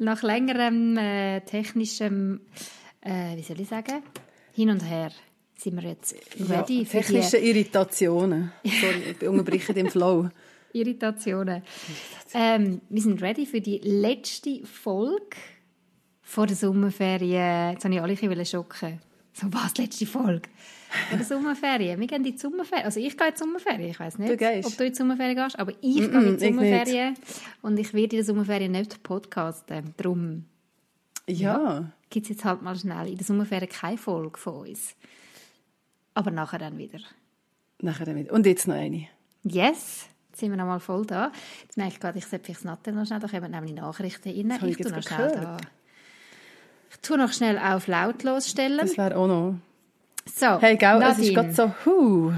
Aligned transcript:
Nach 0.00 0.22
längerem 0.22 0.96
äh, 0.96 1.40
technischem, 1.42 2.40
äh, 3.02 3.36
wie 3.36 3.42
soll 3.42 3.60
ich 3.60 3.68
sagen, 3.68 4.02
hin 4.54 4.70
und 4.70 4.80
her 4.80 5.10
sind 5.58 5.76
wir 5.76 5.90
jetzt 5.90 6.14
ready 6.48 6.78
ja, 6.78 6.84
für 6.86 6.98
technische 6.98 7.36
Irritationen. 7.36 8.50
Sorry, 8.64 9.14
ich 9.20 9.28
unterbreche 9.28 9.74
den 9.74 9.90
Flow. 9.90 10.30
die 10.72 10.78
Irritationen. 10.80 11.62
Ähm, 12.32 12.80
wir 12.88 13.02
sind 13.02 13.20
ready 13.20 13.44
für 13.44 13.60
die 13.60 13.78
letzte 13.78 14.64
Folge 14.64 15.36
vor 16.22 16.46
der 16.46 16.56
Sommerferien. 16.56 17.72
Jetzt 17.72 17.84
habe 17.84 17.94
ich 17.94 18.00
alle 18.00 18.14
ein 18.14 18.28
bisschen 18.28 18.46
schocken. 18.46 19.00
So, 19.34 19.52
was, 19.52 19.76
letzte 19.76 20.06
Folge? 20.06 20.48
Vor 21.08 21.16
der 21.18 21.26
Sommerferien. 21.26 22.00
Wir 22.00 22.06
gehen 22.06 22.24
in 22.24 22.32
die 22.32 22.38
Sommerferien. 22.38 22.84
Also 22.84 22.98
ich 23.00 23.16
gehe 23.16 23.26
in 23.28 23.32
die 23.34 23.38
Sommerferien. 23.38 23.90
Ich 23.90 24.00
weiß 24.00 24.18
nicht, 24.18 24.40
Du 24.40 24.66
ob 24.66 24.76
du 24.76 24.84
in 24.84 24.92
die 24.92 24.96
Sommerferien 24.96 25.36
gehst, 25.36 25.58
aber 25.58 25.72
ich 25.80 25.96
gehe 25.96 26.08
Mm-mm, 26.08 26.26
in 26.26 26.36
die. 26.38 26.46
Sommerferien. 26.46 27.14
Und 27.62 27.78
ich 27.78 27.94
werde 27.94 28.16
in 28.16 28.18
der 28.18 28.24
Sommerferien 28.24 28.72
nicht 28.72 29.02
podcasten. 29.02 29.94
Darum 29.96 30.44
Ja, 31.28 31.90
gibt 32.10 32.24
es 32.26 32.30
jetzt 32.30 32.44
halt 32.44 32.62
mal 32.62 32.76
schnell 32.76 33.08
in 33.08 33.16
der 33.16 33.24
Sommerferien 33.26 33.68
keine 33.68 33.98
Folge 33.98 34.38
von 34.38 34.66
uns. 34.68 34.94
Aber 36.14 36.30
nachher 36.30 36.58
dann 36.58 36.76
wieder. 36.76 36.98
nachher 37.80 38.04
damit. 38.06 38.30
Und 38.30 38.44
jetzt 38.46 38.66
noch 38.66 38.74
eine. 38.74 39.06
Yes, 39.44 40.06
jetzt 40.30 40.40
sind 40.40 40.50
wir 40.50 40.56
noch 40.56 40.66
mal 40.66 40.80
voll 40.80 41.06
da. 41.06 41.30
Jetzt 41.62 41.76
merke 41.76 41.92
ich 41.94 42.00
gerade, 42.00 42.18
ich 42.18 42.26
sollte 42.26 42.44
vielleicht 42.46 42.60
das 42.60 42.64
Nattel 42.64 42.92
noch 42.94 43.06
schnell, 43.06 43.20
da 43.20 43.28
kommen 43.28 43.50
nämlich 43.52 43.74
Nachrichten 43.74 44.28
rein. 44.28 44.58
Ich 44.62 44.70
ich 44.70 44.76
tue 44.78 44.90
noch 44.92 45.02
schnell 45.02 45.30
da. 45.30 45.56
Ich 46.90 46.98
tue 46.98 47.16
noch 47.16 47.32
schnell 47.32 47.58
auf 47.58 47.86
lautlos 47.86 48.50
stellen. 48.50 48.78
Das 48.78 48.98
wäre 48.98 49.16
auch 49.16 49.28
noch. 49.28 49.54
So, 50.26 50.60
Hey, 50.60 50.76
gell, 50.76 50.96
es 50.96 51.00
Nadine, 51.18 51.26
ist 51.28 51.34
gerade 51.34 51.52
so, 51.54 51.74
huh. 51.84 52.32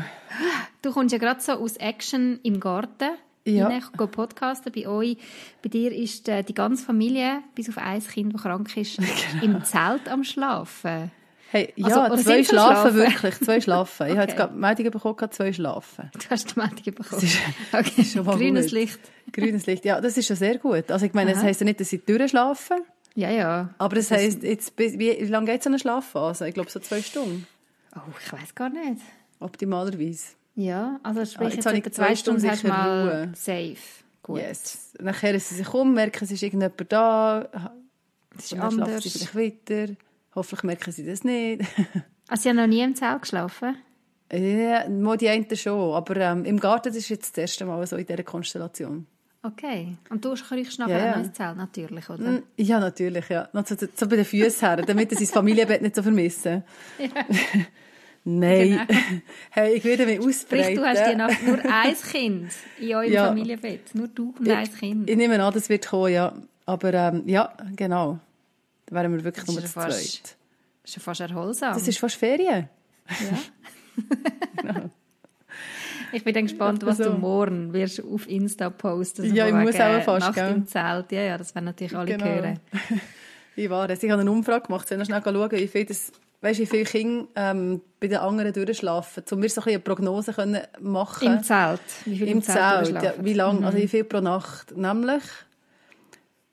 du 0.82 0.92
kommst 0.92 1.12
ja 1.12 1.18
gerade 1.18 1.40
so 1.40 1.52
aus 1.52 1.76
Action 1.76 2.38
im 2.42 2.60
Garten. 2.60 3.10
Ja. 3.44 3.70
Ich 3.70 3.92
gehe 3.98 4.06
podcasten 4.06 4.72
bei 4.72 4.86
euch. 4.86 5.16
Bei 5.62 5.68
dir 5.68 5.92
ist 5.92 6.28
äh, 6.28 6.44
die 6.44 6.54
ganze 6.54 6.84
Familie, 6.84 7.40
bis 7.56 7.68
auf 7.68 7.76
ein 7.78 8.00
Kind, 8.00 8.32
das 8.34 8.42
krank 8.42 8.76
ist, 8.76 8.98
im 9.42 9.64
Zelt 9.64 10.08
am 10.08 10.22
Schlafen. 10.22 11.10
Hey, 11.50 11.72
ja, 11.76 11.86
Also, 11.86 12.00
oder 12.14 12.16
zwei 12.22 12.44
schlafen, 12.44 12.92
Schlafen? 12.92 12.94
wirklich, 12.94 13.40
zwei 13.40 13.60
schlafen. 13.60 14.06
Ich 14.06 14.12
habe 14.12 14.22
Okay. 14.22 14.28
jetzt 14.30 14.36
gerade 14.38 14.54
Meldung 14.56 14.90
bekommen, 14.92 15.30
zwei 15.32 15.52
schlafen. 15.52 16.10
Du 16.14 16.30
hast 16.30 16.54
die 16.54 16.58
Meldung 16.58 16.94
bekommen. 16.94 17.22
ist- 17.22 17.38
okay. 17.72 18.04
schon 18.04 18.24
mal 18.24 18.36
Grünes 18.36 18.66
gut. 18.66 18.72
Licht. 18.74 19.00
Grünes 19.32 19.66
Licht, 19.66 19.84
ja, 19.84 20.00
das 20.00 20.16
ist 20.16 20.26
schon 20.28 20.36
sehr 20.36 20.58
gut. 20.58 20.90
Also 20.90 21.04
ich 21.04 21.12
meine, 21.12 21.30
das 21.32 21.40
Aha. 21.40 21.48
heisst 21.48 21.60
ja 21.60 21.64
nicht, 21.64 21.80
dass 21.80 21.88
sie 21.90 21.98
durchschlafen, 21.98 22.78
Ja, 23.16 23.30
ja. 23.30 23.70
aber 23.78 23.96
das 23.96 24.10
heisst, 24.10 24.42
jetzt, 24.44 24.72
wie, 24.78 24.98
wie 24.98 25.24
lange 25.26 25.46
geht 25.50 25.62
so 25.62 25.68
eine 25.68 25.78
Schlafphase? 25.78 26.48
Ich 26.48 26.54
glaube, 26.54 26.70
so 26.70 26.80
zwei 26.80 27.02
Stunden, 27.02 27.46
Oh, 27.94 28.00
ich 28.24 28.32
weiß 28.32 28.54
gar 28.54 28.68
nicht. 28.70 29.00
optimalerweise. 29.40 30.34
Ja, 30.54 31.00
also 31.02 31.24
sprich 31.24 31.38
Ah, 31.40 31.44
jetzt 31.44 31.56
jetzt, 31.56 31.66
habe 31.66 31.78
ich 31.78 31.92
zwei 31.92 32.14
Stunden 32.16 32.40
Stunden 32.40 32.52
hast 32.52 32.64
mal 32.64 33.08
Ruhe. 33.08 33.32
safe. 33.34 33.76
Gut. 34.22 34.38
Yes. 34.40 34.92
Nachher 35.00 35.38
sie 35.40 35.54
sich 35.56 35.74
um, 35.74 35.94
merken, 35.94 36.24
es 36.24 36.30
ist 36.30 36.42
irgendjemand 36.42 36.92
da, 36.92 37.72
Das 38.36 38.44
ist 38.52 38.58
anders. 38.58 39.02
sie 39.02 39.10
vielleicht 39.10 39.34
weiter. 39.68 39.94
Hoffentlich 40.34 40.62
merken 40.62 40.92
sie 40.92 41.04
das 41.06 41.24
nicht. 41.24 41.62
Also, 42.28 42.42
sie 42.42 42.48
haben 42.50 42.56
noch 42.56 42.66
nie 42.66 42.82
im 42.82 42.94
Zelt 42.94 43.22
geschlafen? 43.22 43.76
ja, 44.32 44.88
mal 44.88 45.16
die 45.18 45.28
einen 45.28 45.54
schon, 45.56 45.92
aber 45.94 46.16
ähm, 46.16 46.44
im 46.46 46.58
Garten 46.58 46.94
ist 46.94 47.08
jetzt 47.10 47.36
das 47.36 47.42
erste 47.42 47.64
Mal 47.66 47.86
so 47.86 47.96
in 47.96 48.06
dieser 48.06 48.22
Konstellation. 48.22 49.06
Okay. 49.42 49.96
Und 50.08 50.24
du 50.24 50.34
kriegst 50.34 50.78
nachher 50.78 50.98
Ja, 50.98 51.04
ja. 51.06 51.12
ein 51.14 51.22
neues 51.22 51.32
Zelt, 51.34 51.56
natürlich, 51.56 52.08
oder? 52.08 52.30
Mm, 52.30 52.42
Ja, 52.56 52.78
natürlich, 52.80 53.28
ja. 53.28 53.48
Noch 53.52 53.66
so, 53.66 53.74
so 53.76 54.06
bei 54.08 54.16
den 54.16 54.24
Füßen 54.24 54.66
her, 54.68 54.76
damit 54.76 55.10
sie 55.10 55.16
das 55.24 55.30
Familienbett 55.32 55.82
nicht 55.82 55.96
so 55.96 56.02
vermissen. 56.02 56.62
Nein. 58.24 58.86
Hey, 59.50 59.74
ich 59.74 59.84
werde 59.84 60.06
mich 60.06 60.20
ausbreiten. 60.20 60.64
Sprich, 60.64 60.76
du 60.78 60.84
hast 60.86 61.10
die 61.10 61.16
Nacht 61.16 61.42
nur 61.44 61.58
ein 61.72 61.94
Kind 62.10 62.52
in 62.78 62.94
eurem 62.94 63.12
Ja. 63.12 63.26
Familienbett. 63.26 63.94
Nur 63.94 64.08
du 64.08 64.34
und 64.38 64.48
ein 64.48 64.72
Kind. 64.74 65.10
Ich 65.10 65.16
nehme 65.16 65.42
an, 65.42 65.52
das 65.52 65.68
wird 65.68 65.86
kommen, 65.88 66.12
ja. 66.12 66.32
Aber 66.64 66.94
ähm, 66.94 67.22
ja, 67.26 67.52
genau. 67.74 68.18
Da 68.86 68.94
wären 68.96 69.12
wir 69.12 69.24
wirklich 69.24 69.44
Das 69.44 69.54
nur 69.54 69.64
zu 69.64 69.66
ja 69.80 69.88
zweit. 69.88 69.90
Das 69.90 70.90
ist 70.90 70.96
ja 70.96 71.00
fast 71.02 71.20
erholsam. 71.20 71.74
Das 71.74 71.86
ist 71.88 71.98
fast 71.98 72.14
Ferien. 72.16 72.68
ja. 73.08 74.82
Ich 76.14 76.24
bin 76.24 76.34
dann 76.34 76.44
gespannt, 76.44 76.84
was 76.84 76.98
So. 76.98 77.04
du 77.04 77.12
morgen 77.12 77.72
wirst 77.72 78.04
auf 78.04 78.28
Insta 78.28 78.68
posten. 78.68 79.34
Ja, 79.34 79.46
ich 79.48 79.54
muss 79.54 79.74
auch 79.80 80.02
fast, 80.02 80.26
Nacht 80.26 80.34
gell? 80.34 80.52
im 80.52 80.66
Zelt. 80.66 81.10
Ja, 81.10 81.22
ja, 81.22 81.38
das 81.38 81.54
werden 81.54 81.64
natürlich 81.64 81.96
alle 81.96 82.04
Genau. 82.12 82.26
hören. 82.26 82.60
Ich 83.56 83.70
war 83.70 83.88
es. 83.88 84.02
Ich 84.02 84.10
habe 84.10 84.20
eine 84.20 84.30
Umfrage 84.30 84.66
gemacht, 84.66 84.86
soll 84.86 84.98
noch 84.98 85.06
schnell 85.06 85.22
schauen, 85.24 85.50
wie 85.52 85.66
viel, 85.68 85.86
das, 85.86 86.12
weißt, 86.42 86.60
wie 86.60 86.66
viele 86.66 86.84
Kinder 86.84 87.26
ähm, 87.36 87.80
bei 88.00 88.08
den 88.08 88.18
anderen 88.18 88.52
durchschlafen, 88.52 89.22
um 89.30 89.38
mir 89.40 89.48
so 89.48 89.60
ein 89.60 89.62
bisschen 89.62 89.72
eine 89.74 89.78
Prognose 89.80 90.32
können 90.34 90.60
machen 90.80 91.26
Im 91.36 91.42
Zelt. 91.42 91.80
Wie 92.04 92.18
viel 92.18 92.28
im, 92.28 92.36
Im 92.38 92.42
Zelt, 92.42 92.86
Zelt, 92.86 93.02
ja, 93.02 93.14
wie 93.24 93.32
lange, 93.32 93.64
also 93.64 93.78
wie 93.78 93.88
viel 93.88 94.04
pro 94.04 94.20
Nacht. 94.20 94.76
Nämlich 94.76 95.22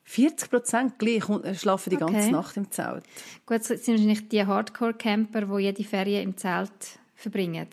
40 0.04 0.50
Prozent 0.50 1.00
gleich 1.00 1.28
äh, 1.30 1.54
schlafen 1.56 1.90
die 1.92 1.98
ganze 1.98 2.16
Okay. 2.16 2.32
Nacht 2.32 2.58
im 2.58 2.72
Zelt. 2.72 3.04
Gut, 3.46 3.60
das 3.60 3.68
sind 3.68 3.88
wahrscheinlich 3.88 4.28
die 4.30 4.46
Hardcore-Camper, 4.46 5.42
die 5.42 5.64
jede 5.64 5.84
Ferien 5.84 6.24
im 6.24 6.38
Zelt 6.38 6.72
verbringen. 7.16 7.68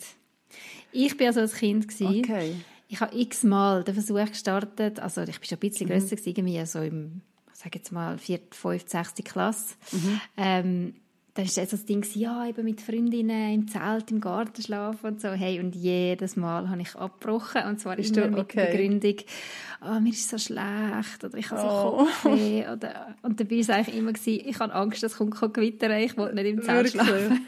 Ich 0.91 1.19
war 1.19 1.27
also 1.27 1.41
als 1.41 1.55
Kind. 1.55 1.87
gewesen. 1.87 2.19
Okay. 2.19 2.55
Ich 2.89 3.01
habe 3.01 3.17
x-mal 3.19 3.83
den 3.83 3.95
Versuch 3.95 4.25
gestartet, 4.25 4.99
also 4.99 5.21
ich 5.23 5.39
war 5.39 5.45
schon 5.45 5.57
ein 5.57 5.59
Mhm. 5.63 5.69
bisschen 5.69 5.87
grösser, 5.89 6.15
gewesen, 6.15 6.29
irgendwie 6.29 6.65
so 6.65 6.79
im, 6.79 7.21
ich 7.51 7.59
sage 7.59 7.79
jetzt 7.79 7.91
mal, 7.91 8.17
4., 8.17 8.39
5., 8.51 8.83
6. 8.87 9.13
Klasse. 9.25 9.75
Mhm. 9.91 10.21
Ähm, 10.37 10.93
dann 11.37 11.45
war 11.47 11.65
das 11.65 11.85
Ding, 11.85 12.05
ja, 12.15 12.47
eben 12.47 12.63
mit 12.65 12.81
Freundinnen 12.81 13.53
im 13.53 13.67
Zelt, 13.67 14.09
im 14.11 14.19
Garten 14.19 14.61
schlafen 14.61 15.05
und 15.05 15.21
so. 15.21 15.29
Hey, 15.29 15.59
und 15.59 15.75
jedes 15.75 16.35
Mal 16.35 16.69
habe 16.69 16.81
ich 16.81 16.95
abgebrochen. 16.95 17.63
Und 17.67 17.79
zwar 17.79 17.95
Bist 17.95 18.17
immer 18.17 18.25
du- 18.27 18.31
mit 18.31 18.39
okay. 18.41 18.65
der 18.65 18.71
Begründung, 18.71 19.15
oh, 19.81 19.99
mir 19.99 20.09
ist 20.09 20.27
so 20.29 20.37
schlecht 20.37 21.23
oder 21.23 21.37
ich 21.37 21.49
habe 21.51 21.61
so 21.61 21.67
Oh. 21.67 21.97
Kopfweh. 22.23 22.67
Oder, 22.67 23.15
und 23.21 23.39
dabei 23.39 23.51
war 23.51 23.59
es 23.59 23.69
eigentlich 23.69 23.95
immer, 23.97 24.13
gewesen, 24.13 24.41
ich 24.47 24.59
habe 24.59 24.73
Angst, 24.73 25.03
es 25.03 25.15
kommt 25.17 25.53
gewittern, 25.53 25.91
ich 25.99 26.17
wollte 26.17 26.35
nicht 26.35 26.45
im 26.47 26.61
Zelt 26.63 26.93
Wirklich? 26.93 27.01
schlafen. 27.07 27.45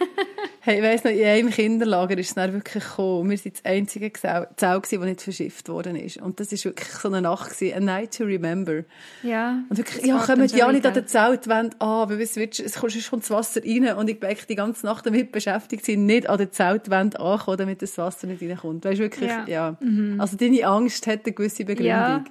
Hey, 0.69 0.77
ich 0.77 0.83
weiss 0.83 1.03
noch, 1.03 1.09
in 1.09 1.25
einem 1.25 1.49
Kinderlager 1.49 2.15
ist 2.15 2.27
es 2.27 2.35
dann 2.35 2.53
wirklich 2.53 2.83
gekommen. 2.83 3.31
Wir 3.31 3.39
waren 3.39 3.51
das 3.51 3.65
einzige 3.65 4.13
Zelt, 4.13 4.55
gewesen, 4.55 4.99
das 4.99 5.09
nicht 5.09 5.21
verschifft 5.23 5.67
worden 5.67 5.95
ist. 5.95 6.17
Und 6.17 6.39
das 6.39 6.51
war 6.51 6.63
wirklich 6.65 6.89
so 6.89 7.07
eine 7.07 7.23
Nacht, 7.23 7.49
gewesen, 7.49 7.75
a 7.75 7.79
night 7.79 8.15
to 8.15 8.23
remember. 8.23 8.83
Ja, 9.23 9.63
Und 9.67 9.77
wirklich, 9.79 10.05
ja, 10.05 10.19
kommen 10.19 10.47
schon 10.47 10.59
ja 10.59 10.71
nicht 10.71 10.85
an 10.85 10.93
der 10.93 11.07
Zeltwand 11.07 11.81
an, 11.81 12.07
weil 12.11 12.21
es, 12.21 12.35
wird, 12.35 12.59
es 12.59 12.75
kommt, 12.75 13.09
kommt 13.09 13.23
das 13.23 13.31
Wasser 13.31 13.61
rein. 13.63 13.95
Und 13.95 14.11
ich 14.11 14.19
bin 14.19 14.29
eigentlich 14.29 14.45
die 14.45 14.53
ganze 14.53 14.85
Nacht 14.85 15.07
damit 15.07 15.31
beschäftigt, 15.31 15.87
sein, 15.87 16.05
nicht 16.05 16.29
an 16.29 16.37
der 16.37 16.51
Zeltwand 16.51 17.19
anzukommen, 17.19 17.57
damit 17.57 17.81
das 17.81 17.97
Wasser 17.97 18.27
nicht 18.27 18.43
reinkommt. 18.43 18.85
Weißt 18.85 18.99
du, 18.99 19.03
wirklich, 19.05 19.31
Ja. 19.31 19.45
ja. 19.47 19.77
Also 20.19 20.37
deine 20.37 20.67
Angst 20.67 21.07
hat 21.07 21.25
eine 21.25 21.33
gewisse 21.33 21.65
Begründung. 21.65 21.87
Ja, 21.87 22.23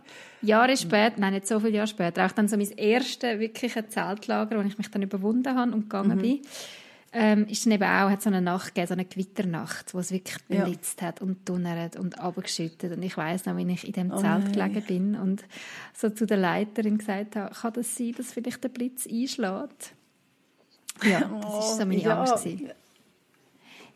Jahre 0.42 0.76
später, 0.76 1.16
nein, 1.18 1.32
nicht 1.32 1.48
so 1.48 1.58
viele 1.58 1.72
Jahre 1.72 1.88
später, 1.88 2.24
auch 2.24 2.32
dann 2.32 2.46
so 2.46 2.56
mein 2.56 2.70
erstes 2.70 3.40
wirkliche 3.40 3.88
Zeltlager, 3.88 4.58
wo 4.58 4.62
ich 4.62 4.78
mich 4.78 4.90
dann 4.90 5.02
überwunden 5.02 5.56
habe 5.56 5.72
und 5.72 5.90
gegangen 5.90 6.18
bin, 6.18 6.40
ähm, 7.12 7.46
ist 7.46 7.64
dann 7.64 7.72
eben 7.72 7.84
auch, 7.84 8.10
hat 8.10 8.22
so 8.22 8.28
eine 8.28 8.42
Nacht 8.42 8.68
gegeben, 8.74 8.86
so 8.86 8.92
eine 8.94 9.04
Gewitternacht, 9.04 9.94
wo 9.94 9.98
es 9.98 10.10
wirklich 10.10 10.36
Ja. 10.48 10.64
blitzt 10.64 11.00
hat 11.02 11.22
und 11.22 11.48
donnert 11.48 11.96
und 11.96 12.18
abgeschüttet. 12.20 12.92
Und 12.96 13.02
ich 13.02 13.16
weiss 13.16 13.46
noch, 13.46 13.56
wie 13.56 13.70
ich 13.72 13.86
in 13.86 13.92
dem 13.92 14.10
Oh 14.12 14.16
Zelt 14.20 14.54
nein. 14.56 14.72
gelegen 14.72 14.86
bin 14.86 15.14
und 15.16 15.44
so 15.94 16.10
zu 16.10 16.26
der 16.26 16.36
Leiterin 16.36 16.98
gesagt 16.98 17.36
habe, 17.36 17.54
kann 17.54 17.72
das 17.72 17.94
sein, 17.96 18.12
dass 18.16 18.32
vielleicht 18.32 18.62
der 18.62 18.68
Blitz 18.68 19.06
einschlägt? 19.06 19.94
Ja, 21.02 21.20
das 21.20 21.30
war 21.30 21.62
so 21.62 21.86
meine 21.86 22.00
ja. 22.02 22.20
Angst. 22.24 22.44
Gewesen. 22.44 22.70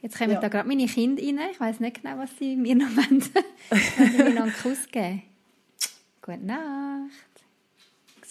Jetzt 0.01 0.19
kommen 0.19 0.31
Ja. 0.33 0.41
da 0.41 0.49
gerade 0.49 0.67
meine 0.69 0.87
Kinder 0.87 1.23
rein. 1.23 1.39
Ich 1.53 1.61
weiss 1.61 1.81
nicht 1.81 2.03
genau, 2.03 2.19
was 2.19 2.31
sie 2.39 2.57
mir 2.57 2.75
noch 2.75 2.87
wollen. 2.97 3.23
Wollen 3.71 4.11
sie 4.11 4.23
mir 4.23 4.31
noch 4.35 4.43
einen 4.45 4.53
Kuss 4.55 4.87
geben? 4.91 5.23
Gute 6.23 6.39
Nacht. 6.47 7.11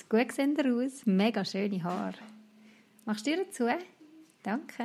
Gut 0.10 0.32
sehen 0.34 0.58
ihr 0.58 0.74
aus. 0.74 1.06
Mega 1.06 1.46
schöne 1.46 1.82
Haare. 1.84 2.16
Machst 3.06 3.26
du 3.28 3.32
dir 3.36 3.50
zu? 3.52 3.68
Danke. 4.44 4.84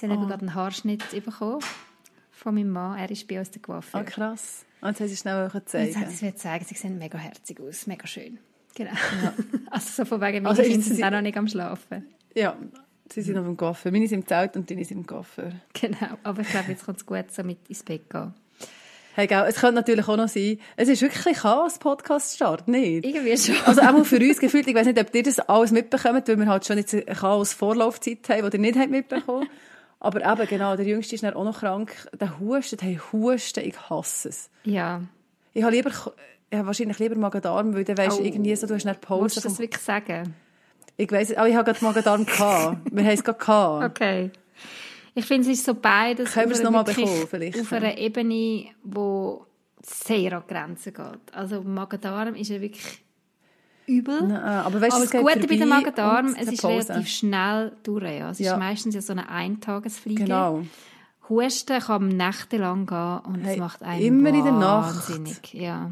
Sie 0.00 0.08
haben 0.08 0.22
Oh. 0.24 0.26
gerade 0.26 0.40
einen 0.42 0.54
Haarschnitt 0.54 1.08
bekommen 1.24 1.60
von 2.30 2.54
meinem 2.54 2.70
Mann. 2.70 2.98
Er 2.98 3.10
ist 3.10 3.26
bei 3.28 3.38
uns 3.38 3.50
der 3.50 3.62
Coiffeur. 3.62 4.00
Ah, 4.00 4.04
krass. 4.04 4.64
Und 4.80 4.88
jetzt 4.88 5.00
haben 5.00 5.08
sie 5.08 5.16
schnell 5.16 5.44
Jetzt 5.44 5.54
hat 5.54 5.68
zeigen. 5.68 6.10
sie 6.10 6.24
mir 6.24 6.34
zeigen, 6.36 6.64
sie 6.64 6.74
sehen 6.74 6.98
mega 6.98 7.18
herzig 7.18 7.60
aus. 7.60 7.86
Mega 7.86 8.06
schön. 8.06 8.38
Genau. 8.74 8.90
also 9.70 9.88
so 9.90 10.04
von 10.04 10.20
wegen, 10.20 10.42
meine 10.42 10.48
Also 10.48 10.62
Kinder 10.62 10.82
sie- 10.82 10.94
sind 10.94 11.04
auch 11.04 11.10
noch 11.10 11.20
nicht 11.20 11.36
am 11.36 11.46
Schlafen. 11.46 12.06
Ja, 12.34 12.56
sie 13.12 13.22
sind 13.22 13.36
auf 13.38 13.44
dem 13.44 13.56
Coiffeur. 13.56 13.92
Meine 13.92 14.08
sind 14.08 14.20
im 14.20 14.26
Zelt 14.26 14.56
und 14.56 14.68
deine 14.70 14.84
sind 14.84 14.98
im 14.98 15.06
Coiffeur. 15.06 15.52
Genau, 15.74 16.16
aber 16.22 16.40
ich 16.42 16.48
glaube, 16.48 16.70
jetzt 16.70 16.84
kommt 16.84 16.98
es 16.98 17.06
gut, 17.06 17.30
so 17.30 17.42
mit 17.44 17.58
ins 17.68 17.82
Bett 17.82 18.08
gehen. 18.10 18.34
Hey, 19.14 19.26
gell, 19.26 19.44
es 19.46 19.56
könnte 19.56 19.74
natürlich 19.74 20.08
auch 20.08 20.16
noch 20.16 20.28
sein, 20.28 20.58
es 20.76 20.88
ist 20.88 21.02
wirklich 21.02 21.26
ein 21.26 21.34
Chaos-Podcast-Start, 21.34 22.66
nicht? 22.68 23.04
Irgendwie 23.04 23.36
schon. 23.36 23.56
Also 23.66 23.82
auch 23.82 24.04
für 24.06 24.16
uns 24.16 24.38
gefühlt, 24.38 24.66
ich 24.66 24.74
weiß 24.74 24.86
nicht, 24.86 24.98
ob 24.98 25.14
ihr 25.14 25.22
das 25.22 25.38
alles 25.38 25.70
mitbekommt, 25.70 26.26
weil 26.28 26.38
wir 26.38 26.46
halt 26.46 26.64
schon 26.66 26.78
jetzt 26.78 26.94
eine 26.94 27.04
Chaos-Vorlaufzeit 27.04 28.26
haben, 28.30 28.48
die 28.50 28.56
ihr 28.56 28.60
nicht 28.60 28.78
habt 28.78 28.90
mitbekommen 28.90 29.48
Aber 30.00 30.20
eben, 30.24 30.48
genau, 30.48 30.76
der 30.76 30.86
Jüngste 30.86 31.14
ist 31.14 31.24
dann 31.24 31.34
auch 31.34 31.44
noch 31.44 31.60
krank. 31.60 31.94
Der 32.18 32.40
Hustet, 32.40 32.82
hey, 32.82 32.98
Husten, 33.12 33.60
ich 33.64 33.76
hasse 33.90 34.30
es. 34.30 34.48
Ja. 34.64 35.02
Ich 35.52 35.62
habe 35.62 35.74
lieber, 35.74 35.90
ich 35.90 36.56
habe 36.56 36.66
wahrscheinlich 36.66 36.98
lieber 36.98 37.16
Magen-Darm, 37.16 37.74
weil 37.74 37.84
dann 37.84 37.98
weisst 37.98 38.18
du 38.18 38.22
Oh. 38.22 38.24
irgendwie 38.24 38.56
so, 38.56 38.66
du 38.66 38.74
hast 38.74 38.84
Musst 38.86 39.00
Pause. 39.02 39.40
du 39.42 39.48
das 39.48 39.58
wirklich 39.58 39.82
sagen? 39.82 40.34
Ich 40.96 41.10
weiss, 41.12 41.34
aber 41.34 41.48
ich 41.48 41.54
habe 41.54 41.70
gerade 41.70 41.84
Magen-Darm 41.84 42.24
gehabt. 42.24 42.78
Wir 42.90 43.04
haben 43.04 43.10
es 43.12 43.22
gerade 43.24 43.38
gehabt. 43.38 43.84
Okay. 44.00 44.30
Ich 45.14 45.24
finde, 45.26 45.50
es 45.50 45.58
ist 45.58 45.66
so 45.66 45.74
beides 45.74 46.32
Können 46.32 46.48
wir 46.50 46.56
es 46.56 46.60
auf 46.64 46.66
einer 46.74 46.84
bekommen, 46.84 47.26
vielleicht? 47.28 47.60
auf 47.60 47.72
einer 47.72 47.98
Ebene, 47.98 48.66
wo 48.82 49.46
sehr 49.82 50.32
an 50.36 50.44
Grenzen 50.48 50.94
geht. 50.94 51.34
Also 51.34 51.62
Magen-Darm 51.62 52.34
ist 52.34 52.48
ja 52.48 52.60
wirklich 52.60 53.02
übel. 53.86 54.22
Nein, 54.22 54.40
aber 54.42 54.80
weißt 54.80 54.94
Aber 54.94 55.04
es 55.04 55.10
das 55.10 55.20
Gute 55.20 55.46
bei 55.46 55.56
dem 55.56 55.68
Magen-Darm, 55.68 56.34
es 56.38 56.50
ist 56.52 56.64
relativ 56.64 57.08
schnell 57.08 57.72
durch. 57.82 58.04
Ja. 58.04 58.30
Es 58.30 58.38
Ja. 58.38 58.52
ist 58.54 58.58
meistens 58.58 58.94
ja 58.94 59.02
so 59.02 59.12
eine 59.12 59.28
Eintagesfliege. 59.28 60.24
Genau. 60.24 60.62
Husten 61.28 61.80
kann 61.80 62.08
nächtelang 62.08 62.86
gehen 62.86 63.18
und 63.26 63.40
es 63.42 63.48
Hey, 63.48 63.58
macht 63.58 63.82
einen 63.82 64.02
immer 64.02 64.28
in 64.30 64.44
der 64.44 64.52
Nacht. 64.52 65.08
wahnsinnig. 65.08 65.54
Ja. 65.54 65.90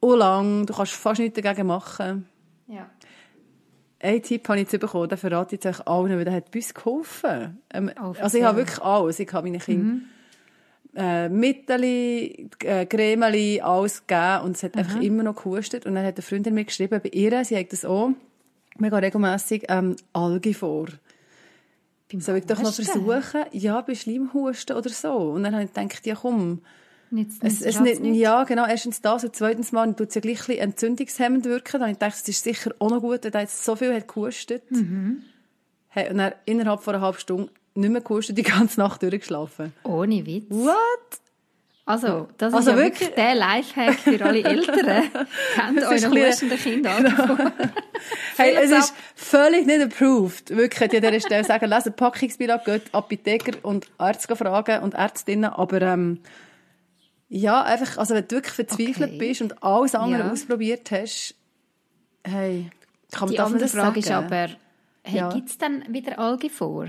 Oh 0.00 0.14
lang, 0.14 0.64
du 0.66 0.74
kannst 0.74 0.92
fast 0.92 1.20
nichts 1.20 1.40
dagegen 1.40 1.66
machen. 1.66 2.28
ja. 2.68 2.88
Einen 4.00 4.22
Tipp 4.22 4.48
habe 4.48 4.60
ich 4.60 4.70
jetzt 4.70 4.80
bekommen, 4.80 5.08
den 5.08 5.18
verrate 5.18 5.56
ich 5.56 5.66
euch 5.66 5.86
allen, 5.86 6.10
weil 6.16 6.24
der 6.24 6.34
hat 6.34 6.50
bei 6.50 6.60
uns 6.60 6.72
geholfen. 6.72 7.58
Ähm, 7.72 7.90
Oh, 8.00 8.14
also 8.20 8.38
ich 8.38 8.44
habe 8.44 8.58
wirklich 8.58 8.80
alles. 8.80 9.18
Ich 9.18 9.32
habe 9.32 9.48
meinen 9.48 9.60
Kindern 9.60 10.08
äh, 10.98 11.28
Mitteli, 11.28 12.50
äh, 12.64 12.86
Cremeli, 12.86 13.60
alles 13.60 14.06
gegeben 14.06 14.44
und 14.44 14.56
es 14.56 14.62
hat 14.62 14.76
einfach 14.76 15.00
immer 15.00 15.22
noch 15.22 15.36
gehustet. 15.36 15.86
Und 15.86 15.94
dann 15.94 16.04
hat 16.04 16.16
eine 16.16 16.22
Freundin 16.22 16.54
mir 16.54 16.64
geschrieben, 16.64 17.00
bei 17.02 17.10
ihr, 17.10 17.44
sie 17.44 17.56
hat 17.56 17.72
das 17.72 17.84
auch 17.84 18.10
mega 18.78 18.98
regelmässig 18.98 19.64
ähm, 19.68 19.96
Algi 20.12 20.54
vor. 20.54 20.86
Beim 22.10 22.20
Soll 22.20 22.38
ich 22.38 22.46
doch 22.46 22.60
noch 22.62 22.72
versuchen? 22.74 23.44
Ja, 23.52 23.80
bei 23.82 23.94
Schleimhusten 23.94 24.76
oder 24.76 24.88
so. 24.90 25.12
Und 25.14 25.42
dann 25.42 25.54
habe 25.54 25.64
ich 25.64 25.72
gedacht, 25.72 26.06
ja 26.06 26.14
komm, 26.14 26.62
Nicht, 27.10 27.30
es, 27.42 27.60
nicht, 27.60 27.66
es 27.66 28.00
nicht, 28.00 28.16
ja, 28.16 28.44
genau, 28.44 28.66
erstens 28.66 29.00
das 29.00 29.24
und 29.24 29.34
zweitens 29.34 29.72
mal 29.72 29.92
tut 29.94 30.08
es 30.08 30.14
ja 30.14 30.20
gleich 30.20 30.40
ein 30.40 30.46
bisschen 30.46 30.58
entzündungshemmend 30.58 31.44
wirken. 31.46 31.80
Dann 31.80 31.90
ich 31.90 31.98
gedacht, 31.98 32.14
es 32.14 32.28
ist 32.28 32.44
sicher 32.44 32.72
auch 32.78 32.90
noch 32.90 33.00
gut, 33.00 33.24
dass 33.24 33.32
er 33.32 33.40
jetzt 33.40 33.64
so 33.64 33.76
viel 33.76 33.94
hat 33.94 34.08
gehustet. 34.08 34.62
Hey, 35.88 36.10
und 36.10 36.18
dann 36.18 36.32
innerhalb 36.44 36.82
von 36.82 36.94
einer 36.94 37.04
halben 37.04 37.18
Stunde 37.18 37.50
nicht 37.74 37.90
mehr 37.90 38.00
gehustet, 38.00 38.36
die 38.36 38.42
ganze 38.42 38.80
Nacht 38.80 39.02
durchgeschlafen. 39.02 39.72
Ohne 39.84 40.26
Witz. 40.26 40.46
What? 40.50 41.20
Also, 41.86 42.28
das 42.36 42.52
Also 42.52 42.70
ist 42.72 42.76
ja 42.76 42.82
wirklich? 42.82 43.00
wirklich 43.00 43.14
der 43.14 43.34
Lifehack 43.34 43.94
für 43.94 44.22
alle 44.22 44.44
Eltern. 44.44 44.76
Kennt 45.54 45.78
Das 45.78 45.92
ist 45.92 46.04
eure 46.06 46.28
hustenden 46.28 46.58
Kinder 46.58 46.90
an. 46.96 47.52
Hey, 48.36 48.54
es 48.54 48.70
ist 48.70 48.94
völlig 49.16 49.66
nicht 49.66 49.80
approved. 49.80 50.50
Wirklich, 50.50 50.80
hätte 50.80 50.98
ich 50.98 51.04
an 51.04 51.12
dieser 51.12 51.26
Stelle 51.26 51.44
sagen, 51.44 51.66
lesen 51.70 51.94
Packungsbeilag, 51.94 52.64
geht 52.64 52.94
Apotheker 52.94 53.52
und 53.62 53.88
Ärzte 53.98 54.36
fragen 54.36 54.82
und 54.82 54.94
Ärztinnen, 54.94 55.50
aber, 55.50 55.82
ähm, 55.82 56.20
ja, 57.28 57.62
einfach, 57.62 57.98
also 57.98 58.14
wenn 58.14 58.26
du 58.26 58.36
wirklich 58.36 58.54
verzweifelt 58.54 59.10
Okay. 59.10 59.18
bist 59.18 59.42
und 59.42 59.62
alles 59.62 59.94
andere 59.94 60.22
Ja. 60.26 60.30
ausprobiert 60.32 60.90
hast, 60.90 61.34
hey, 62.24 62.70
kann 63.12 63.28
man 63.28 63.30
Die 63.34 63.40
andere 63.40 63.68
Frage 63.68 63.98
ist 64.00 64.08
sagen? 64.08 64.26
aber, 64.26 64.48
hey, 65.04 65.18
Ja. 65.18 65.28
gibt 65.32 65.48
es 65.50 65.58
dann 65.58 65.82
wieder 65.92 66.18
Alge 66.18 66.50
vor? 66.50 66.88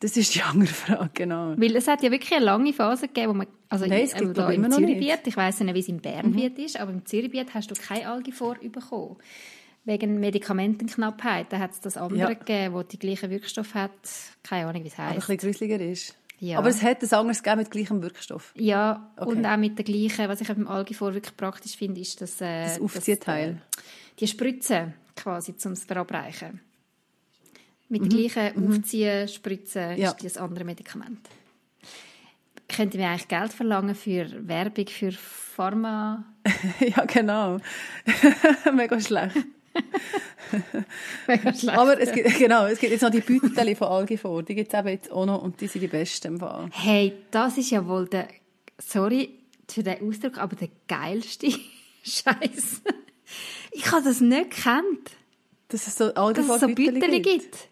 Das 0.00 0.16
ist 0.16 0.34
die 0.34 0.42
andere 0.42 0.72
Frage, 0.72 1.10
genau. 1.12 1.54
Weil 1.58 1.76
es 1.76 1.86
hat 1.86 2.02
ja 2.02 2.10
wirklich 2.10 2.32
eine 2.34 2.44
lange 2.44 2.72
Phase 2.72 3.08
gegeben, 3.08 3.28
wo 3.30 3.34
man, 3.34 3.46
also 3.68 3.84
Nein, 3.86 4.02
es 4.04 4.14
gibt, 4.14 4.36
ich, 4.38 4.48
im. 4.48 4.62
Mhm. 4.62 4.70
Zürichbiet, 4.70 5.20
ich 5.26 5.36
weiss 5.36 5.60
nicht, 5.60 5.74
wie 5.74 5.80
es 5.80 5.88
im 5.88 5.98
Bernbiet 6.00 6.58
ist, 6.58 6.80
aber 6.80 6.90
im 6.92 7.04
Zürichbiet 7.04 7.52
hast 7.52 7.70
du 7.70 7.74
keine 7.74 8.08
Alge 8.08 8.32
vorbekommen. 8.32 9.16
Wegen 9.84 10.20
Medikamentenknappheit. 10.20 11.46
Da 11.52 11.58
hat 11.58 11.72
es 11.72 11.80
das 11.80 11.96
andere 11.96 12.18
Ja. 12.20 12.28
gegeben, 12.28 12.74
wo 12.74 12.82
die 12.82 12.98
gleichen 12.98 13.30
Wirkstoff 13.30 13.74
hat. 13.74 13.90
Keine 14.42 14.66
Ahnung, 14.68 14.84
wie 14.84 14.88
es 14.88 14.94
Aber 14.94 15.04
ein 15.08 15.14
heisst. 15.16 15.26
bisschen 15.26 15.52
gruseliger 15.52 15.80
ist. 15.80 16.16
Ja. 16.40 16.58
Aber 16.58 16.68
es 16.70 16.82
hat 16.82 17.02
ein 17.02 17.12
anderes 17.12 17.42
gegeben 17.42 17.58
mit 17.60 17.70
gleichem 17.70 18.02
Wirkstoff. 18.02 18.52
Ja, 18.56 19.12
Okay. 19.16 19.28
und 19.30 19.44
auch 19.46 19.56
mit 19.58 19.76
der 19.78 19.84
gleichen, 19.84 20.26
was 20.28 20.40
ich 20.40 20.48
beim 20.48 20.66
Algifor 20.66 21.12
wirklich 21.14 21.36
praktisch 21.36 21.76
finde, 21.76 22.00
ist 22.00 22.20
das, 22.20 22.40
äh, 22.40 22.64
Das 22.64 22.80
Aufziehteil. 22.80 23.50
äh, 23.50 23.80
die 24.18 24.26
Spritze 24.26 24.94
quasi 25.16 25.56
zum 25.56 25.76
Verabreichen. 25.76 26.60
Mit 27.90 28.02
der 28.02 28.08
gleichen 28.08 28.64
Mhm. 28.64 28.84
Ja. 29.96 30.10
ist 30.10 30.24
das 30.24 30.36
andere 30.38 30.64
Medikament. 30.64 31.28
Könnte 32.68 32.96
mir 32.98 33.08
eigentlich 33.08 33.28
Geld 33.28 33.52
verlangen 33.52 33.94
für 33.94 34.26
Werbung 34.48 34.86
für 34.86 35.10
Pharma? 35.12 36.24
ja, 36.80 37.04
genau. 37.04 37.58
Mega 38.72 38.98
schlecht. 39.00 39.36
Aber 41.68 42.00
es 42.00 42.12
gibt, 42.12 42.38
genau, 42.38 42.66
es 42.66 42.78
gibt 42.78 42.92
jetzt 42.92 43.02
noch 43.02 43.10
die 43.10 43.20
Beutel 43.20 43.74
von 43.76 43.88
Algifor. 43.88 44.42
Die 44.42 44.54
gibt 44.54 44.72
es 44.72 44.78
eben 44.78 44.88
jetzt 44.88 45.12
auch 45.12 45.26
noch 45.26 45.42
und 45.42 45.60
die 45.60 45.66
sind 45.66 45.82
die 45.82 45.88
besten 45.88 46.34
im 46.34 46.40
Fall. 46.40 46.68
Hey, 46.72 47.12
das 47.30 47.58
ist 47.58 47.70
ja 47.70 47.86
wohl 47.86 48.08
der, 48.08 48.28
sorry 48.78 49.30
für 49.68 49.82
den 49.82 50.08
Ausdruck, 50.08 50.38
aber 50.38 50.56
der 50.56 50.68
geilste 50.88 51.50
Scheiß. 52.02 52.82
Ich 53.72 53.90
habe 53.92 54.02
das 54.02 54.20
nicht 54.20 54.50
gekannt. 54.50 55.10
Dass 55.68 55.86
es 55.86 55.96
so 55.96 56.12
Algifor 56.14 56.56
es 56.56 56.60
so 56.62 56.66
Beutel 56.68 57.20
gibt. 57.20 57.68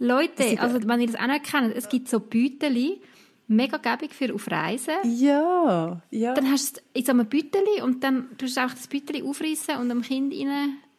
Leute, 0.00 0.58
also 0.60 0.78
wenn 0.88 1.00
ihr 1.00 1.06
das 1.06 1.16
auch 1.16 1.26
nicht 1.26 1.44
kennt, 1.44 1.76
es 1.76 1.88
gibt 1.88 2.08
so 2.08 2.18
Büteli, 2.18 3.00
mega 3.46 3.76
gäbig 3.76 4.14
für 4.14 4.34
auf 4.34 4.50
Reisen. 4.50 4.94
Ja, 5.04 6.00
ja. 6.10 6.34
Dann 6.34 6.50
hast 6.50 6.78
du 6.78 6.80
in 6.94 7.04
so 7.04 7.12
einem 7.12 7.26
Büteli 7.26 7.82
und 7.82 8.02
dann 8.02 8.36
tust 8.38 8.56
du 8.56 8.62
einfach 8.62 8.76
das 8.76 8.86
Büteli 8.86 9.22
aufreißen 9.22 9.76
und 9.76 9.90
dem 9.90 10.02
Kind 10.02 10.32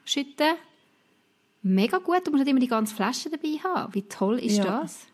reinschütten. 0.01 0.55
Mega 1.63 1.97
gut, 1.99 2.25
du 2.25 2.31
musst 2.31 2.43
nicht 2.43 2.51
immer 2.51 2.59
die 2.59 2.67
ganze 2.67 2.95
Flasche 2.95 3.29
dabei 3.29 3.57
haben. 3.63 3.93
Wie 3.93 4.03
toll 4.03 4.39
ist 4.39 4.57
Ja. 4.57 4.81
das? 4.81 5.05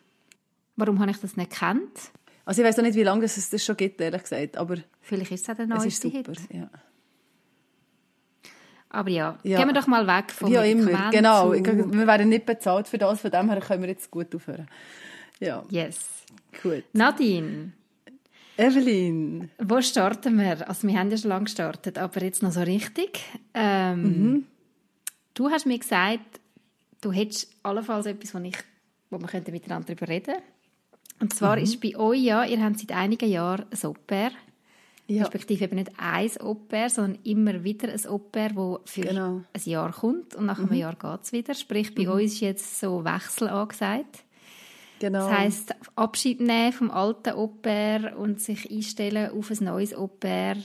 Warum 0.75 0.99
habe 0.99 1.11
ich 1.11 1.17
das 1.17 1.35
nicht 1.35 1.49
gekannt? 1.51 2.11
Also 2.45 2.61
ich 2.61 2.67
weiß 2.67 2.77
noch 2.77 2.85
nicht, 2.85 2.95
wie 2.95 3.03
lange 3.03 3.25
es 3.25 3.49
das 3.49 3.65
schon 3.65 3.75
gibt, 3.75 3.99
ehrlich 3.99 4.21
gesagt, 4.23 4.55
aber 4.57 4.77
Vielleicht 5.01 5.31
ist 5.31 5.43
es 5.43 5.49
auch 5.49 5.55
der 5.55 5.67
neueste 5.67 6.09
super. 6.09 6.31
Hit. 6.31 6.39
Ja. 6.53 6.69
Aber 8.89 9.09
ja, 9.09 9.37
Ja. 9.43 9.57
gehen 9.59 9.67
wir 9.67 9.73
doch 9.73 9.87
mal 9.87 10.07
weg 10.07 10.31
von 10.31 10.49
Wie 10.49 10.57
auch 10.57 10.63
immer, 10.63 11.09
genau. 11.11 11.51
Wir 11.51 12.07
werden 12.07 12.29
nicht 12.29 12.45
bezahlt 12.45 12.87
für 12.87 12.97
das, 12.97 13.19
von 13.21 13.31
dem 13.31 13.49
her 13.49 13.59
können 13.59 13.81
wir 13.81 13.89
jetzt 13.89 14.09
gut 14.09 14.33
aufhören. 14.33 14.67
Ja, 15.41 15.63
Yes. 15.69 15.99
gut. 16.63 16.83
Nadine, 16.93 17.73
Evelyn, 18.55 19.51
Wo 19.59 19.81
starten 19.81 20.37
wir? 20.39 20.67
Also 20.67 20.87
wir 20.87 20.97
haben 20.97 21.11
ja 21.11 21.17
schon 21.17 21.29
lange 21.29 21.43
gestartet, 21.45 21.97
aber 21.97 22.23
jetzt 22.23 22.41
noch 22.41 22.51
so 22.53 22.61
richtig. 22.61 23.19
Ähm, 23.53 24.01
Mhm. 24.01 24.45
Du 25.37 25.51
hast 25.51 25.67
mir 25.67 25.77
gesagt, 25.77 26.39
du 27.01 27.11
hättest 27.11 27.47
allenfalls 27.61 28.07
etwas, 28.07 28.33
wo, 28.33 28.39
ich, 28.39 28.55
wo 29.11 29.19
wir 29.19 29.27
könnten 29.27 29.51
miteinander 29.51 29.85
darüber 29.93 30.07
reden 30.11 30.35
Und 31.21 31.31
zwar 31.33 31.57
Mhm. 31.57 31.63
ist 31.63 31.79
bei 31.79 31.95
euch 31.95 32.21
ja, 32.23 32.43
ihr 32.43 32.59
habt 32.63 32.79
seit 32.79 32.91
einigen 32.91 33.29
Jahren 33.29 33.65
ein 33.69 33.85
Au-pair, 33.85 34.31
ja, 35.05 35.21
respektive 35.21 35.65
eben 35.65 35.75
nicht 35.75 35.91
ein 35.97 36.31
Au-pair, 36.41 36.89
sondern 36.89 37.19
immer 37.23 37.63
wieder 37.63 37.87
ein 37.93 38.05
Au-pair, 38.07 38.49
das 38.49 38.91
für 38.91 39.01
Genau. 39.01 39.29
Mhm. 39.33 39.45
ein 39.53 39.61
Jahr 39.65 39.91
kommt 39.93 40.33
und 40.33 40.47
nach 40.47 40.57
einem 40.57 40.73
Jahr 40.73 40.95
geht 40.95 41.21
es 41.23 41.31
wieder. 41.31 41.53
Sprich, 41.53 41.93
bei 41.93 42.09
uns 42.09 42.33
ist 42.33 42.39
jetzt 42.39 42.79
so 42.79 43.05
Wechsel 43.05 43.47
angesagt. 43.49 44.23
genau. 44.99 45.29
Das 45.29 45.37
heisst, 45.37 45.75
Abschied 45.95 46.41
nehmen 46.41 46.73
vom 46.73 46.89
alten 46.89 47.33
Au-pair 47.35 48.17
und 48.17 48.41
sich 48.41 48.71
einstellen 48.71 49.29
auf 49.31 49.51
ein 49.51 49.63
neues 49.63 49.93
Au-pair. 49.93 50.57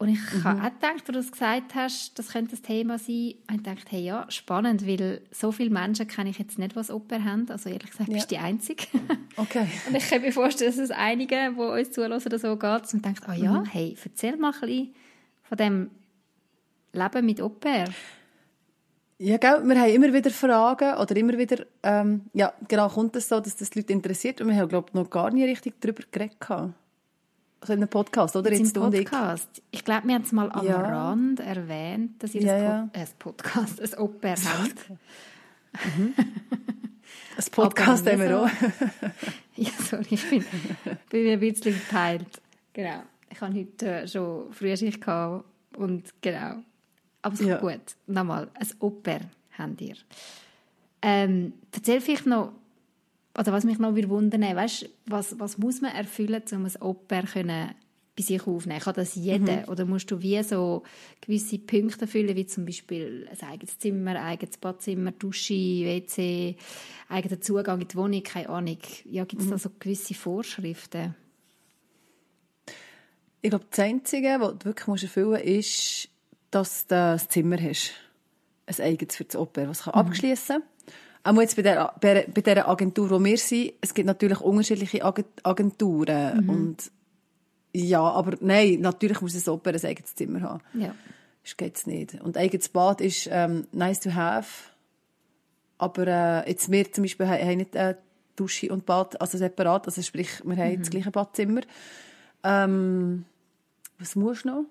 Und 0.00 0.08
ich 0.08 0.18
Mhm. 0.32 0.44
habe 0.44 0.60
auch 0.62 0.64
gedacht, 0.72 0.92
als 0.94 1.04
du 1.04 1.12
das 1.12 1.30
gesagt 1.30 1.74
hast, 1.74 2.18
das 2.18 2.28
könnte 2.28 2.52
das 2.52 2.62
Thema 2.62 2.98
sein, 2.98 3.34
habe 3.48 3.56
ich 3.56 3.62
gedacht, 3.62 3.86
hey, 3.90 4.00
ja, 4.02 4.24
spannend, 4.30 4.86
weil 4.86 5.20
so 5.30 5.52
viele 5.52 5.68
Menschen 5.68 6.06
kenne 6.08 6.30
ich 6.30 6.38
jetzt 6.38 6.58
nicht, 6.58 6.74
die 6.74 6.78
ein 6.80 6.90
Au-pair 6.90 7.22
haben. 7.22 7.46
Also 7.50 7.68
ehrlich 7.68 7.90
gesagt, 7.90 8.08
Ja. 8.08 8.14
bist 8.14 8.30
du 8.30 8.34
die 8.34 8.40
Einzige. 8.40 8.84
okay. 9.36 9.66
und 9.88 9.94
ich 9.94 10.08
kann 10.08 10.22
mir 10.22 10.32
vorstellen, 10.32 10.70
dass 10.70 10.78
es 10.80 10.90
einigen, 10.90 11.54
die 11.54 11.60
uns 11.60 11.90
zuhören 11.90 12.14
oder 12.14 12.38
so 12.38 12.56
geht, 12.56 12.94
und 12.94 13.04
denken, 13.04 13.24
ah 13.26 13.34
ja, 13.34 13.52
Mhm. 13.60 13.64
hey, 13.66 13.94
erzähl 14.02 14.38
mal 14.38 14.54
ein 14.54 14.60
bisschen 14.60 14.94
von 15.42 15.58
dem 15.58 15.90
Leben 16.94 17.26
mit 17.26 17.40
Au-pair. 17.42 17.84
Ja, 19.18 19.36
gell, 19.36 19.60
wir 19.64 19.78
haben 19.82 19.90
immer 19.92 20.14
wieder 20.14 20.30
Fragen 20.30 20.94
oder 20.96 21.14
immer 21.14 21.36
wieder, 21.36 21.66
ähm, 21.82 22.22
ja, 22.32 22.54
genau, 22.68 22.88
kommt 22.88 23.14
es 23.16 23.28
so, 23.28 23.38
dass 23.38 23.54
das 23.54 23.68
die 23.68 23.80
Leute 23.80 23.92
interessiert 23.92 24.40
und 24.40 24.48
wir 24.48 24.56
haben, 24.56 24.70
glaube 24.70 24.86
ich, 24.88 24.94
noch 24.94 25.10
gar 25.10 25.30
nie 25.30 25.44
richtig 25.44 25.74
darüber 25.78 26.04
geredet. 26.10 26.38
Also 27.60 27.74
in 27.74 27.80
einem 27.80 27.88
Podcast, 27.88 28.36
oder? 28.36 28.50
Jetzt 28.52 28.76
im 28.76 28.82
und 28.82 28.94
ich. 28.94 29.04
Podcast. 29.04 29.62
Ich 29.70 29.84
glaube, 29.84 30.08
wir 30.08 30.14
haben 30.14 30.22
es 30.22 30.32
mal 30.32 30.50
am 30.50 30.64
Ja. 30.66 30.80
Rand 30.80 31.40
erwähnt, 31.40 32.22
dass 32.22 32.34
ihr 32.34 32.42
Ja, 32.42 32.54
ein, 32.54 32.90
ja. 32.94 33.04
Pod 33.18 33.34
äh, 33.40 33.42
Podcast, 33.42 33.80
ein 33.82 33.98
Au-pair 33.98 34.36
habt. 34.36 34.76
Ein 37.36 37.44
Podcast 37.52 38.06
haben 38.06 38.20
wir 38.20 38.40
auch. 38.42 38.48
Ja, 39.56 39.70
sorry, 39.78 40.06
ich 40.08 40.30
bin, 40.30 40.42
bin 41.10 41.22
mir 41.24 41.32
ein 41.34 41.40
bisschen 41.40 41.74
geteilt. 41.74 42.40
Genau. 42.72 43.02
Ich 43.28 43.38
hatte 43.42 43.54
heute 43.54 43.86
äh, 43.90 44.08
schon 44.08 44.50
Frühschicht 44.54 45.02
gehabt 45.02 45.44
und 45.76 46.04
genau. 46.22 46.62
Aber 47.20 47.34
es 47.34 47.40
ist 47.40 47.46
Ja. 47.46 47.58
gut. 47.58 47.80
Nochmal, 48.06 48.48
ein 48.54 48.68
Au-pair 48.80 49.20
habt 49.58 49.80
ihr. 49.82 49.96
Ähm, 51.02 51.52
erzähl 51.72 52.00
vielleicht 52.00 52.24
noch, 52.24 52.52
oder 53.38 53.52
was 53.52 53.64
mich 53.64 53.78
noch 53.78 53.94
wundern, 53.94 54.42
weißt, 54.42 54.88
was, 55.06 55.38
was 55.38 55.58
muss 55.58 55.80
man 55.80 55.94
erfüllen, 55.94 56.42
um 56.52 56.66
ein 56.66 57.26
können 57.26 57.74
bei 58.16 58.22
sich 58.22 58.46
aufnehmen? 58.46 58.80
Kann 58.80 58.94
das 58.94 59.14
jeder? 59.14 59.62
Mhm. 59.62 59.68
Oder 59.68 59.86
musst 59.86 60.10
du 60.10 60.20
wie 60.20 60.42
so 60.42 60.82
gewisse 61.20 61.58
Punkte 61.58 62.02
erfüllen, 62.02 62.34
wie 62.34 62.46
zum 62.46 62.64
Beispiel 62.66 63.28
ein 63.30 63.48
eigenes 63.48 63.78
Zimmer, 63.78 64.20
eigenes 64.20 64.56
Badzimmer, 64.56 65.12
Dusche, 65.12 65.54
WC, 65.54 66.56
eigener 67.08 67.40
Zugang 67.40 67.80
in 67.80 67.88
die 67.88 67.96
Wohnung, 67.96 68.22
keine 68.22 68.48
Ahnung. 68.48 68.78
Ja, 69.04 69.24
gibt 69.24 69.42
es 69.42 69.46
mhm. 69.46 69.52
da 69.52 69.58
so 69.58 69.70
gewisse 69.78 70.14
Vorschriften? 70.14 71.14
Ich 73.42 73.50
glaube, 73.50 73.64
das 73.70 73.78
Einzige, 73.78 74.36
was 74.38 74.58
du 74.58 74.64
wirklich 74.66 75.02
erfüllen 75.04 75.30
musst, 75.30 75.44
ist, 75.44 76.08
dass 76.50 76.86
du 76.88 76.96
ein 76.96 77.18
Zimmer 77.28 77.56
hast. 77.62 77.92
Ein 78.66 78.84
eigenes 78.84 79.16
für 79.16 79.24
das 79.24 79.36
Oper, 79.36 79.68
was 79.68 79.84
kann 79.84 79.94
mhm. 79.94 80.08
abschließen 80.08 80.56
kann. 80.60 80.62
Auch 81.22 81.40
jetzt 81.40 81.56
bei 81.56 81.62
der, 81.62 81.94
bei, 82.00 82.24
der 82.40 82.68
Agentur, 82.68 83.10
wo 83.10 83.22
wir 83.22 83.36
sind, 83.36 83.74
es 83.80 83.92
gibt 83.92 84.06
natürlich 84.06 84.40
unterschiedliche 84.40 85.04
Agenturen. 85.04 86.44
Mhm. 86.44 86.48
Und 86.48 86.92
ja, 87.72 88.00
aber 88.00 88.36
nein, 88.40 88.80
natürlich 88.80 89.20
muss 89.20 89.34
ein 89.34 89.52
Oper 89.52 89.70
ein 89.70 89.84
eigenes 89.84 90.14
Zimmer 90.14 90.40
haben. 90.40 90.62
Ja. 90.74 90.94
Das 91.42 91.56
geht's 91.56 91.86
nicht. 91.86 92.20
Und 92.20 92.36
eigenes 92.36 92.68
Bad 92.68 93.00
ist 93.00 93.28
ähm, 93.30 93.66
nice 93.72 94.00
to 94.00 94.14
have. 94.14 94.70
Aber 95.78 96.06
äh, 96.06 96.50
jetzt 96.50 96.70
wir 96.70 96.90
zum 96.92 97.04
Beispiel 97.04 97.26
haben 97.26 97.56
nicht 97.56 97.74
äh, 97.74 97.94
Dusche 98.36 98.70
und 98.70 98.86
Bad, 98.86 99.20
also 99.20 99.38
separat. 99.38 99.86
Also 99.86 100.02
sprich, 100.02 100.28
wir 100.44 100.56
haben 100.56 100.72
mhm. 100.72 100.78
das 100.78 100.90
gleiche 100.90 101.10
Badzimmer. 101.10 101.62
Ähm, 102.42 103.24
was 103.98 104.16
muss 104.16 104.44
noch? 104.44 104.64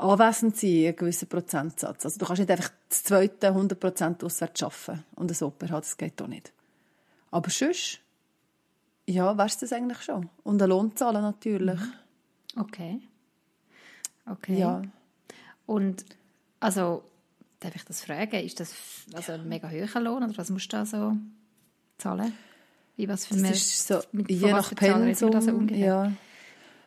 Anwesend 0.00 0.56
sein, 0.56 0.86
einen 0.86 0.96
gewissen 0.96 1.28
Prozentsatz. 1.28 2.04
Also 2.04 2.18
du 2.18 2.26
kannst 2.26 2.40
nicht 2.40 2.50
einfach 2.50 2.70
das 2.88 3.04
zweite 3.04 3.50
100% 3.50 4.24
auswärts 4.24 4.62
arbeiten 4.62 5.04
und 5.16 5.30
ein 5.30 5.46
Oper 5.46 5.68
haben, 5.68 5.80
das 5.80 5.96
geht 5.96 6.20
auch 6.22 6.26
nicht. 6.26 6.52
Aber 7.30 7.50
sonst, 7.50 8.00
ja, 9.06 9.36
weißt 9.36 9.60
du 9.60 9.66
das 9.66 9.72
eigentlich 9.72 10.02
schon. 10.02 10.28
Und 10.42 10.62
einen 10.62 10.70
Lohn 10.70 10.96
zahlen 10.96 11.22
natürlich. 11.22 11.78
Mhm. 11.78 11.92
Okay. 12.60 13.00
Okay. 14.26 14.58
Ja. 14.58 14.82
Und, 15.66 16.04
also, 16.60 17.04
darf 17.60 17.76
ich 17.76 17.84
das 17.84 18.02
fragen? 18.02 18.44
Ist 18.44 18.58
das 18.60 18.74
also 19.12 19.32
ein 19.32 19.48
mega 19.48 19.68
hoher 19.68 20.00
Lohn 20.00 20.22
oder 20.22 20.36
was 20.36 20.50
musst 20.50 20.72
du 20.72 20.76
da 20.76 20.86
so 20.86 21.16
zahlen? 21.98 22.32
Wie 22.96 23.08
was 23.08 23.26
für 23.26 23.34
das 23.34 23.50
ist 23.50 23.86
so, 23.86 24.00
je 24.28 24.52
nach 24.52 24.74
Pensum, 24.74 25.68
ja. 25.68 26.12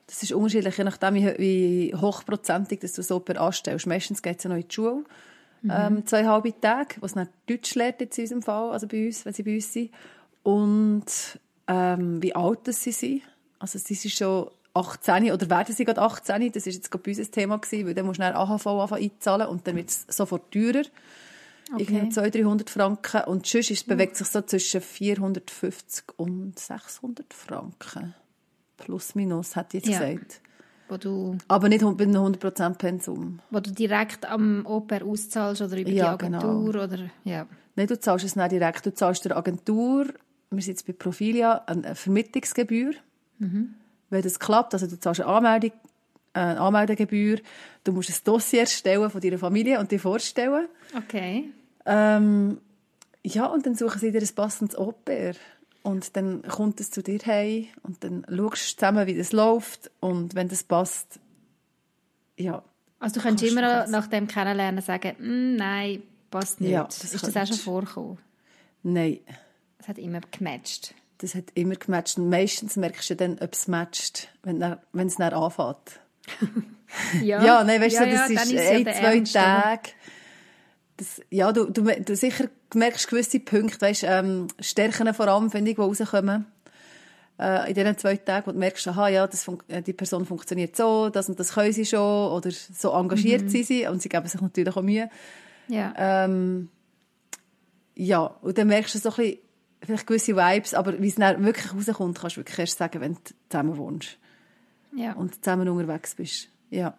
Das 0.07 0.22
ist 0.22 0.33
unterschiedlich, 0.33 0.77
je 0.77 0.83
nachdem, 0.83 1.15
wie 1.15 1.93
hochprozentig 1.95 2.79
du 2.79 2.88
so 2.88 3.15
Oper 3.15 3.39
anstellst. 3.39 3.88
Meistens 3.88 4.22
geht 4.22 4.38
es 4.38 4.43
ja 4.43 4.50
noch 4.50 4.57
in 4.57 4.67
die 4.67 4.74
Schule. 4.74 5.03
Mhm. 5.62 5.72
Ähm, 5.72 6.05
zwei 6.05 6.25
halbe 6.25 6.60
Tage, 6.60 6.95
was 7.00 7.13
dann 7.13 7.29
Deutsch 7.48 7.75
lernt 7.75 8.01
jetzt 8.01 8.17
in 8.17 8.24
unserem 8.24 8.41
Fall, 8.41 8.72
also 8.72 8.88
bei 8.88 9.07
uns, 9.07 9.25
wenn 9.25 9.33
sie 9.33 9.43
bei 9.43 9.55
uns 9.55 9.72
sind. 9.72 9.91
Und 10.43 11.05
ähm, 11.67 12.22
wie 12.22 12.36
alt 12.36 12.74
sie 12.74 12.91
sind. 12.91 13.22
Also 13.60 13.79
sie 13.79 13.93
sind 13.93 14.12
schon 14.12 14.50
18 14.74 15.31
oder 15.31 15.50
werden 15.50 15.74
sie 15.74 15.86
gerade 15.86 16.01
18. 16.01 16.51
Das 16.51 16.67
ist 16.67 16.75
jetzt 16.75 16.91
gerade 16.91 17.03
bei 17.03 17.12
uns 17.12 17.19
ein 17.19 17.31
Thema 17.31 17.57
gewesen, 17.57 17.88
weil 17.88 17.93
dann 17.93 18.05
musst 18.05 18.19
du 18.19 18.24
dann 18.24 18.36
AHV 18.36 18.91
einzahlen 18.91 19.48
und 19.48 19.65
dann 19.65 19.77
wird 19.77 19.89
es 19.89 20.05
sofort 20.10 20.51
teurer. 20.51 20.83
Okay. 21.72 21.83
Irgendwie 21.83 22.10
200, 22.10 22.36
300 22.36 22.69
Franken. 22.69 23.22
Und 23.25 23.48
sonst 23.48 23.72
ist, 23.72 23.88
bewegt 23.88 24.17
sich 24.17 24.27
so 24.27 24.41
zwischen 24.41 24.81
450 24.81 26.05
und 26.17 26.60
600 26.60 27.33
Franken. 27.33 28.15
Plus, 28.77 29.15
minus, 29.15 29.56
hat 29.56 29.74
jetzt 29.74 29.88
ja. 29.88 30.00
gesagt. 30.00 30.42
Wo 30.89 30.98
du, 30.98 31.38
Aber 31.48 31.70
nicht 31.70 31.82
bei 31.82 32.03
einem 32.03 32.15
100% 32.15 32.77
Pensum. 32.77 33.39
Wo 33.50 33.60
du 33.60 33.72
direkt 33.72 34.25
am 34.25 34.65
Oper 34.65 35.03
auszahlst 35.06 35.62
oder 35.62 35.77
über 35.77 35.89
ja, 35.89 36.15
die 36.15 36.25
Agentur? 36.25 36.72
Genau. 36.72 36.84
Oder, 36.84 37.00
ja. 37.24 37.48
Nein, 37.75 37.88
du 37.88 38.00
zahlst 38.00 38.25
es 38.25 38.36
nicht 38.36 38.51
direkt. 38.51 38.86
Du 38.86 38.94
zahlst 38.94 39.25
der 39.25 39.38
Agentur, 39.38 40.06
wir 40.51 40.62
sind 40.62 40.74
jetzt 40.74 40.86
bei 40.86 40.94
Profilia, 40.94 41.63
eine 41.65 41.96
Vermittlungsgebühr. 41.96 42.94
Mhm. 43.39 43.75
Wenn 44.10 44.22
das 44.22 44.39
klappt, 44.39 44.74
also 44.74 44.86
du 44.86 45.00
zahlst 45.00 45.22
eine 45.22 45.30
Anmeldung, 45.30 45.72
eine 46.34 46.60
Anmeldegebühr, 46.60 47.39
du 47.84 47.92
musst 47.92 48.10
ein 48.10 48.18
Dossier 48.24 48.62
erstellen 48.62 49.10
von 49.10 49.22
deiner 49.22 49.38
Familie 49.38 49.80
und 49.80 49.92
dir 49.92 50.00
vorstellen. 50.00 50.68
Okay. 50.96 51.50
Ähm, 51.86 52.60
ja, 53.24 53.46
und 53.46 53.65
dann 53.65 53.75
suchen 53.75 54.00
sie 54.00 54.12
dir 54.12 54.22
ein 54.22 54.36
passendes 54.36 54.77
Oper. 54.77 55.32
Und 55.83 56.15
dann 56.15 56.41
kommt 56.43 56.79
es 56.79 56.91
zu 56.91 57.03
dir 57.03 57.19
heim 57.25 57.67
und 57.83 58.03
dann 58.03 58.25
schaust 58.29 58.71
du 58.71 58.77
zusammen, 58.77 59.05
wie 59.05 59.17
das 59.17 59.33
läuft. 59.33 59.91
Und 59.99 60.33
wenn 60.33 60.47
das 60.47 60.63
passt, 60.63 61.19
ja. 62.37 62.63
Also 62.99 63.15
du 63.15 63.21
kannst 63.21 63.43
immer 63.43 63.85
nach 63.87 64.07
dem 64.07 64.27
Kennenlernen 64.27 64.81
sagen, 64.81 65.15
mm, 65.19 65.57
nein, 65.57 66.03
passt 66.31 66.61
nicht. 66.61 66.71
Ja, 66.71 66.85
das 66.85 67.13
Ist 67.13 67.27
das 67.27 67.35
auch 67.35 67.47
schon 67.47 67.57
vorgekommen? 67.57 68.17
Nein. 68.81 69.19
Es 69.77 69.89
hat 69.89 69.97
immer 69.97 70.21
gematcht. 70.31 70.95
Das 71.17 71.35
hat 71.35 71.45
immer 71.53 71.75
gematcht. 71.75 72.17
Und 72.17 72.29
meistens 72.29 72.77
merkst 72.77 73.09
du 73.09 73.15
dann, 73.17 73.39
ob 73.39 73.53
es 73.53 73.67
matcht, 73.67 74.29
wenn, 74.43 74.61
es 74.61 75.15
dann 75.15 75.33
anfängt. 75.33 75.99
ja. 77.21 77.43
ja, 77.43 77.63
nein, 77.63 77.81
weißt 77.81 77.95
ja, 77.95 78.05
du, 78.05 78.11
das 78.11 78.29
ja, 78.29 78.41
ist, 78.41 78.51
ist 78.51 78.69
ein, 78.69 78.85
zwei 78.85 79.19
Tage 79.21 79.89
das, 80.97 81.21
ja, 81.29 81.51
du, 81.51 81.65
du, 81.65 81.83
du 81.83 82.15
sicher 82.15 82.50
merkst 82.73 83.07
gewisse 83.07 83.39
Punkte, 83.39 83.81
weißt, 83.81 84.03
ähm, 84.05 84.47
Stärken 84.59 85.13
vor 85.13 85.27
allem, 85.27 85.50
finde 85.50 85.71
ich, 85.71 85.75
die 85.75 85.81
rauskommen. 85.81 86.45
Äh, 87.39 87.69
in 87.69 87.73
diesen 87.73 87.97
zwei 87.97 88.15
Tagen, 88.17 88.47
wo 88.47 88.51
du 88.51 88.59
merkst, 88.59 88.88
aha, 88.88 89.07
ja, 89.07 89.25
das 89.25 89.50
äh, 89.67 89.81
die 89.81 89.93
Person 89.93 90.25
funktioniert 90.25 90.75
so, 90.75 91.09
das 91.09 91.29
und 91.29 91.39
das 91.39 91.53
können 91.53 91.73
sie 91.73 91.85
schon, 91.85 92.31
oder 92.31 92.51
so 92.51 92.91
engagiert 92.91 93.43
mhm. 93.43 93.50
sie 93.50 93.63
sie, 93.63 93.88
und 93.88 94.01
sie 94.01 94.09
geben 94.09 94.27
sich 94.27 94.39
natürlich 94.39 94.75
auch 94.75 94.83
Mühe. 94.83 95.09
Ja. 95.67 95.93
Ähm, 95.97 96.69
ja, 97.95 98.21
und 98.21 98.57
dann 98.57 98.67
merkst 98.67 98.95
du 98.95 99.00
so 99.00 99.09
ein 99.09 99.15
bisschen, 99.15 99.38
vielleicht 99.81 100.07
gewisse 100.07 100.35
Vibes, 100.35 100.73
aber 100.73 101.01
wie 101.01 101.07
es 101.07 101.15
dann 101.15 101.43
wirklich 101.43 101.73
rauskommt, 101.73 102.19
kannst 102.19 102.38
du 102.38 102.41
wirklich 102.41 102.59
erst 102.59 102.77
sagen, 102.77 103.01
wenn 103.01 103.15
du 103.15 103.19
zusammen 103.50 103.77
wohnst. 103.77 104.17
Ja. 104.95 105.13
Und 105.13 105.43
zusammen 105.43 105.67
unterwegs 105.67 106.15
bist. 106.15 106.50
Ja. 106.69 106.95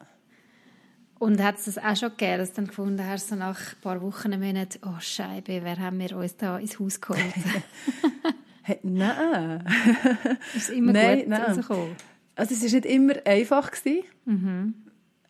Und 1.18 1.42
hat 1.42 1.59
es 1.59 1.64
das 1.64 1.78
auch 1.78 1.97
schon 1.97 2.11
gegeben, 2.11 2.38
dass 2.38 2.50
du 2.50 2.56
dann 2.56 2.66
gefunden 2.66 3.06
hast, 3.06 3.28
so 3.28 3.37
nach 3.37 3.59
ein 3.59 3.80
paar 3.80 4.02
Wochen, 4.02 4.30
Monaten, 4.30 4.80
oh 4.85 5.00
Scheibe, 5.00 5.61
wer 5.62 5.78
haben 5.78 5.99
wir 5.99 6.16
uns 6.16 6.37
da 6.37 6.59
ins 6.59 6.78
Haus 6.78 7.00
geholt? 7.00 7.21
hey, 8.62 8.80
nein. 8.83 9.64
ist 10.54 10.71
immer 10.71 10.92
nein, 10.92 11.21
gut 11.21 11.28
nein. 11.28 11.42
rausgekommen? 11.42 11.97
Also 12.35 12.54
es 12.54 12.62
war 12.62 12.80
nicht 12.80 12.87
immer 12.87 13.14
einfach, 13.25 13.71
gewesen, 13.71 14.02
mhm. 14.25 14.75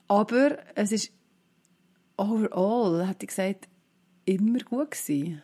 aber 0.09 0.59
es 0.75 0.91
ist 0.91 1.13
overall, 2.17 3.07
hätte 3.07 3.25
ich 3.25 3.29
gesagt, 3.29 3.69
immer 4.25 4.61
gut 4.61 4.93
gewesen. 4.93 5.43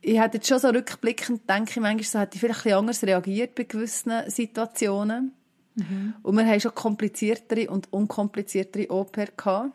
Ich 0.00 0.18
hätte 0.18 0.38
jetzt 0.38 0.48
schon 0.48 0.58
so 0.58 0.68
rückblickend, 0.68 1.48
denke 1.50 1.72
ich 1.72 1.76
manchmal, 1.80 2.02
so 2.04 2.18
hätte 2.18 2.36
ich 2.36 2.40
vielleicht 2.40 2.60
ein 2.60 2.62
bisschen 2.64 2.78
anders 2.78 3.02
reagiert 3.02 3.54
bei 3.54 3.64
gewissen 3.64 4.30
Situationen. 4.30 5.32
Mhm. 5.78 6.14
Und 6.22 6.36
wir 6.36 6.46
haben 6.46 6.60
schon 6.60 6.74
kompliziertere 6.74 7.70
und 7.70 7.92
unkompliziertere 7.92 8.90
Oper 8.90 9.26
gehabt. 9.36 9.72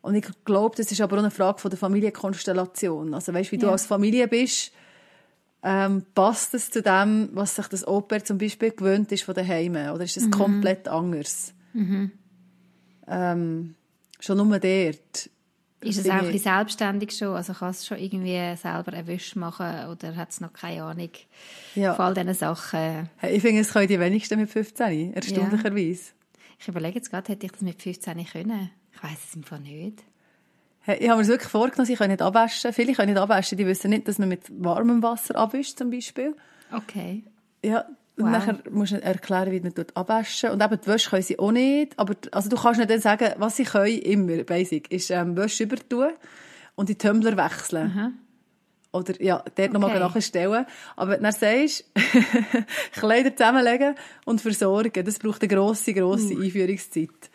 Und 0.00 0.14
ich 0.14 0.26
glaube, 0.44 0.76
das 0.76 0.92
ist 0.92 1.00
aber 1.00 1.16
auch 1.16 1.20
eine 1.20 1.30
Frage 1.30 1.58
von 1.58 1.70
der 1.70 1.78
Familienkonstellation. 1.78 3.14
Also 3.14 3.34
weißt, 3.34 3.50
wie 3.52 3.56
ja. 3.56 3.62
du 3.62 3.70
als 3.70 3.84
Familie 3.84 4.28
bist, 4.28 4.72
ähm, 5.62 6.04
passt 6.14 6.54
es 6.54 6.70
zu 6.70 6.82
dem, 6.82 7.30
was 7.32 7.56
sich 7.56 7.66
das 7.66 7.86
Oper 7.86 8.24
zum 8.24 8.38
Beispiel 8.38 8.70
gewöhnt 8.70 9.10
ist 9.10 9.24
von 9.24 9.34
den 9.34 9.46
Heimen? 9.46 9.90
Oder 9.90 10.04
ist 10.04 10.16
das 10.16 10.24
mhm. 10.24 10.30
komplett 10.30 10.86
anders? 10.86 11.52
Mhm. 11.72 12.12
Ähm, 13.08 13.74
schon 14.20 14.36
nur 14.36 14.58
dort 14.58 15.30
ist 15.80 15.98
es 15.98 16.08
auch 16.08 16.14
ein 16.14 16.20
bisschen 16.24 16.38
selbstständig 16.40 17.16
schon? 17.16 17.36
Also 17.36 17.52
kannst 17.52 17.82
du 17.82 17.86
schon 17.88 18.02
irgendwie 18.02 18.56
selber 18.56 18.92
einen 18.92 19.06
Wisch 19.06 19.36
machen 19.36 19.88
oder 19.88 20.16
hat 20.16 20.30
es 20.30 20.40
noch 20.40 20.52
keine 20.52 20.82
Ahnung 20.82 21.10
ja. 21.74 21.94
von 21.94 22.06
all 22.06 22.14
diesen 22.14 22.34
Sachen? 22.34 23.08
Hey, 23.16 23.36
ich 23.36 23.42
finde, 23.42 23.60
es 23.60 23.72
können 23.72 23.88
die 23.88 24.00
wenigsten 24.00 24.40
mit 24.40 24.50
15, 24.50 25.14
erstaunlicherweise. 25.14 26.02
Ja. 26.02 26.40
Ich 26.60 26.68
überlege 26.68 26.96
jetzt 26.96 27.10
gerade, 27.10 27.32
hätte 27.32 27.46
ich 27.46 27.52
das 27.52 27.60
mit 27.60 27.80
15 27.80 28.26
können? 28.26 28.70
Ich 28.92 29.02
weiß 29.02 29.18
es 29.30 29.36
einfach 29.36 29.60
nicht. 29.60 30.02
Hey, 30.80 30.98
ich 30.98 31.08
habe 31.08 31.18
mir 31.18 31.22
das 31.22 31.28
wirklich 31.28 31.50
vorgenommen, 31.50 31.86
sie 31.86 31.94
können 31.94 32.12
nicht 32.12 32.22
abwaschen. 32.22 32.72
Viele 32.72 32.94
können 32.94 33.12
nicht 33.12 33.20
abwaschen, 33.20 33.58
die 33.58 33.66
wissen 33.66 33.90
nicht, 33.90 34.08
dass 34.08 34.18
man 34.18 34.28
mit 34.28 34.42
warmem 34.50 35.02
Wasser 35.02 35.36
abwischt 35.36 35.78
zum 35.78 35.90
Beispiel. 35.90 36.34
Okay. 36.72 37.24
Ja, 37.64 37.84
und 38.18 38.24
wow. 38.24 38.32
nachher 38.32 38.58
musst 38.70 38.92
du 38.92 39.02
erklären, 39.02 39.52
wie 39.52 39.60
man 39.60 39.74
tut 39.74 39.96
abwaschen. 39.96 40.50
Und 40.50 40.62
eben 40.62 40.80
die 40.80 40.86
Wäsche 40.88 41.10
können 41.10 41.22
sie 41.22 41.38
auch 41.38 41.52
nicht. 41.52 41.98
Aber, 41.98 42.14
also 42.32 42.48
du 42.48 42.56
kannst 42.56 42.78
nicht 42.78 42.90
dann 42.90 43.00
sagen, 43.00 43.32
was 43.38 43.56
sie 43.56 43.64
können, 43.64 43.98
immer, 43.98 44.42
basic, 44.42 44.90
ist, 44.90 45.10
ähm, 45.10 45.36
Wäsche 45.36 45.64
übertun 45.64 46.10
und 46.74 46.88
die 46.88 46.98
Tumbler 46.98 47.36
wechseln. 47.36 47.92
Aha. 47.94 48.10
Oder, 48.90 49.22
ja, 49.22 49.36
dort 49.36 49.58
okay. 49.58 49.68
nochmal 49.68 50.00
nachstellen. 50.00 50.66
Aber 50.96 51.16
dann 51.16 51.32
sagst, 51.32 51.84
Kleider 52.92 53.36
zusammenlegen 53.36 53.94
und 54.24 54.40
versorgen, 54.40 55.04
das 55.04 55.18
braucht 55.18 55.42
eine 55.42 55.54
grosse, 55.54 55.94
grosse 55.94 56.34
uh. 56.34 56.42
Einführungszeit. 56.42 57.30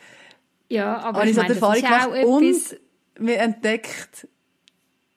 Ja, 0.67 0.97
aber, 0.97 1.19
aber 1.19 1.27
ich, 1.27 1.35
meine, 1.35 1.49
das 1.49 1.57
ist 1.57 1.63
auch 1.63 2.13
etwas... 2.13 2.25
Und 2.25 2.79
wir 3.19 3.39
entdeckt, 3.39 4.27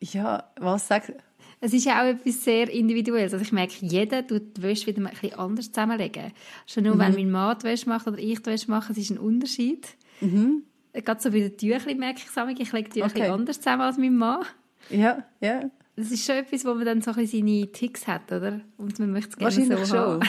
ja, 0.01 0.45
was 0.61 0.87
sagt, 0.87 1.13
es 1.61 1.73
ist 1.73 1.87
ja 1.87 2.03
auch 2.03 2.07
etwas 2.07 2.45
sehr 2.45 2.71
Individuelles. 2.71 3.33
Also 3.33 3.45
ich 3.45 3.53
merke, 3.53 3.75
jeder 3.81 4.27
tut 4.27 4.57
die 4.57 4.63
Wäsche 4.63 4.87
wieder 4.87 5.01
ein 5.01 5.11
bisschen 5.11 5.35
anders 5.39 5.73
zusammenlegen. 5.73 6.33
Schon 6.67 6.85
nur, 6.85 6.95
mhm. 6.95 7.01
wenn 7.01 7.15
mein 7.15 7.31
Mann 7.31 7.59
die 7.59 7.65
Wäsche 7.65 7.89
macht 7.89 8.07
oder 8.07 8.19
ich 8.19 8.41
die 8.41 8.47
Wäsche 8.47 8.71
mache, 8.71 8.93
es 8.93 8.99
ist 8.99 9.11
ein 9.11 9.19
Unterschied. 9.19 9.87
Mhm. 10.21 10.63
Gerade 10.93 11.21
so 11.21 11.31
bei 11.31 11.41
den 11.41 11.57
Tüchern 11.57 11.99
merke 11.99 12.21
ich 12.21 12.27
es 12.35 12.61
ich 12.61 12.73
lege 12.73 12.91
die 12.91 13.03
okay. 13.03 13.23
ein 13.23 13.31
anders 13.31 13.61
zusammen 13.61 13.83
als 13.83 13.99
mein 13.99 14.17
Mann. 14.17 14.45
Ja, 14.91 15.25
ja. 15.41 15.71
Das 15.97 16.11
ist 16.11 16.25
schon 16.27 16.37
etwas, 16.37 16.65
wo 16.65 16.75
man 16.75 16.85
dann 16.85 17.01
so 17.01 17.11
ein 17.13 17.27
seine 17.27 17.73
Ticks 17.73 18.07
hat, 18.07 18.31
oder? 18.31 18.61
Und 18.77 18.99
man 18.99 19.13
möchte 19.13 19.31
es 19.31 19.37
gerne 19.37 19.57
Wahrscheinlich 19.57 19.87
so 19.87 19.97
schon. 19.97 20.21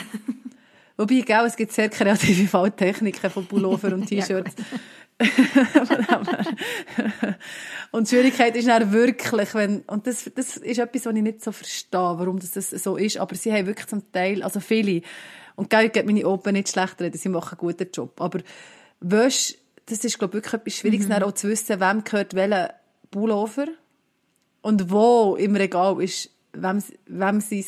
Wobei, 0.96 1.20
gell, 1.20 1.44
es 1.46 1.54
gibt 1.54 1.72
sehr 1.72 1.88
kreative 1.88 2.48
Falltechniken 2.48 3.30
von 3.30 3.46
Pullover 3.46 3.94
und 3.94 4.06
T-Shirts. 4.08 4.56
und 7.90 8.06
die 8.06 8.14
Schwierigkeit 8.14 8.54
ist 8.54 8.68
dann 8.68 8.92
wirklich, 8.92 9.52
wenn, 9.54 9.80
und 9.80 10.06
das, 10.06 10.30
das 10.34 10.58
ist 10.58 10.78
etwas, 10.78 11.06
was 11.06 11.14
ich 11.14 11.22
nicht 11.22 11.42
so 11.42 11.50
verstehe, 11.50 11.98
warum 11.98 12.38
das, 12.38 12.52
das 12.52 12.70
so 12.70 12.96
ist, 12.96 13.16
aber 13.16 13.34
sie 13.34 13.52
haben 13.52 13.66
wirklich 13.66 13.88
zum 13.88 14.12
Teil, 14.12 14.44
also 14.44 14.60
viele, 14.60 15.02
und 15.56 15.70
gell, 15.70 15.88
geht 15.88 16.06
meine 16.06 16.24
Open 16.24 16.52
nicht 16.52 16.68
schlecht 16.68 17.00
reden, 17.00 17.18
sie 17.18 17.28
machen 17.28 17.58
einen 17.58 17.68
guten 17.68 17.88
Job, 17.92 18.20
aber 18.20 18.38
Wäsche, 19.00 19.54
das 19.86 20.04
ist, 20.04 20.18
glaube 20.18 20.38
ich, 20.38 20.44
wirklich 20.44 20.54
etwas 20.54 20.74
Schwieriges, 20.74 21.08
mhm. 21.08 21.14
auch 21.14 21.32
zu 21.32 21.48
wissen, 21.48 21.80
wem 21.80 22.04
gehört 22.04 22.34
welcher 22.34 22.74
Pullover 23.10 23.66
und 24.62 24.90
wo 24.90 25.36
im 25.36 25.56
Regal 25.56 26.02
ist, 26.02 26.30
wem, 26.52 26.82
wem 27.06 27.40
sein 27.40 27.64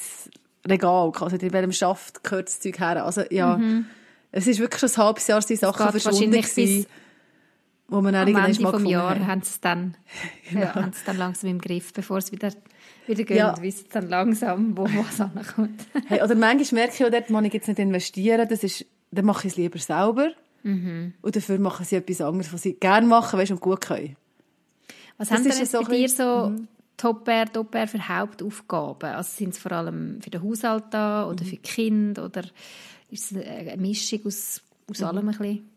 Regal, 0.69 1.13
also 1.19 1.37
in 1.37 1.53
welchem 1.53 1.73
Schaft 1.73 2.23
gehört 2.23 2.49
das 2.49 2.61
Zeug 2.61 2.79
her. 2.79 3.05
Also, 3.05 3.23
ja, 3.31 3.57
mhm. 3.57 3.87
es 4.31 4.47
ist 4.47 4.61
wirklich 4.61 4.81
schon 4.81 4.91
ein 4.91 5.07
halbes 5.07 5.27
Jahr, 5.27 5.41
die 5.41 5.57
Sachen 5.57 5.91
verschwunden 5.91 6.41
gewesen, 6.41 6.87
wo 7.91 8.01
man 8.01 8.13
dann 8.13 8.35
am 8.35 8.45
Ende 8.45 8.61
vom 8.61 8.87
Jahr 8.87 9.27
haben 9.27 9.43
sie 9.43 9.51
es 9.51 9.61
dann, 9.61 9.97
genau. 10.49 10.63
ja, 10.63 10.75
haben 10.75 10.93
sie 10.93 11.05
dann 11.05 11.19
langsam 11.19 11.51
im 11.51 11.61
Griff, 11.61 11.93
bevor 11.93 12.19
es 12.19 12.33
wieder 12.33 12.53
wieder 13.07 13.25
gehen, 13.25 13.37
ja. 13.37 13.61
wissen 13.61 13.87
dann 13.93 14.09
langsam, 14.09 14.77
wo 14.77 14.85
was 14.85 15.21
ankommt. 15.21 15.87
hey, 16.07 16.23
oder 16.23 16.35
manchmal 16.35 16.83
merke 16.83 16.95
ich 16.95 17.05
auch, 17.05 17.11
dort 17.11 17.31
muss 17.31 17.45
ich 17.45 17.53
jetzt 17.53 17.69
nicht 17.69 17.79
investieren, 17.79 18.49
das 18.49 18.63
ist, 18.63 18.87
dann 19.11 19.25
mache 19.25 19.47
ich 19.47 19.53
es 19.53 19.57
lieber 19.57 19.79
selber. 19.79 20.31
Mhm. 20.63 21.15
Und 21.21 21.37
dafür 21.37 21.59
machen 21.59 21.85
sie 21.85 21.97
etwas 21.97 22.21
anderes, 22.21 22.53
was 22.53 22.63
sie 22.63 22.75
gerne 22.75 23.07
machen, 23.07 23.39
weißt, 23.39 23.51
und 23.51 23.61
gut 23.61 23.81
können. 23.81 24.17
Was 25.17 25.29
das 25.29 25.39
haben 25.39 25.45
denn 25.45 25.67
so 25.67 25.83
bei 25.83 25.97
dir 25.97 26.09
so 26.09 26.51
mhm. 26.51 26.69
Top-Air, 26.97 27.53
Top-Air 27.53 27.89
für 27.89 28.09
Hauptaufgaben? 28.09 29.11
Also 29.11 29.31
sind 29.37 29.55
es 29.55 29.59
vor 29.59 29.73
allem 29.73 30.21
für 30.21 30.31
den 30.31 30.43
Haushalt 30.43 30.85
da 30.91 31.27
oder 31.27 31.43
mhm. 31.43 31.49
für 31.49 31.57
die 31.57 31.63
Kinder 31.63 32.25
oder 32.27 32.43
ist 33.11 33.33
es 33.33 33.37
eine 33.37 33.77
Mischung 33.79 34.21
aus, 34.27 34.63
aus 34.89 35.01
mhm. 35.01 35.07
allem 35.07 35.29
ein 35.29 35.37
bisschen? 35.39 35.70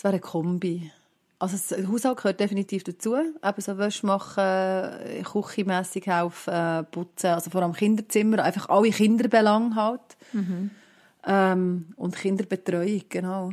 Es 0.00 0.04
wäre 0.04 0.14
eine 0.14 0.20
Kombi. 0.20 0.90
Also 1.38 1.58
der 1.76 1.86
Haushalt 1.86 2.16
gehört 2.16 2.40
definitiv 2.40 2.84
dazu. 2.84 3.16
Eben 3.16 3.60
so 3.60 3.76
Wäsche 3.76 4.06
machen, 4.06 5.24
küchenmässig 5.24 6.06
helfen, 6.06 6.86
putzen, 6.90 7.26
also 7.26 7.50
vor 7.50 7.60
allem 7.60 7.74
Kinderzimmer, 7.74 8.42
einfach 8.42 8.70
alle 8.70 8.88
Kinderbelange 8.88 9.74
halt. 9.74 10.00
Mhm. 10.32 10.70
Ähm, 11.26 11.86
und 11.96 12.16
Kinderbetreuung, 12.16 13.02
genau. 13.10 13.52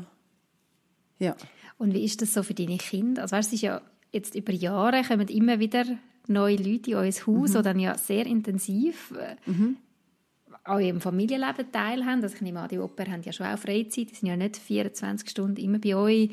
Ja. 1.19 1.35
Und 1.77 1.93
wie 1.93 2.05
ist 2.05 2.21
das 2.21 2.33
so 2.33 2.43
für 2.43 2.53
deine 2.53 2.77
Kinder? 2.77 3.23
Also 3.23 3.35
weißt, 3.35 3.49
es 3.49 3.55
ist 3.55 3.63
ja 3.63 3.81
jetzt 4.13 4.33
über 4.33 4.53
Jahre 4.53 5.03
kommen 5.03 5.27
immer 5.27 5.59
wieder 5.59 5.83
neue 6.27 6.55
Leute 6.55 6.91
in 6.91 6.97
unser 6.97 7.27
Haus, 7.27 7.49
mhm. 7.49 7.57
die 7.57 7.61
dann 7.61 7.79
ja 7.79 7.97
sehr 7.97 8.25
intensiv 8.25 9.13
äh, 9.19 9.35
mhm. 9.51 9.75
An 10.67 10.81
ihrem 10.81 11.01
Familienleben 11.01 11.71
teilhaben. 11.71 12.23
Also 12.23 12.35
ich 12.35 12.41
nehme 12.41 12.59
an, 12.59 12.69
die 12.69 12.79
Oper 12.79 13.05
haben 13.09 13.21
ja 13.23 13.31
schon 13.31 13.47
auch 13.47 13.57
Freizeit, 13.57 14.11
die 14.11 14.15
sind 14.15 14.27
ja 14.27 14.35
nicht 14.35 14.57
24 14.57 15.29
Stunden 15.29 15.57
immer 15.57 15.79
bei 15.79 15.95
euch, 15.95 16.29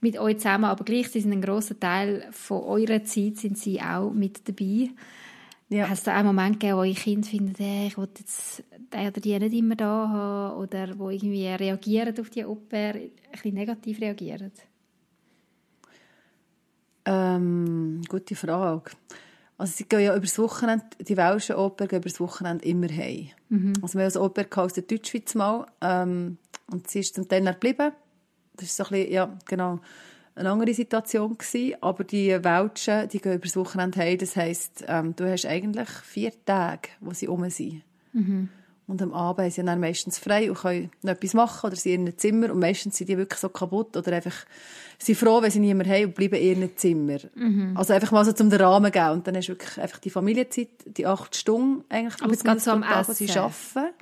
mit 0.00 0.18
euch 0.18 0.38
zusammen, 0.38 0.64
aber 0.64 0.84
gleich 0.84 1.08
sie 1.08 1.20
sind 1.20 1.32
ein 1.32 1.42
grosser 1.42 1.78
Teil 1.78 2.26
von 2.30 2.62
eurer 2.62 3.04
Zeit 3.04 3.36
sind 3.36 3.58
sie 3.58 3.80
auch 3.80 4.12
mit 4.12 4.48
dabei. 4.48 4.90
Ja. 5.68 5.88
Hast 5.88 6.06
du 6.06 6.10
auch 6.10 6.16
einen 6.16 6.26
Moment 6.26 6.60
gegeben, 6.60 6.76
wo 6.76 6.82
eure 6.82 6.92
Kinder 6.92 7.26
finden, 7.26 7.54
hey, 7.56 7.86
ich 7.86 7.96
will 7.96 8.08
jetzt 8.18 8.62
den 8.92 9.08
oder 9.08 9.20
die 9.20 9.38
nicht 9.38 9.54
immer 9.54 9.74
da 9.74 10.08
haben 10.08 10.58
oder 10.58 10.98
wo 10.98 11.08
irgendwie 11.08 11.46
reagieren 11.46 12.14
auf 12.20 12.28
die 12.28 12.44
Oper, 12.44 12.94
ein 12.94 13.10
bisschen 13.30 13.54
negativ 13.54 14.00
reagieren? 14.00 14.52
Ähm, 17.06 18.02
gute 18.08 18.36
Frage. 18.36 18.90
Also 19.58 19.74
sie 19.76 19.84
gehen 19.84 20.00
ja 20.00 20.16
übers 20.16 20.38
Wochenende, 20.38 20.84
die 21.00 21.16
Welschen 21.16 21.56
Oper 21.56 21.86
gehen 21.86 22.00
übers 22.00 22.20
Wochenende 22.20 22.64
immer 22.64 22.88
heim. 22.88 23.28
Mhm. 23.48 23.74
Also 23.82 23.98
wir 23.98 24.06
haben 24.06 24.14
eine 24.14 24.24
Oper 24.24 24.62
aus 24.62 24.72
der 24.72 24.82
Deutschschweiz 24.84 25.34
mal 25.34 25.66
ähm, 25.80 26.38
und 26.70 26.88
sie 26.90 27.00
ist 27.00 27.14
zum 27.14 27.28
Teil 27.28 27.44
geblieben. 27.44 27.92
Das 28.56 28.66
ist 28.66 28.76
so 28.76 28.84
ein 28.84 28.90
bisschen, 28.90 29.12
ja, 29.12 29.38
genau, 29.46 29.80
eine 30.34 30.50
andere 30.50 30.74
Situation 30.74 31.36
gewesen. 31.36 31.76
Aber 31.80 32.04
die 32.04 32.42
Welschen, 32.42 33.08
die 33.08 33.20
gehen 33.20 33.34
übers 33.34 33.56
Wochenende 33.56 34.00
heim. 34.00 34.18
Das 34.18 34.36
heisst, 34.36 34.84
ähm, 34.88 35.14
du 35.14 35.30
hast 35.30 35.46
eigentlich 35.46 35.88
vier 35.88 36.32
Tage, 36.44 36.88
wo 37.00 37.12
sie 37.12 37.28
um 37.28 37.48
sind. 37.50 37.82
Mhm. 38.12 38.48
Und 38.86 39.00
am 39.00 39.12
Abend 39.12 39.52
sind 39.52 39.64
sie 39.64 39.66
dann 39.66 39.80
meistens 39.80 40.18
frei 40.18 40.50
und 40.50 40.58
können 40.58 40.90
noch 41.02 41.12
etwas 41.12 41.34
machen 41.34 41.66
oder 41.68 41.76
sind 41.76 41.92
in 41.92 42.06
ihrem 42.06 42.18
Zimmer. 42.18 42.52
Und 42.52 42.58
meistens 42.58 42.96
sind 42.96 43.08
die 43.08 43.16
wirklich 43.16 43.38
so 43.38 43.48
kaputt 43.48 43.96
oder 43.96 44.12
einfach, 44.12 44.34
sind 44.98 45.16
froh, 45.16 45.40
wenn 45.40 45.50
sie 45.50 45.60
niemand 45.60 45.88
haben 45.88 46.06
und 46.06 46.14
bleiben 46.14 46.34
in 46.34 46.60
ihrem 46.60 46.76
Zimmer. 46.76 47.18
Mhm. 47.34 47.76
Also 47.76 47.92
einfach 47.92 48.10
mal 48.10 48.24
so 48.24 48.32
zum 48.32 48.50
den 48.50 48.60
Rahmen 48.60 48.90
geben. 48.90 49.10
Und 49.10 49.26
dann 49.26 49.36
hast 49.36 49.46
du 49.48 49.52
wirklich 49.52 49.80
einfach 49.80 49.98
die 49.98 50.10
Familienzeit, 50.10 50.68
die 50.86 51.06
acht 51.06 51.36
Stunden 51.36 51.84
eigentlich. 51.88 52.22
Aber 52.22 52.32
es 52.32 52.42
geht 52.42 52.60
so 52.60 52.72
am 52.72 52.82
Essen. 52.82 53.14
sie 53.14 53.30
arbeiten. 53.30 53.94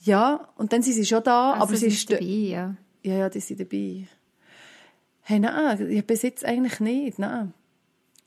Ja, 0.00 0.48
und 0.56 0.72
dann 0.72 0.82
sind 0.82 0.94
sie 0.94 1.06
schon 1.06 1.22
da, 1.22 1.52
also 1.52 1.62
aber 1.62 1.76
sie 1.76 1.86
ist 1.86 2.10
dabei, 2.10 2.24
ja. 2.24 2.76
Ja, 3.02 3.14
ja, 3.14 3.30
die 3.30 3.40
sind 3.40 3.60
dabei. 3.60 4.06
Hey, 5.22 5.38
nein, 5.38 5.90
ich 5.90 6.06
besitze 6.06 6.46
eigentlich 6.46 6.80
nicht, 6.80 7.18
nein. 7.18 7.54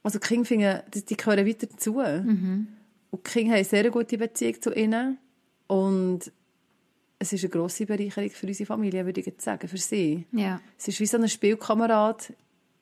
Also 0.01 0.17
die 0.17 0.27
Kinder 0.27 0.45
finden, 0.45 0.80
die, 0.93 1.06
die 1.06 1.17
gehören 1.17 1.45
weiter 1.45 1.67
dazu. 1.67 1.93
Mhm. 1.93 2.67
Und 3.12 3.27
die 3.27 3.32
Kinder 3.32 3.51
haben 3.51 3.58
eine 3.58 3.65
sehr 3.65 3.89
gute 3.91 4.17
Beziehung 4.17 4.62
zu 4.62 4.73
ihnen. 4.73 5.19
Und 5.67 6.32
es 7.19 7.34
ist 7.34 7.43
eine 7.43 7.49
grosse 7.49 7.86
Bereicherung 7.86 8.30
für 8.30 8.47
unsere 8.47 8.67
Familie, 8.67 9.06
würde 9.06 9.19
ich 9.19 9.27
jetzt 9.27 9.43
sagen, 9.43 9.67
für 9.67 9.77
sie. 9.77 10.25
Ja. 10.32 10.62
Es 10.77 10.88
ist 10.88 10.99
wie 10.99 11.06
so 11.06 11.17
ein 11.17 11.27
Spielkamerad 11.27 12.34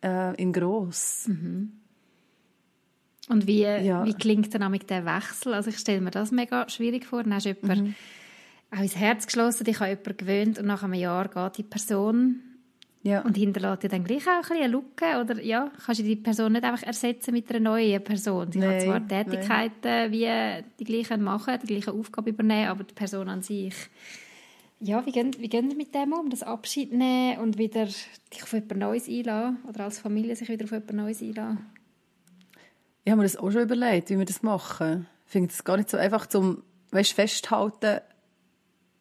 äh, 0.04 0.36
in 0.42 0.54
gross. 0.54 1.28
Mhm. 1.28 1.72
Und 3.28 3.48
wie, 3.48 3.62
ja. 3.62 4.06
wie 4.06 4.14
klingt 4.14 4.54
dann 4.54 4.70
mit 4.72 4.90
der 4.90 5.06
Wechsel? 5.06 5.54
Also 5.54 5.70
ich 5.70 5.80
stelle 5.80 6.02
mir 6.02 6.12
das 6.12 6.32
mega 6.32 6.70
schwierig 6.70 7.06
vor. 7.06 7.24
Dann 7.24 7.34
hast 7.34 7.46
du 7.46 7.50
jemanden 7.50 7.86
mhm. 7.86 7.96
auch 8.72 8.82
ins 8.82 8.96
Herz 8.96 9.26
geschlossen, 9.26 9.64
dich 9.64 9.82
an 9.82 9.90
jemanden 9.90 10.18
gewöhnt 10.18 10.60
und 10.60 10.66
nach 10.66 10.84
einem 10.84 10.94
Jahr 10.94 11.28
geht 11.28 11.58
die 11.58 11.64
Person 11.64 12.42
ja. 13.06 13.22
Und 13.22 13.38
hinterlässt 13.38 13.84
ja 13.84 13.90
dann 13.90 14.04
gleich 14.04 14.28
auch 14.28 14.50
ein 14.50 14.58
eine 14.58 14.68
Lücke, 14.68 15.06
oder 15.22 15.40
ja, 15.40 15.72
kannst 15.86 16.02
du 16.02 16.04
die 16.04 16.16
Person 16.16 16.54
nicht 16.54 16.64
einfach 16.64 16.82
ersetzen 16.82 17.34
mit 17.34 17.48
einer 17.52 17.60
neuen 17.60 18.04
Person. 18.04 18.52
Sie 18.52 18.60
kann 18.60 18.80
zwar 18.80 19.08
Tätigkeiten 19.08 19.72
nein. 19.84 20.12
wie 20.12 20.64
die 20.80 20.84
gleichen 20.84 21.22
machen, 21.22 21.60
die 21.62 21.68
gleiche 21.68 21.94
Aufgabe 21.94 22.32
übernehmen, 22.32 22.68
aber 22.68 22.84
die 22.84 22.96
Person 22.96 23.30
an 23.30 23.44
sich, 23.44 23.76
ja, 24.80 25.06
wie 25.06 25.12
gehen, 25.12 25.36
wie 25.38 25.48
gehen 25.48 25.70
wir 25.70 25.78
mit 25.78 25.94
dem 25.94 26.14
um? 26.14 26.32
Das 26.32 26.42
Abschied 26.42 26.94
nehmen 26.94 27.40
und 27.42 27.60
wieder 27.60 27.86
dich 27.86 28.42
auf 28.42 28.52
jemand 28.54 28.78
Neues 28.78 29.08
einladen 29.08 29.60
oder 29.70 29.84
als 29.84 30.00
Familie 30.00 30.36
sich 30.36 30.50
wieder 30.50 30.66
auf 30.66 30.72
jemand 30.72 30.94
Neues 30.94 31.22
einladen? 31.22 31.60
Ich 33.04 33.12
habe 33.12 33.22
mir 33.22 33.26
das 33.26 33.38
auch 33.38 33.52
schon 33.52 33.62
überlegt, 33.62 34.10
wie 34.10 34.18
wir 34.18 34.26
das 34.26 34.42
machen. 34.42 35.06
Ich 35.28 35.32
finde 35.32 35.52
es 35.52 35.64
gar 35.64 35.78
nicht 35.78 35.92
so 35.92 35.98
einfach, 35.98 36.26
zum 36.26 36.64
weißt, 36.90 37.14
festhalten, 37.14 38.02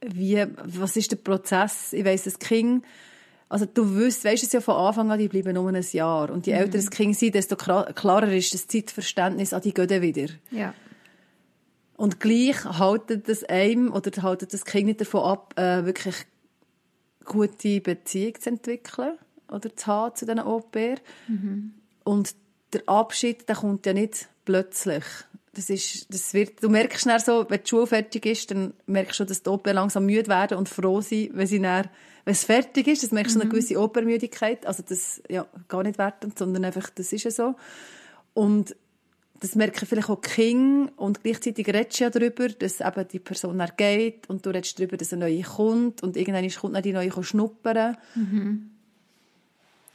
wie, 0.05 0.47
was 0.63 0.95
ist 0.99 1.11
der 1.11 1.17
Prozess. 1.17 1.95
Ich 1.95 2.05
weiss, 2.05 2.25
das 2.25 2.39
Kind 2.39 2.85
also 3.55 3.67
du 3.67 3.85
weißt, 3.85 4.25
weißt 4.25 4.43
es 4.43 4.53
ja 4.53 4.61
von 4.61 4.75
Anfang 4.75 5.13
an, 5.13 5.19
die 5.21 5.29
bleiben 5.29 5.55
nur 5.55 5.69
ein 5.69 5.87
Jahr. 5.93 6.29
Und 6.31 6.49
je 6.49 6.55
mhm. 6.55 6.59
älter 6.59 6.79
das 6.79 6.91
Kind 6.91 7.17
sind, 7.17 7.37
desto 7.37 7.55
klarer 7.55 8.33
ist 8.33 8.53
das 8.53 8.67
Zeitverständnis 8.67 9.53
an 9.53 9.63
die 9.63 9.73
gehen 9.73 10.03
wieder. 10.03 10.27
Ja. 10.51 10.75
Und 11.97 12.19
gleich 12.19 12.65
haltet 12.65 13.29
das 13.29 13.45
einem 13.45 13.93
oder 13.93 14.11
haltet 14.25 14.53
das 14.53 14.65
Kind 14.65 14.87
nicht 14.87 15.01
davon 15.01 15.23
ab, 15.23 15.55
äh, 15.57 15.85
wirklich 15.85 16.17
gute 17.25 17.81
Beziehung 17.81 18.41
zu 18.41 18.51
entwickeln 18.51 19.19
oder 19.49 19.77
zu 19.77 19.87
haben 19.87 20.17
zu 20.17 20.25
diesen 20.25 20.41
Au-pair. 20.41 20.97
Mhm. 21.29 21.75
Und 22.03 22.35
der 22.73 22.83
Abschied, 22.89 23.49
der 23.49 23.55
kommt 23.55 23.87
ja 23.87 23.93
nicht 23.93 24.27
plötzlich. 24.45 25.05
Das 25.55 25.71
ist, 25.71 26.13
das 26.13 26.35
wird, 26.35 26.63
du 26.63 26.69
merkst 26.69 27.03
schnell 27.03 27.21
so, 27.21 27.47
wenn 27.49 27.63
die 27.63 27.69
Schule 27.69 27.87
fertig 27.87 28.27
ist, 28.27 28.51
dann 28.51 28.75
merkst 28.87 29.21
du, 29.21 29.25
dass 29.25 29.43
die 29.43 29.51
Au-pair 29.51 29.75
langsam 29.75 30.07
müde 30.07 30.29
werden 30.29 30.59
und 30.59 30.69
froh 30.69 31.01
sind, 31.01 31.37
wenn 31.37 31.47
sie 31.47 31.61
dann 31.61 31.89
wenn 32.25 32.33
es 32.33 32.45
fertig 32.45 32.87
ist, 32.87 33.03
das 33.03 33.13
merkst 33.13 33.35
du 33.35 33.39
mhm. 33.39 33.43
eine 33.43 33.51
gewisse 33.51 33.79
Opermüdigkeit. 33.79 34.67
Also 34.67 34.83
das, 34.87 35.23
ja, 35.29 35.47
gar 35.69 35.83
nicht 35.83 35.99
wertend, 35.99 36.39
sondern 36.39 36.65
einfach, 36.65 36.89
das 36.91 37.13
ist 37.13 37.25
ja 37.25 37.31
so. 37.31 37.55
Und 38.33 38.75
das 39.41 39.55
merken 39.57 39.87
vielleicht 39.87 40.09
auch 40.09 40.21
Kinder 40.23 40.91
und 40.97 41.23
gleichzeitig 41.23 41.67
redest 41.69 42.01
du 42.01 42.05
ja 42.05 42.11
darüber, 42.11 42.49
dass 42.49 42.81
eben 42.81 43.09
die 43.09 43.19
Person 43.19 43.63
geht 43.77 44.29
und 44.31 44.47
du 44.47 44.51
redest 44.51 44.79
darüber, 44.79 44.97
dass 44.97 45.13
eine 45.13 45.27
neue 45.27 45.43
kommt 45.43 46.03
und 46.03 46.17
irgendwann 46.17 46.49
kommt 46.49 46.75
dann 46.75 46.83
die 46.83 46.93
neue 46.93 47.23
schnuppern. 47.23 47.97
Mhm. 48.15 48.71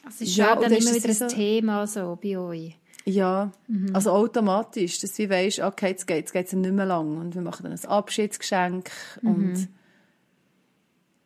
Also 0.05 0.23
es 0.23 0.29
ist 0.29 0.37
ja, 0.37 0.55
dann 0.55 0.71
immer 0.71 0.93
wieder 0.93 1.09
ein 1.09 1.15
so, 1.15 1.27
Thema 1.27 1.87
so 1.87 2.17
bei 2.21 2.37
euch. 2.37 2.78
Ja, 3.09 3.51
mhm. 3.67 3.89
also 3.93 4.11
automatisch, 4.11 4.99
dass 4.99 5.15
du 5.15 5.29
weißt, 5.29 5.59
okay, 5.59 5.89
jetzt 5.89 6.05
geht 6.05 6.27
es 6.35 6.53
nicht 6.53 6.71
mehr 6.71 6.85
lang 6.85 7.17
und 7.17 7.33
wir 7.33 7.41
machen 7.41 7.63
dann 7.63 7.71
ein 7.71 7.85
Abschiedsgeschenk 7.85 8.91
mhm. 9.21 9.29
und 9.29 9.69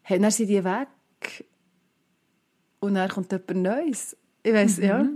hey, 0.04 0.20
dann 0.20 0.32
sind 0.32 0.48
die 0.48 0.64
weg 0.64 0.88
und 2.80 2.96
dann 2.96 3.10
kommt 3.10 3.32
jemand 3.32 3.56
Neues. 3.56 4.16
Ich 4.44 4.54
weiss, 4.54 4.78
mhm. 4.78 4.84
ja. 4.84 5.08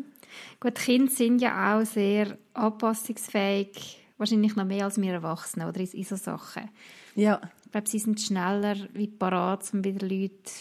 Gut, 0.60 0.75
Kinder 0.75 1.12
sind 1.12 1.41
ja 1.41 1.77
auch 1.77 1.86
sehr 1.86 2.38
anpassungsfähig, 2.53 4.03
wahrscheinlich 4.17 4.56
noch 4.56 4.65
mehr 4.65 4.86
als 4.86 4.99
wir 4.99 5.13
Erwachsene 5.13 5.67
oder 5.67 5.80
in 5.80 6.03
so 6.03 6.15
Sachen. 6.15 6.69
Ja. 7.15 7.41
Ich 7.65 7.71
glaube, 7.71 7.89
sie 7.89 7.99
sind 7.99 8.19
schneller 8.21 8.75
wie 8.93 9.08
parat, 9.08 9.69
um 9.73 9.84
wieder 9.84 10.08
Leute 10.08 10.51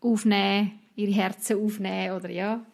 aufnehmen, 0.00 0.72
ihre 0.96 1.12
Herzen 1.12 1.64
aufnehmen 1.64 2.16
oder 2.16 2.30
ja, 2.30 2.64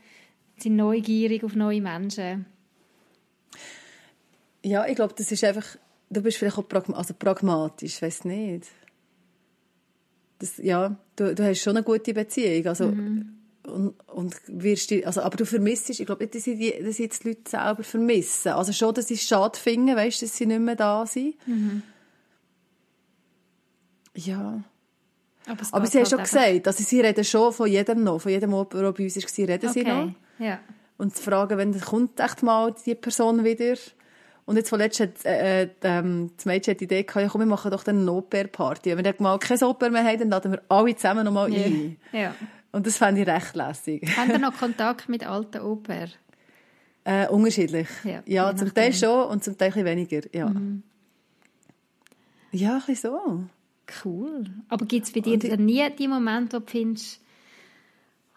sind 0.59 0.77
neugierig 0.77 1.45
auf 1.45 1.55
neue 1.55 1.81
Menschen. 1.81 2.47
Ja, 4.63 4.87
ich 4.87 4.97
glaube, 4.97 5.15
das 5.17 5.31
ist 5.31 5.45
einfach, 5.45 5.65
du 6.11 6.23
bist 6.23 6.39
vielleicht 6.39 6.59
auch 6.59 6.67
pragma 6.67 6.97
also 6.97 7.15
pragmatisch, 7.15 8.03
weiß 8.03 8.25
nicht. 8.25 8.67
das, 10.39 10.59
ja, 10.59 10.97
du, 11.17 11.35
du 11.35 11.45
hast 11.45 11.61
schon 11.61 11.77
eine 11.77 11.85
gute 11.85 12.13
Beziehung, 12.13 12.67
also, 12.67 12.89
mhm. 12.89 13.37
und, 13.65 13.95
und 14.09 14.35
wirst 14.49 14.91
die, 14.91 15.07
also, 15.07 15.23
aber 15.23 15.37
du 15.37 15.47
vermisst, 15.47 15.91
ich 15.91 16.05
glaube 16.05 16.25
nicht, 16.25 16.35
dass, 16.35 16.47
ich 16.47 16.59
die, 16.59 16.83
dass 16.83 16.99
jetzt 16.99 17.25
die 17.25 17.29
Leute 17.29 17.49
selber 17.49 17.83
vermissen. 17.83 18.53
Also 18.53 18.73
schon, 18.73 18.95
dass 18.95 19.09
sie 19.09 19.15
es 19.15 19.23
schade 19.23 19.59
finden, 19.59 19.95
weißt, 19.95 20.23
dass 20.23 20.37
sie 20.37 20.47
nicht 20.47 20.61
mehr 20.61 20.77
da 20.77 21.07
sind. 21.07 21.37
Mhm. 21.47 21.83
Ja. 24.15 24.63
Aber, 25.47 25.63
aber 25.71 25.87
sie 25.87 25.99
haben 25.99 26.05
halt 26.05 26.11
schon 26.11 26.23
gesagt, 26.23 26.67
also 26.67 26.83
sie 26.83 27.01
reden 27.01 27.25
schon 27.25 27.53
von 27.53 27.71
jedem 27.71 28.03
noch, 28.03 28.19
von 28.21 28.33
jedem, 28.33 28.51
der 28.51 28.65
bei 28.65 29.05
uns 29.05 29.17
war, 29.17 29.49
reden 29.49 29.69
okay. 29.69 29.73
sie 29.73 29.85
noch. 29.85 30.13
Ja. 30.39 30.59
Und 30.99 31.15
fragen, 31.15 31.59
wenn 31.59 31.79
kommt 31.81 32.21
echt 32.21 32.43
mal 32.43 32.75
die 32.85 32.95
Person 32.95 33.45
wieder. 33.45 33.77
Und 34.47 34.57
jetzt 34.57 34.69
vorletzt 34.69 35.01
hat 35.01 35.25
äh, 35.25 35.65
äh 35.65 35.69
ähm, 35.83 36.31
das 36.37 36.47
Mädchen 36.47 36.73
hat 36.73 36.81
die 36.81 36.85
Idee 36.85 37.03
gehabt, 37.03 37.23
ja, 37.23 37.29
komm, 37.29 37.41
wir 37.41 37.47
machen 37.47 37.71
doch 37.71 37.83
dann 37.83 38.01
eine 38.01 38.13
Oper-Party. 38.13 38.97
Wenn 38.97 39.05
wir 39.05 39.15
mal 39.19 39.39
keine 39.39 39.67
Oper 39.67 39.91
mehr 39.91 40.05
haben, 40.05 40.19
dann 40.19 40.31
laden 40.31 40.53
wir 40.53 40.63
alle 40.69 40.95
zusammen 40.95 41.25
noch 41.25 41.33
mal 41.33 41.53
yeah. 41.53 41.67
ein. 41.67 41.97
Ja. 42.13 42.35
Und 42.73 42.87
das 42.87 42.97
fand 42.97 43.19
ich 43.19 43.27
recht 43.27 43.57
lässig. 43.57 44.17
Haben 44.17 44.33
Sie 44.33 44.39
noch 44.41 44.57
Kontakt 44.57 45.09
mit 45.09 45.27
alten 45.27 45.63
Oper? 45.63 46.07
Äh, 47.05 47.29
unterschiedlich. 47.29 47.89
Ja, 48.05 48.23
ja 48.27 48.55
zum 48.57 48.75
Teil 48.75 48.93
schon 48.93 49.29
und 49.29 49.43
zum 49.43 49.57
Teil 49.57 49.73
ein 49.75 49.85
weniger. 49.85 50.23
Ja, 50.33 50.49
mhm. 50.49 50.83
ja 52.53 52.75
ein 52.75 52.83
bisschen 52.87 53.13
so. 53.13 53.45
Cool. 54.05 54.45
Aber 54.69 54.85
gibt 54.87 55.07
es 55.07 55.13
bei 55.13 55.21
dir 55.21 55.39
dann 55.39 55.65
nie 55.65 55.89
die 55.97 56.09
Momente, 56.09 56.57
wo 56.57 56.61
du 56.61 56.71
findest, 56.71 57.21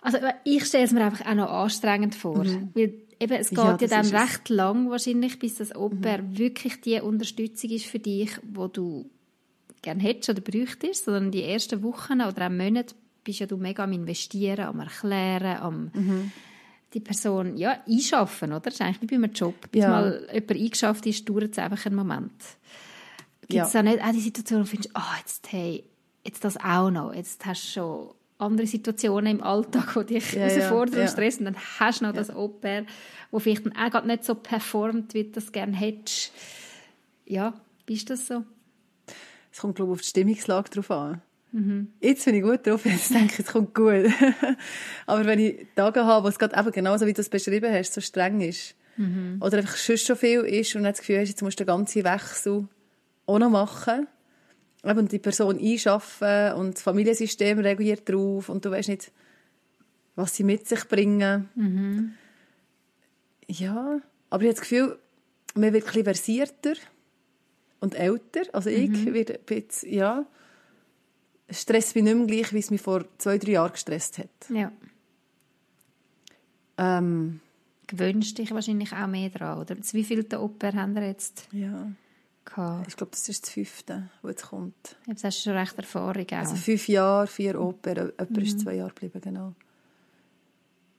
also 0.02 0.18
ich 0.44 0.66
stelle 0.66 0.86
es 0.86 0.92
mir 0.92 1.04
einfach 1.04 1.26
auch 1.26 1.36
noch 1.36 1.50
anstrengend 1.50 2.16
vor, 2.16 2.44
mhm. 2.44 2.70
weil 2.74 2.94
eben, 3.20 3.34
es 3.34 3.50
geht 3.50 3.58
ja, 3.58 3.78
ja 3.80 3.88
dann 3.88 4.06
recht 4.06 4.42
es. 4.44 4.50
lang 4.50 4.90
wahrscheinlich, 4.90 5.40
bis 5.40 5.56
das 5.56 5.76
Oper 5.76 6.20
mhm. 6.20 6.38
wirklich 6.38 6.82
die 6.82 7.00
Unterstützung 7.02 7.70
ist 7.72 7.86
für 7.86 8.00
dich, 8.00 8.32
wo 8.44 8.68
du 8.68 9.10
gerne 9.82 10.02
hättest 10.02 10.30
oder 10.30 10.42
bräuchtest, 10.42 11.06
sondern 11.06 11.32
die 11.32 11.44
ersten 11.44 11.84
Wochen 11.84 12.22
oder 12.22 12.48
auch 12.48 12.52
Monate 12.52 12.96
bist 13.24 13.40
ja 13.40 13.46
du 13.46 13.58
mega 13.58 13.84
am 13.84 13.92
Investieren, 13.92 14.66
am 14.66 14.80
Erklären, 14.80 15.58
am 15.58 15.92
mhm. 15.94 16.32
die 16.94 17.00
Person 17.00 17.58
ja, 17.58 17.78
einschaffen, 17.88 18.52
oder? 18.52 18.62
Das 18.62 18.76
ist 18.76 18.82
eigentlich 18.82 19.02
wie 19.02 19.08
bei 19.08 19.16
einem 19.16 19.34
Job. 19.34 19.56
Bis 19.72 19.84
ja. 19.84 19.90
mal 19.90 20.28
jemand 20.34 20.52
eingeschafft 20.52 21.06
ist, 21.06 21.30
dauert 21.30 21.52
es 21.52 21.60
einfach 21.60 21.86
einen 21.86 21.96
Moment. 21.96 22.32
Gibt 23.42 23.66
es 23.66 23.74
ja. 23.74 23.82
da 23.82 23.84
nicht 23.84 24.04
auch 24.04 24.12
die 24.12 24.22
Situation, 24.22 24.60
wo 24.60 24.64
du 24.64 24.70
findest, 24.70 24.92
oh, 24.96 25.18
jetzt, 25.20 25.52
hey, 25.52 25.84
jetzt 26.24 26.44
das 26.44 26.58
auch 26.58 26.90
noch, 26.90 27.14
jetzt 27.14 27.46
hast 27.46 27.64
du 27.64 27.68
schon 27.68 28.10
andere 28.40 28.68
Situationen 28.68 29.38
im 29.38 29.44
Alltag, 29.44 29.94
die 30.08 30.16
dich 30.16 30.34
ja, 30.34 30.42
herausfordern 30.42 30.96
ja, 30.96 31.02
und 31.04 31.10
stressen, 31.10 31.46
dann 31.46 31.56
hast 31.80 32.02
du 32.02 32.06
noch 32.06 32.14
das 32.14 32.34
Oper, 32.34 32.84
wo 33.32 33.40
vielleicht 33.40 33.66
dann 33.66 33.76
auch 33.76 34.04
nicht 34.06 34.24
so 34.24 34.34
performt, 34.34 35.14
wie 35.14 35.26
du 35.26 35.32
das 35.32 35.52
gerne 35.52 35.76
hättest. 35.76 36.32
Ja, 37.26 37.54
wie 37.86 37.94
ist 37.94 38.10
das 38.10 38.28
so? 38.28 38.44
Es 39.52 39.60
kommt, 39.60 39.76
glaube 39.76 39.92
ich, 39.92 39.96
auf 39.96 40.02
die 40.02 40.08
Stimmungslage 40.08 40.70
drauf 40.70 40.90
an. 40.90 41.22
Mhm. 41.52 41.88
Jetzt 42.00 42.26
bin 42.26 42.36
ich 42.36 42.44
gut 42.44 42.66
drauf, 42.66 42.86
jetzt 42.86 43.14
denke 43.14 43.34
ich, 43.34 43.40
es 43.40 43.52
kommt 43.52 43.74
gut. 43.74 44.06
Aber 45.06 45.26
wenn 45.26 45.40
ich 45.40 45.68
Tage 45.76 46.06
habe, 46.06 46.24
wo 46.24 46.30
es 46.30 46.40
gerade 46.40 46.58
eben 46.58 46.72
genauso, 46.72 47.06
wie 47.08 47.14
du 47.14 47.22
es 47.22 47.30
beschrieben 47.30 47.72
hast, 47.74 47.94
so 47.94 48.02
streng 48.02 48.42
ist, 48.42 48.76
mhm. 48.98 49.38
oder 49.42 49.58
einfach 49.58 49.76
schon 49.76 49.98
schon 49.98 50.16
viel 50.16 50.42
ist 50.42 50.76
und 50.76 50.84
dann 50.84 50.94
das 50.94 51.00
Gefühl 51.00 51.20
hast, 51.20 51.30
jetzt 51.30 51.42
musst 51.42 51.60
du 51.60 51.66
den 51.66 51.76
ganzen 51.76 52.04
Wechsel 52.04 52.68
auch 53.26 53.40
noch 53.40 53.50
machen, 53.50 54.08
eben 54.84 55.08
die 55.08 55.20
Person 55.20 55.60
einschaffen 55.60 56.54
und 56.54 56.76
das 56.76 56.82
Familiensystem 56.82 57.60
reagiert 57.60 58.08
darauf 58.08 58.50
und 58.50 58.64
du 58.66 58.72
weißt 58.72 58.90
nicht, 58.90 59.12
was 60.16 60.36
sie 60.36 60.44
mit 60.44 60.68
sich 60.68 60.88
bringen. 60.88 61.50
Mhm. 61.56 62.14
Ja, 63.48 64.00
aber 64.30 64.44
ich 64.44 64.50
habe 64.50 64.56
das 64.56 64.62
Gefühl, 64.62 65.00
man 65.56 65.74
wird 65.74 65.96
ein 65.96 66.04
versierter 66.04 66.74
und 67.80 67.96
älter. 67.96 68.42
Also 68.54 68.70
ich 68.70 68.90
mhm. 68.90 69.14
werde 69.14 69.36
ein 69.36 69.46
bisschen, 69.46 69.94
ja, 69.94 70.26
es 71.48 71.62
stresst 71.62 71.96
mich 71.96 72.04
nicht 72.04 72.16
mehr 72.16 72.28
gleich, 72.28 72.54
wie 72.54 72.60
es 72.60 72.72
mich 72.72 72.82
vor 72.82 73.06
zwei, 73.18 73.38
drei 73.38 73.52
Jahren 73.54 73.72
gestresst 73.72 74.20
hat. 74.20 74.30
Ja. 74.50 74.72
Ähm, 76.78 77.42
Gewöhnst 77.88 78.38
dich 78.38 78.52
wahrscheinlich 78.52 78.94
auch 78.94 79.08
mehr 79.08 79.30
daran, 79.30 79.60
oder? 79.60 79.76
Wie 79.92 80.04
viele 80.04 80.40
Oper 80.40 80.74
haben 80.74 80.94
wir 80.94 81.08
jetzt? 81.08 81.48
Ja. 81.52 81.92
Ich 82.88 82.98
glaube, 82.98 83.12
das 83.12 83.30
ist 83.30 83.44
das 83.44 83.52
fünfte, 83.52 84.10
das 84.22 84.32
jetzt 84.32 84.48
kommt. 84.48 84.98
Jetzt 85.08 85.24
hast 85.24 85.38
du 85.38 85.50
schon 85.50 85.58
recht 85.58 85.78
Erfahrung 85.78 86.26
auch. 86.32 86.38
Also 86.38 86.56
fünf 86.56 86.88
Jahre, 86.88 87.28
vier 87.28 87.60
Oper, 87.60 87.96
jemand 87.96 88.32
mhm. 88.32 88.38
ist 88.40 88.60
zwei 88.60 88.76
Jahre 88.76 88.90
geblieben, 88.90 89.22
genau. 89.22 89.54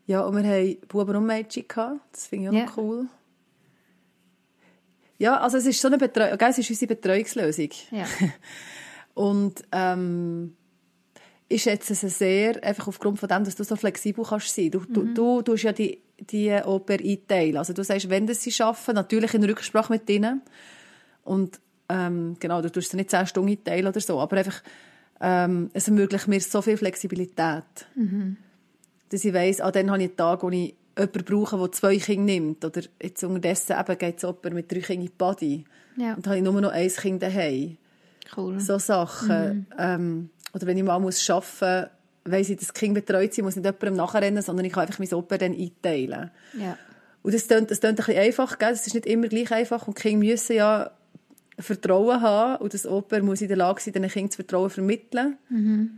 Ja, 0.06 0.22
und 0.22 0.36
wir 0.36 0.48
hatten 0.48 0.76
Buben 0.88 1.16
und 1.16 1.26
Mädchen, 1.26 1.66
gehabt. 1.66 2.00
das 2.12 2.26
finde 2.26 2.44
ich 2.44 2.48
auch 2.50 2.54
ja. 2.54 2.64
noch 2.64 2.76
cool. 2.76 3.08
Ja, 5.18 5.38
also 5.38 5.58
es 5.58 5.66
ist 5.66 5.80
so 5.80 5.88
eine 5.88 5.98
Betreuung, 5.98 6.38
es 6.40 6.58
ist 6.58 6.70
unsere 6.70 6.94
Betreuungslösung. 6.94 7.68
Ja. 7.90 8.06
und 9.14 9.62
ähm, 9.70 10.56
ich 11.46 11.62
schätze 11.62 11.92
es 11.92 12.18
sehr, 12.18 12.62
einfach 12.64 12.88
aufgrund 12.88 13.18
von 13.18 13.28
dem, 13.28 13.44
dass 13.44 13.56
du 13.56 13.64
so 13.64 13.76
flexibel 13.76 14.24
kannst 14.24 14.54
sein. 14.54 14.70
Du, 14.70 14.80
mhm. 14.80 14.92
du, 14.94 15.12
du 15.12 15.42
tust 15.42 15.64
ja 15.64 15.72
die, 15.72 16.00
die 16.18 16.50
Oper 16.52 16.94
einteilen. 16.94 17.56
Also 17.56 17.72
du 17.72 17.84
sagst, 17.84 18.08
wenn 18.08 18.26
sie 18.32 18.52
schaffen, 18.52 18.94
natürlich 18.94 19.34
in 19.34 19.44
Rücksprache 19.44 19.92
mit 19.92 20.08
ihnen, 20.08 20.42
und 21.24 21.60
ähm, 21.88 22.36
genau, 22.38 22.62
du 22.62 22.70
tust 22.70 22.94
nicht 22.94 23.10
zehn 23.10 23.26
Stunden 23.26 23.62
teilen 23.64 23.86
oder 23.86 24.00
so, 24.00 24.20
aber 24.20 24.36
einfach, 24.36 24.62
ähm, 25.20 25.70
es 25.74 25.88
ermöglicht 25.88 26.28
mir 26.28 26.40
so 26.40 26.62
viel 26.62 26.76
Flexibilität, 26.76 27.64
mhm. 27.94 28.36
dass 29.10 29.24
ich 29.24 29.34
weiss, 29.34 29.60
ah, 29.60 29.70
dann 29.70 29.90
habe 29.90 30.02
ich 30.02 30.08
einen 30.08 30.16
Tag, 30.16 30.42
wo 30.42 30.50
ich 30.50 30.74
jemanden 30.96 31.24
brauche, 31.24 31.58
der 31.58 31.72
zwei 31.72 31.96
Kinder 31.96 32.32
nimmt. 32.32 32.64
Oder 32.64 32.82
jetzt 33.02 33.22
unterdessen 33.24 33.76
eben 33.78 33.98
geht 33.98 34.16
es 34.16 34.22
jemand 34.22 34.54
mit 34.54 34.70
drei 34.70 34.80
Kindern 34.80 35.06
in 35.06 35.12
die 35.12 35.12
Body. 35.16 35.64
Ja. 35.96 36.14
Und 36.14 36.26
dann 36.26 36.30
habe 36.30 36.38
ich 36.38 36.44
nur 36.44 36.60
noch 36.60 36.70
ein 36.70 36.88
Kind 36.88 37.22
daheim. 37.22 37.76
Cool. 38.36 38.60
So 38.60 38.78
Sachen. 38.78 39.28
Mhm. 39.28 39.66
Ähm, 39.78 40.30
oder 40.52 40.66
wenn 40.66 40.78
ich 40.78 40.84
mal 40.84 40.98
muss 40.98 41.28
arbeiten 41.28 41.90
muss, 42.24 42.32
weiss 42.32 42.50
ich, 42.50 42.56
dass 42.56 42.68
das 42.68 42.74
Kind 42.74 42.94
betreut 42.94 43.32
sein 43.34 43.44
muss 43.44 43.56
nicht 43.56 43.64
jemandem 43.64 43.94
nachrennen, 43.94 44.42
sondern 44.42 44.64
ich 44.66 44.72
kann 44.72 44.86
einfach 44.86 44.98
mein 44.98 45.12
Opa 45.12 45.38
dann 45.38 45.52
einteilen. 45.52 46.30
Ja. 46.58 46.76
Und 47.22 47.34
das 47.34 47.48
klingt, 47.48 47.70
das 47.70 47.80
klingt 47.80 47.98
ein 47.98 48.04
bisschen 48.04 48.22
einfach, 48.22 48.58
gell? 48.58 48.70
das 48.70 48.86
ist 48.86 48.94
nicht 48.94 49.06
immer 49.06 49.28
gleich 49.28 49.52
einfach 49.52 49.86
und 49.86 49.98
die 49.98 50.02
Kinder 50.02 50.26
müssen 50.26 50.56
ja 50.56 50.90
Vertrauen 51.62 52.20
haben 52.20 52.62
und 52.62 52.74
das 52.74 52.86
Oper 52.86 53.22
muss 53.22 53.40
in 53.40 53.48
der 53.48 53.56
Lage 53.56 53.80
sein, 53.80 53.92
den 53.92 54.08
Kindern 54.08 54.28
das 54.28 54.36
Vertrauen 54.36 54.70
vermitteln. 54.70 55.38
Mhm. 55.48 55.90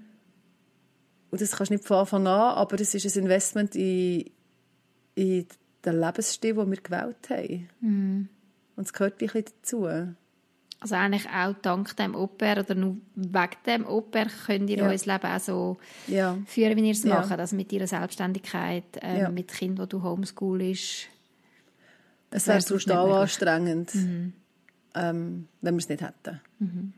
Und 1.31 1.40
das 1.40 1.53
kannst 1.53 1.70
du 1.70 1.75
nicht 1.75 1.87
von 1.87 1.98
Anfang 1.98 2.27
an, 2.27 2.57
aber 2.57 2.81
es 2.81 2.94
ist 2.94 3.16
ein 3.16 3.22
Investment 3.22 3.75
in, 3.75 4.31
in 5.14 5.46
den 5.85 6.01
Lebensstil, 6.01 6.55
den 6.55 6.70
wir 6.70 6.81
gewählt 6.81 7.31
haben. 7.31 7.68
Mhm. 7.81 8.29
Und 8.77 8.87
es 8.87 8.92
gehört 8.92 9.20
wirklich 9.20 9.46
dazu. 9.46 9.87
Also 10.81 10.96
eigentlich 10.96 11.29
auch 11.29 11.55
dank 11.62 11.96
dem 11.96 12.14
Oper 12.14 12.59
oder 12.61 12.75
nur 12.75 12.96
wegen 13.14 13.57
dem 13.66 13.87
Oper 13.87 14.27
könnt 14.46 14.68
ihr 14.68 14.79
ja. 14.79 14.85
euer 14.85 14.90
Leben 14.90 15.27
auch 15.27 15.40
so 15.40 15.77
ja. 16.09 16.37
führen, 16.46 16.77
wie 16.77 16.87
ihr 16.87 16.92
es 16.92 17.05
ja. 17.05 17.14
macht. 17.14 17.31
Also 17.31 17.57
mit 17.57 17.72
ihrer 17.72 17.87
Selbstständigkeit, 17.87 18.85
ähm, 19.01 19.16
ja. 19.16 19.29
mit 19.29 19.53
Kindern, 19.53 19.87
die 19.88 19.90
du 19.90 20.03
homeschoolst. 20.03 21.07
Es 22.31 22.46
wäre 22.46 22.64
total 22.64 23.12
anstrengend. 23.12 23.94
Mhm 23.94 24.33
ähm, 24.94 25.48
wenn 25.61 25.74
wir 25.74 25.78
es 25.78 25.88
nicht 25.88 26.02
hätten. 26.02 26.40
Mhm. 26.59 26.92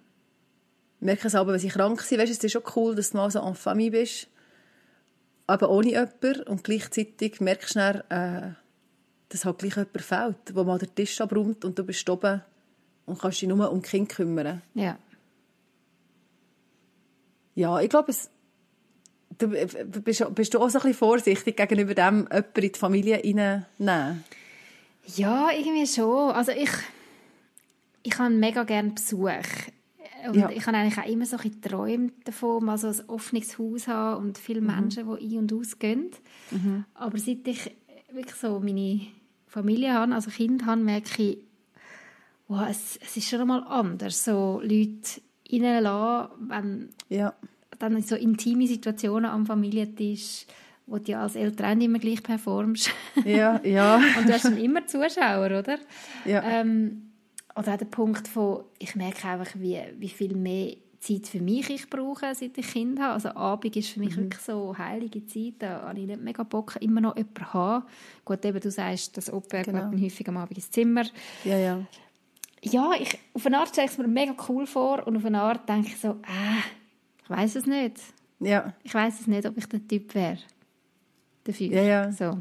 Ich 1.00 1.06
merke 1.06 1.26
es 1.26 1.34
aber, 1.34 1.52
wenn 1.52 1.60
sie 1.60 1.68
krank 1.68 2.00
sind, 2.00 2.18
weißt, 2.18 2.32
es 2.32 2.42
ist 2.42 2.52
schon 2.52 2.62
cool, 2.76 2.94
dass 2.94 3.10
du 3.10 3.18
mal 3.18 3.30
so 3.30 3.40
en 3.40 3.54
famille 3.54 3.90
bist, 3.90 4.28
aber 5.46 5.70
ohne 5.70 5.90
jemanden 5.90 6.42
und 6.44 6.64
gleichzeitig 6.64 7.40
merkst 7.40 7.76
du 7.76 7.78
dann, 7.78 8.00
äh, 8.08 8.54
dass 9.28 9.44
halt 9.44 9.58
gleich 9.58 9.76
jemand 9.76 10.00
fehlt, 10.00 10.54
wo 10.54 10.64
mal 10.64 10.78
der 10.78 10.94
Tisch 10.94 11.20
abräumt 11.20 11.64
und 11.64 11.78
du 11.78 11.84
bist 11.84 12.08
oben 12.08 12.42
und 13.06 13.18
kannst 13.18 13.42
dich 13.42 13.48
nur 13.48 13.70
um 13.70 13.82
Kinder 13.82 14.14
kümmern. 14.14 14.62
Ja. 14.74 14.98
Ja, 17.54 17.80
ich 17.80 17.88
glaube, 17.88 18.10
es, 18.10 18.30
du 19.38 19.48
bist, 19.48 19.76
bist 20.34 20.54
du 20.54 20.58
auch 20.58 20.70
so 20.70 20.78
ein 20.78 20.82
bisschen 20.82 20.94
vorsichtig 20.94 21.56
gegenüber 21.56 21.94
dem, 21.94 22.26
jemanden 22.30 22.60
in 22.60 22.72
die 22.72 22.78
Familie 22.78 23.16
reinnehmen? 23.16 24.24
Ja, 25.06 25.50
irgendwie 25.50 25.86
schon. 25.86 26.30
Also 26.32 26.52
ich 26.52 26.70
ich 28.04 28.18
habe 28.18 28.32
mega 28.32 28.62
gerne 28.62 28.90
Besuch. 28.90 29.28
Und 30.26 30.36
ja. 30.36 30.50
ich 30.50 30.66
habe 30.66 30.76
eigentlich 30.76 30.98
auch 30.98 31.08
immer 31.08 31.26
so 31.26 31.36
ein 31.36 31.60
Träume 31.60 32.10
davon, 32.24 32.64
mal 32.64 32.78
so 32.78 32.88
ein 32.88 33.08
offenes 33.08 33.58
Haus 33.58 33.88
haben 33.88 34.24
und 34.24 34.38
viele 34.38 34.60
mhm. 34.60 34.68
Menschen, 34.68 35.06
die 35.06 35.36
ein- 35.36 35.38
und 35.38 35.52
ausgehen. 35.52 36.10
Mhm. 36.50 36.84
Aber 36.94 37.18
seit 37.18 37.46
ich 37.46 37.70
wirklich 38.12 38.36
so 38.36 38.60
meine 38.60 39.00
Familie 39.46 39.92
habe, 39.92 40.14
also 40.14 40.30
Kind 40.30 40.64
habe, 40.64 40.80
merke 40.80 41.22
ich, 41.22 41.38
wow, 42.48 42.66
es, 42.70 42.98
es 43.02 43.16
ist 43.16 43.28
schon 43.28 43.40
einmal 43.40 43.64
anders, 43.64 44.24
so 44.24 44.60
Leute 44.62 45.20
reinlassen, 45.50 46.30
wenn 46.48 46.88
ja. 47.08 47.34
dann 47.78 48.00
so 48.02 48.16
intime 48.16 48.66
Situationen 48.66 49.30
am 49.30 49.46
Familientisch, 49.46 50.46
wo 50.86 50.98
du 50.98 51.12
ja 51.12 51.22
als 51.22 51.36
Eltern 51.36 51.80
immer 51.80 51.98
gleich 51.98 52.22
performst. 52.22 52.90
Ja, 53.24 53.60
ja. 53.64 53.96
und 54.18 54.28
du 54.28 54.32
hast 54.32 54.44
dann 54.44 54.58
immer 54.58 54.86
Zuschauer, 54.86 55.46
oder? 55.46 55.78
Ja. 56.24 56.42
Ähm, 56.42 57.13
oder 57.56 57.74
auch 57.74 57.78
der 57.78 57.86
Punkt 57.86 58.28
von, 58.28 58.64
ich 58.78 58.94
merke 58.96 59.28
einfach, 59.28 59.54
wie, 59.56 59.80
wie 59.98 60.08
viel 60.08 60.34
mehr 60.34 60.76
Zeit 60.98 61.26
für 61.26 61.40
mich 61.40 61.68
ich 61.70 61.90
brauche, 61.90 62.34
seit 62.34 62.56
ich 62.56 62.66
Kind 62.66 62.98
habe. 62.98 63.14
Also 63.14 63.30
Abend 63.30 63.76
ist 63.76 63.90
für 63.90 64.00
mich 64.00 64.16
mhm. 64.16 64.22
wirklich 64.22 64.40
so 64.40 64.76
heilige 64.76 65.24
Zeit, 65.26 65.54
da 65.58 65.82
habe 65.82 66.00
ich 66.00 66.06
nicht 66.06 66.20
mega 66.22 66.42
Bock, 66.42 66.76
immer 66.80 67.00
noch 67.00 67.16
jemanden 67.16 67.44
zu 67.44 67.52
haben. 67.52 67.84
Gut, 68.24 68.44
eben, 68.44 68.60
du 68.60 68.70
sagst, 68.70 69.16
das 69.16 69.32
Opa 69.32 69.62
genau. 69.62 69.90
geht 69.90 70.02
häufig 70.02 70.28
am 70.28 70.38
Abend 70.38 70.56
ins 70.56 70.70
Zimmer. 70.70 71.04
Ja, 71.44 71.58
ja. 71.58 71.80
Ja, 72.62 72.92
ich, 72.98 73.18
auf 73.34 73.44
eine 73.44 73.58
Art 73.58 73.68
stelle 73.68 73.86
ich 73.86 73.92
es 73.92 73.98
mir 73.98 74.08
mega 74.08 74.34
cool 74.48 74.66
vor 74.66 75.06
und 75.06 75.16
auf 75.16 75.24
eine 75.24 75.40
Art 75.40 75.68
denke 75.68 75.88
ich 75.88 76.00
so, 76.00 76.12
äh, 76.22 76.62
Ich 77.22 77.30
weiß 77.30 77.56
es 77.56 77.66
nicht. 77.66 77.96
Ja. 78.40 78.72
Ich 78.82 78.94
weiß 78.94 79.20
es 79.20 79.26
nicht, 79.26 79.46
ob 79.46 79.56
ich 79.58 79.66
der 79.66 79.86
Typ 79.86 80.14
wäre. 80.14 80.38
Dafür. 81.44 81.66
Ja, 81.68 81.82
ja. 81.82 82.12
So. 82.12 82.38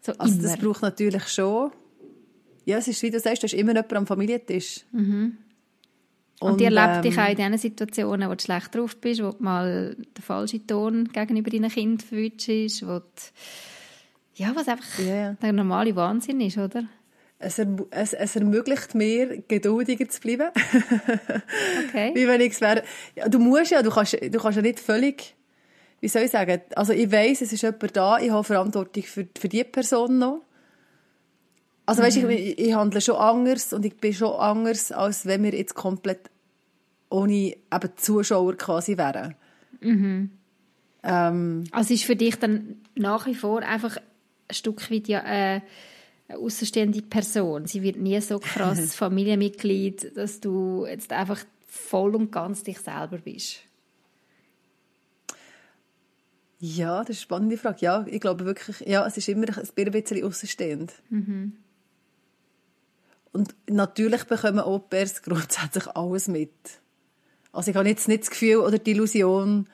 So 0.00 0.12
Also 0.12 0.34
immer. 0.34 0.42
das 0.44 0.56
braucht 0.58 0.82
natürlich 0.82 1.26
schon... 1.28 1.72
Ja, 2.68 2.76
es 2.76 2.86
ist, 2.86 3.02
wie 3.02 3.10
du 3.10 3.18
sagst, 3.18 3.42
du 3.42 3.46
hast 3.46 3.54
immer 3.54 3.72
jemanden 3.72 3.96
am 3.96 4.06
Familientisch. 4.06 4.80
Mhm. 4.92 5.38
Und, 6.38 6.60
die 6.60 6.64
erlebt 6.66 6.96
ähm, 6.96 7.02
dich 7.02 7.18
auch 7.18 7.28
in 7.30 7.36
diesen 7.36 7.56
Situationen, 7.56 8.28
wo 8.28 8.34
du 8.34 8.44
schlecht 8.44 8.74
drauf 8.74 8.94
bist, 8.98 9.22
wo 9.22 9.30
du 9.30 9.42
mal 9.42 9.96
den 9.96 10.22
falschen 10.22 10.66
Ton 10.66 11.08
gegenüber 11.10 11.50
deinem 11.50 11.70
Kind 11.70 12.02
verwünschst, 12.02 12.86
wo 12.86 12.98
du, 12.98 13.02
ja, 14.34 14.52
was 14.54 14.68
einfach 14.68 14.98
ja. 14.98 15.32
der 15.32 15.52
normale 15.54 15.96
Wahnsinn 15.96 16.42
ist, 16.42 16.58
oder? 16.58 16.84
Es, 17.38 17.58
erm- 17.58 17.86
es, 17.90 18.12
es 18.12 18.36
ermöglicht 18.36 18.94
mir, 18.94 19.42
geduldiger 19.48 20.06
zu 20.10 20.20
bleiben. 20.20 20.50
Okay. 21.88 22.12
Wie 22.14 22.28
wenn 22.28 22.42
ich 22.42 22.60
wäre. 22.60 22.82
Ja, 23.16 23.30
du 23.30 23.38
musst 23.38 23.70
ja, 23.70 23.82
du 23.82 23.90
kannst, 23.90 24.12
du 24.12 24.38
kannst 24.38 24.56
ja 24.56 24.62
nicht 24.62 24.78
völlig, 24.78 25.34
wie 26.02 26.08
soll 26.08 26.22
ich 26.22 26.30
sagen, 26.30 26.60
also 26.76 26.92
ich 26.92 27.10
weiss, 27.10 27.40
es 27.40 27.50
ist 27.50 27.62
jemand 27.62 27.96
da, 27.96 28.18
ich 28.18 28.30
habe 28.30 28.44
Verantwortung 28.44 29.04
für, 29.04 29.26
für 29.38 29.48
die 29.48 29.64
Person 29.64 30.18
noch. 30.18 30.42
Also 31.88 32.02
weißt, 32.02 32.18
Mhm. 32.22 32.30
ich, 32.30 32.58
ich 32.58 32.74
handle 32.74 33.00
schon 33.00 33.16
anders 33.16 33.72
und 33.72 33.84
ich 33.84 33.96
bin 33.96 34.12
schon 34.12 34.32
anders, 34.32 34.92
als 34.92 35.24
wenn 35.26 35.42
wir 35.42 35.54
jetzt 35.54 35.74
komplett 35.74 36.20
ohne 37.10 37.32
eben 37.32 37.90
Zuschauer 37.96 38.54
quasi 38.56 38.96
wären. 38.98 39.34
Mhm. 39.80 40.30
Ähm, 41.02 41.64
Also 41.70 41.94
ist 41.94 42.04
für 42.04 42.16
dich 42.16 42.36
dann 42.36 42.76
nach 42.94 43.26
wie 43.26 43.34
vor 43.34 43.62
einfach 43.62 43.96
ein 43.96 44.54
Stück 44.54 44.90
weit 44.90 45.08
ja, 45.08 45.20
äh, 45.20 45.60
eine 46.28 46.38
außenstehende 46.38 47.00
Person. 47.02 47.66
Sie 47.66 47.82
wird 47.82 47.96
nie 47.96 48.20
so 48.20 48.38
krass 48.38 48.94
Familienmitglied, 48.94 50.14
dass 50.16 50.40
du 50.40 50.84
jetzt 50.86 51.10
einfach 51.12 51.42
voll 51.66 52.14
und 52.16 52.30
ganz 52.32 52.62
dich 52.64 52.78
selber 52.80 53.18
bist. 53.18 53.60
ja, 56.60 56.98
das 57.04 57.10
ist 57.10 57.16
eine 57.16 57.22
spannende 57.22 57.56
Frage. 57.56 57.78
Ja, 57.80 58.04
ich 58.08 58.20
glaube 58.20 58.44
wirklich, 58.44 58.80
ja, 58.80 59.06
es 59.06 59.16
ist 59.16 59.28
immer 59.28 59.46
ein 59.46 59.92
bisschen 59.92 60.24
außenstehend. 60.24 60.92
Und 63.38 63.54
natürlich 63.70 64.24
bekommen 64.24 64.58
Au-pairs 64.58 65.22
grundsätzlich 65.22 65.86
alles 65.94 66.26
mit. 66.26 66.50
Also 67.52 67.70
ich 67.70 67.76
habe 67.76 67.88
jetzt 67.88 68.08
nicht 68.08 68.22
das 68.22 68.30
Gefühl 68.30 68.56
oder 68.56 68.80
die 68.80 68.90
Illusion, 68.90 69.68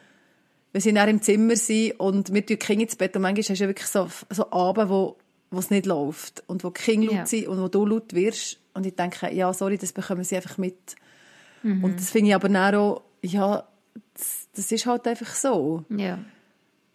wir 0.72 0.82
sind 0.82 0.96
dann 0.96 1.08
im 1.08 1.22
Zimmer 1.22 1.56
sind 1.56 1.98
und 1.98 2.34
wir 2.34 2.44
tun 2.44 2.46
die 2.46 2.56
Kinder 2.58 2.82
ins 2.82 2.96
Bett 2.96 3.16
und 3.16 3.22
manchmal 3.22 3.42
hast 3.42 3.58
du 3.58 3.64
ja 3.64 3.68
wirklich 3.70 3.86
so, 3.86 4.06
so 4.28 4.52
Abend, 4.52 4.90
wo, 4.90 5.16
es 5.56 5.70
nicht 5.70 5.86
läuft 5.86 6.44
und 6.46 6.62
wo 6.62 6.68
die 6.68 6.82
Kinder 6.82 7.10
Ja. 7.10 7.18
laut 7.20 7.28
sind 7.28 7.48
und 7.48 7.58
wo 7.58 7.68
du 7.68 7.86
laut 7.86 8.12
wirst 8.12 8.58
und 8.74 8.84
ich 8.84 8.96
denke, 8.96 9.32
ja, 9.32 9.50
sorry, 9.54 9.78
das 9.78 9.92
bekommen 9.92 10.24
sie 10.24 10.36
einfach 10.36 10.58
mit. 10.58 10.96
Und 11.62 11.98
das 11.98 12.10
finde 12.10 12.28
ich 12.28 12.34
aber 12.34 12.50
dann 12.50 12.74
auch, 12.74 13.02
ja, 13.22 13.66
das, 14.12 14.48
das 14.54 14.70
ist 14.72 14.84
halt 14.84 15.06
einfach 15.06 15.34
so. 15.34 15.86
Ja. 15.88 16.18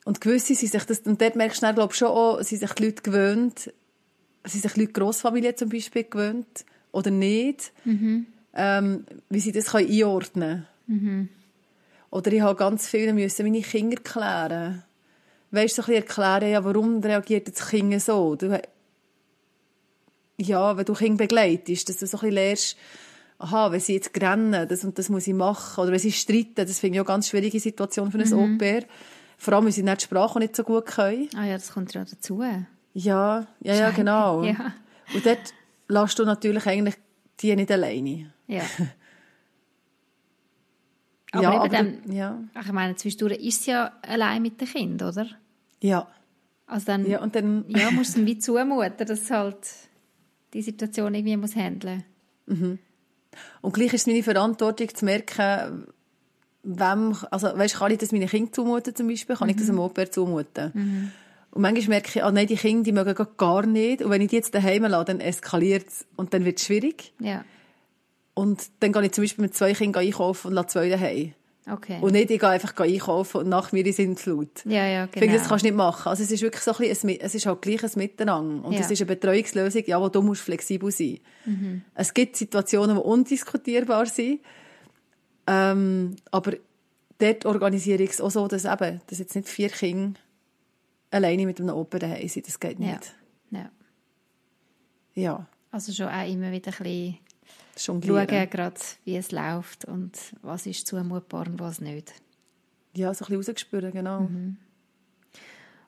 Und 0.05 0.21
gewisse 0.21 0.53
sind 0.53 0.71
sich 0.71 0.84
das, 0.84 0.99
und 0.99 1.19
dort 1.19 1.36
merkst 1.36 1.63
du 1.63 1.65
dann, 1.65 1.73
glaube 1.73 1.93
ich, 1.93 1.97
schon 1.97 2.10
auch, 2.10 2.43
sind 2.43 2.60
sich 2.60 2.73
die 2.73 2.86
Leute 2.86 3.01
gewöhnt, 3.01 3.73
sind 4.43 4.62
sich 4.62 4.75
Leute 4.78 4.93
Grossfamilien 4.93 5.56
zum 5.58 5.69
Beispiel 5.69 6.04
gewöhnt 6.06 6.65
oder 6.91 7.12
nicht, 7.12 7.71
ähm, 8.54 9.06
wie 9.30 9.39
sie 9.39 9.52
das 9.52 9.67
können 9.67 9.89
einordnen 9.89 10.65
können. 10.88 11.30
Oder 12.12 12.32
ich 12.32 12.41
habe 12.41 12.56
ganz 12.58 12.88
viel 12.88 13.13
müssen 13.13 13.45
meine 13.45 13.62
Kinder 13.62 13.97
klären. 14.02 14.84
Weißt 15.52 15.78
du, 15.78 15.82
so 15.82 15.91
ein 15.91 16.02
bisschen 16.02 16.08
erklären, 16.08 16.52
ja, 16.52 16.63
warum 16.63 16.99
reagiert 16.99 17.47
das 17.47 17.69
Kind 17.69 18.02
so? 18.02 18.36
Du, 18.36 18.60
ja, 20.38 20.78
wenn 20.78 20.86
du 20.86 20.93
Kinder 20.93 21.17
begleitest, 21.17 21.89
dass 21.89 21.97
du 21.97 22.08
so 22.08 22.17
ein 22.17 22.21
bisschen 22.21 22.36
lernst, 22.36 22.78
aha, 23.39 23.71
wenn 23.71 23.80
sie 23.80 23.93
jetzt 23.93 24.19
rennen, 24.19 24.67
das 24.67 24.84
und 24.84 24.97
das 24.97 25.10
muss 25.10 25.28
ich 25.28 25.34
machen. 25.34 25.82
Oder 25.82 25.91
wenn 25.91 25.99
sie 25.99 26.12
streiten, 26.12 26.56
das 26.56 26.80
finde 26.80 26.95
ich 26.95 27.02
auch 27.02 27.06
eine 27.06 27.13
ganz 27.15 27.30
schwierige 27.30 27.60
Situation 27.60 28.12
für 28.12 28.19
ein 28.19 28.34
Au-pair. 28.34 28.86
Vor 29.38 29.54
allem, 29.54 29.65
wenn 29.65 29.71
sie 29.71 29.84
nicht 29.84 30.02
die 30.02 30.06
Sprache 30.06 30.39
nicht 30.39 30.56
so 30.56 30.63
gut 30.63 30.86
können. 30.86 31.30
Ah 31.36 31.45
ja, 31.45 31.54
das 31.54 31.71
kommt 31.73 31.93
ja 31.93 32.04
dazu. 32.04 32.43
Ja, 32.93 33.47
ja, 33.62 33.73
ja, 33.73 33.89
genau. 33.91 34.43
Ja. 34.43 34.73
Und 35.13 35.25
dort 35.25 35.54
lässt 35.88 36.19
du 36.19 36.25
natürlich 36.25 36.65
eigentlich 36.67 36.95
die 37.39 37.56
nicht 37.56 37.71
alleine. 37.71 38.34
Ja. 38.47 38.63
Aber 41.32 41.43
ja, 41.43 41.52
aber 41.52 41.69
dann, 41.69 42.12
ja, 42.12 42.39
ach, 42.56 42.65
ich 42.65 42.71
meine, 42.71 42.95
zwischendurch 42.95 43.38
ist 43.39 43.63
sie 43.63 43.69
ja 43.69 43.91
allein 44.02 44.41
mit 44.41 44.60
dem 44.60 44.67
Kind, 44.67 45.04
oder? 45.04 45.28
ja, 45.80 46.08
Also 46.65 46.88
dann 46.88 47.06
ja, 47.06 47.21
und 47.21 47.36
dann, 47.36 47.65
ja, 47.67 47.91
musst 47.95 48.15
du 48.15 48.21
ihm 48.21 48.25
wie 48.25 48.39
zumuten, 48.39 49.06
dass 49.06 49.30
halt 49.30 49.58
die 50.56 50.63
Situation 50.63 51.13
irgendwie 51.13 51.38
muss 51.38 51.56
handeln. 51.56 52.04
und 52.47 53.73
gleich 53.73 53.93
ist 53.93 54.02
es 54.02 54.08
meine 54.08 54.23
Verantwortung 54.23 54.89
zu 54.89 55.06
merken, 55.06 55.86
wem, 56.63 57.15
also, 57.30 57.47
weißt, 57.56 57.75
kann 57.75 57.91
ich 57.91 57.99
das 57.99 58.12
meinen 58.12 58.28
Kindern 58.28 58.52
zumuten 58.52 58.95
zum 58.95 59.08
Beispiel? 59.08 59.36
Kann 59.36 59.49
ich 59.49 59.56
das 59.58 59.69
einem 59.69 59.80
Au-pair 59.82 60.10
zumuten? 60.12 61.12
Und 61.60 61.63
manchmal 61.63 61.89
merke 61.98 62.08
ich, 62.15 62.24
ah, 62.24 62.32
nein, 62.32 62.48
die 62.48 62.56
Kinder, 62.56 62.84
die 62.84 62.93
mögen 62.93 63.28
gar 63.36 63.65
nicht. 63.65 64.02
Und 64.02 64.12
wenn 64.12 64.22
ich 64.22 64.30
die 64.30 64.38
jetzt 64.38 64.56
daheim 64.56 64.84
lasse, 64.84 65.04
dann 65.08 65.19
eskaliert 65.19 65.89
es 65.89 66.06
und 66.15 66.34
dann 66.34 66.45
wird 66.45 66.58
es 66.58 66.65
schwierig. 66.65 67.12
Ja, 67.19 67.43
Und 68.34 68.62
dann 68.80 68.93
gehe 68.93 69.04
ich 69.06 69.12
zum 69.12 69.26
Beispiel 69.26 69.41
mit 69.43 69.54
zwei 69.54 69.74
Kindern 69.74 70.02
einkaufen 70.06 70.48
und 70.48 70.54
lasse 70.54 70.67
zwei 70.69 70.88
daheim. 70.88 71.34
okay. 71.69 71.98
Und 72.00 72.13
nicht, 72.13 72.32
ich 72.32 72.39
gehe 72.39 72.48
einfach 72.48 72.74
einkaufen 72.78 73.39
und 73.41 73.50
nach 73.50 73.74
mir 73.74 73.91
sind 73.91 74.17
Flut. 74.22 74.63
ja, 74.63 74.88
ja, 74.88 75.04
Ich 75.04 75.12
genau. 75.12 75.24
finde, 75.26 75.38
das 75.39 75.50
kannst 75.50 75.65
du 75.65 75.67
nicht 75.67 75.76
machen. 75.76 76.08
Also 76.08 76.24
es 76.24 76.32
ist 76.32 76.41
wirklich 76.41 76.63
so 76.63 76.72
ein 76.72 76.78
bisschen, 76.78 77.10
es 77.19 77.36
ist 77.36 77.45
halt 77.45 77.62
gleich 77.62 77.84
ein 77.84 77.91
Miteinander. 77.95 78.65
Und 78.65 78.72
Ja. 78.74 78.80
es 78.80 78.89
ist 78.91 79.02
eine 79.02 79.08
Betreuungslösung, 79.08 79.84
ja, 79.86 80.00
wo 80.00 80.08
du 80.08 80.22
musst 80.22 80.41
flexibel 80.41 80.89
sein. 80.91 81.19
Mhm. 81.45 81.82
Es 81.93 82.13
gibt 82.13 82.38
Situationen, 82.38 82.95
die 82.95 83.02
undiskutierbar 83.02 84.06
sind. 84.06 84.39
Ähm, 85.45 86.15
aber 86.32 86.54
dort 87.17 87.45
organisiere 87.45 88.02
ich 88.04 88.12
es 88.12 88.22
auch 88.22 88.32
so, 88.32 88.48
dass 88.48 88.63
eben, 88.63 89.02
dass 89.08 89.19
jetzt 89.19 89.36
nicht 89.36 89.50
vier 89.50 89.67
Kinder 89.67 90.17
alleine 91.12 91.45
mit 91.45 91.60
einem 91.60 91.69
sind. 92.28 92.48
Das 92.48 92.60
geht 92.60 92.80
ja. 92.80 92.91
nicht. 92.91 93.13
ja. 93.52 93.69
Ja, 95.15 95.48
Also 95.72 95.91
schon 95.91 96.08
auch 96.08 96.28
immer 96.32 96.52
wieder 96.52 96.72
ein 96.72 96.84
bisschen 96.84 97.17
schauen, 97.78 98.28
gerade, 98.50 98.76
wie 99.06 99.17
es 99.17 99.32
läuft 99.32 99.86
und 99.86 100.12
was 100.41 100.65
ist 100.65 100.88
zumutbar 100.88 101.48
und 101.48 101.60
was 101.60 101.82
nicht. 101.82 102.13
Ja, 102.95 103.13
so 103.13 103.26
ein 103.26 103.30
bisschen 103.30 103.36
rausgespürt, 103.38 103.91
genau. 103.93 104.22
Mhm. 104.22 104.58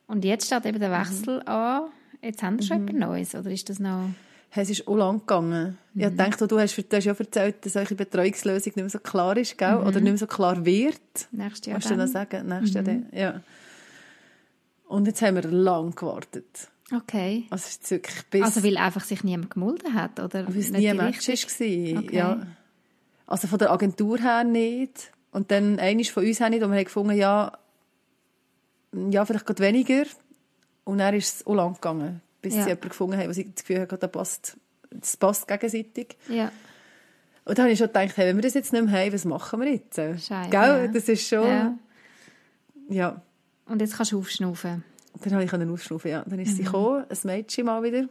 Und 0.07 0.25
jetzt 0.25 0.47
steht 0.47 0.65
eben 0.65 0.79
der 0.79 0.91
Wechsel 0.91 1.41
an. 1.47 1.89
Jetzt 2.21 2.43
haben 2.43 2.59
wir 2.59 2.65
schon 2.65 2.87
etwas 2.87 2.99
Neues, 2.99 3.35
oder 3.35 3.49
ist 3.51 3.69
das 3.69 3.79
noch... 3.79 4.09
Es 4.53 4.69
ist 4.69 4.85
auch 4.85 4.97
lang 4.97 5.19
gegangen. 5.19 5.77
Ich 5.95 6.05
Mhm. 6.05 6.17
denke, 6.17 6.45
du 6.47 6.59
hast, 6.59 6.75
du 6.77 6.97
hast 6.97 7.05
ja 7.05 7.13
erzählt, 7.13 7.65
dass 7.65 7.73
solche 7.73 7.95
Betreuungslösung 7.95 8.65
nicht 8.65 8.75
mehr 8.75 8.89
so 8.89 8.99
klar 8.99 9.37
ist, 9.37 9.57
gell? 9.57 9.75
oder 9.77 10.01
nicht 10.01 10.03
mehr 10.03 10.17
so 10.17 10.27
klar 10.27 10.65
wird. 10.65 10.99
Nächstes 11.31 11.65
Jahr 11.67 11.75
Kannst 11.79 11.89
du 11.89 11.95
noch 11.95 12.05
Mhm. 12.05 12.11
sagen? 12.11 12.47
Nächstes 12.49 12.73
Jahr 12.73 12.83
dann? 12.83 13.05
Ja. 13.13 13.41
Und 14.91 15.07
jetzt 15.07 15.21
haben 15.21 15.35
wir 15.35 15.43
lang 15.43 15.95
gewartet. 15.95 16.67
Okay. 16.93 17.45
Also, 17.49 17.63
es 17.67 17.77
ist 17.77 17.91
wirklich 17.91 18.25
bis... 18.29 18.41
Also 18.43 18.61
weil 18.61 18.75
einfach 18.75 19.05
sich 19.05 19.23
niemand 19.23 19.51
gemolden 19.51 19.93
hat, 19.93 20.19
oder? 20.19 20.45
weil 20.45 20.57
es 20.57 20.69
nicht 20.69 20.81
nie 20.81 20.89
ein 20.89 20.97
Match 20.97 21.25
war. 21.29 22.03
Okay. 22.03 22.15
Ja. 22.17 22.45
Also 23.25 23.47
von 23.47 23.57
der 23.57 23.71
Agentur 23.71 24.17
her 24.17 24.43
nicht. 24.43 25.13
Und 25.31 25.49
dann 25.51 25.79
eines 25.79 26.09
von 26.09 26.25
uns 26.25 26.41
auch 26.41 26.49
nicht. 26.49 26.61
Und 26.61 26.71
wir 26.71 26.77
haben 26.77 26.83
gefunden, 26.83 27.15
ja, 27.15 27.57
ja 28.91 29.23
vielleicht 29.23 29.45
gerade 29.45 29.63
weniger. 29.63 30.03
Und 30.83 30.97
dann 30.97 31.15
ist 31.15 31.35
es 31.35 31.47
auch 31.47 31.55
lang 31.55 31.75
gegangen, 31.75 32.19
bis 32.41 32.55
Ja. 32.55 32.63
sie 32.63 32.67
jemanden 32.71 32.89
gefunden 32.89 33.17
haben, 33.17 33.29
wo 33.29 33.33
sie 33.33 33.49
das 33.49 33.63
Gefühl 33.63 33.79
haben, 33.79 33.97
das 33.97 34.11
passt, 34.11 34.57
das 34.89 35.15
passt 35.15 35.47
gegenseitig. 35.47 36.17
Ja. 36.27 36.51
Und 37.45 37.57
dann 37.57 37.63
habe 37.63 37.71
ich 37.71 37.79
schon 37.79 37.87
gedacht, 37.87 38.17
hey, 38.17 38.27
wenn 38.27 38.35
wir 38.35 38.43
das 38.43 38.55
jetzt 38.55 38.73
nicht 38.73 38.83
mehr 38.83 38.93
haben, 39.05 39.13
was 39.13 39.23
machen 39.23 39.61
wir 39.61 39.71
jetzt? 39.71 39.95
Scheiße, 39.95 40.49
Gell? 40.49 40.51
ja. 40.51 40.87
Das 40.87 41.07
ist 41.07 41.25
schon... 41.25 41.47
ja. 41.47 41.77
Ja. 42.89 43.21
Und 43.71 43.81
jetzt 43.81 43.95
kannst 43.95 44.11
du 44.11 44.19
aufschnaufen. 44.19 44.83
Dann 45.23 45.33
habe 45.33 45.43
ich 45.43 45.53
aufschnaufen, 45.53 46.11
ja. 46.11 46.23
Dann 46.23 46.35
Mhm. 46.39 46.45
ist 46.45 46.57
sie 46.57 46.63
gekommen, 46.63 47.05
ein 47.09 47.17
Mädchen 47.23 47.65
mal 47.65 47.81
wieder. 47.83 48.07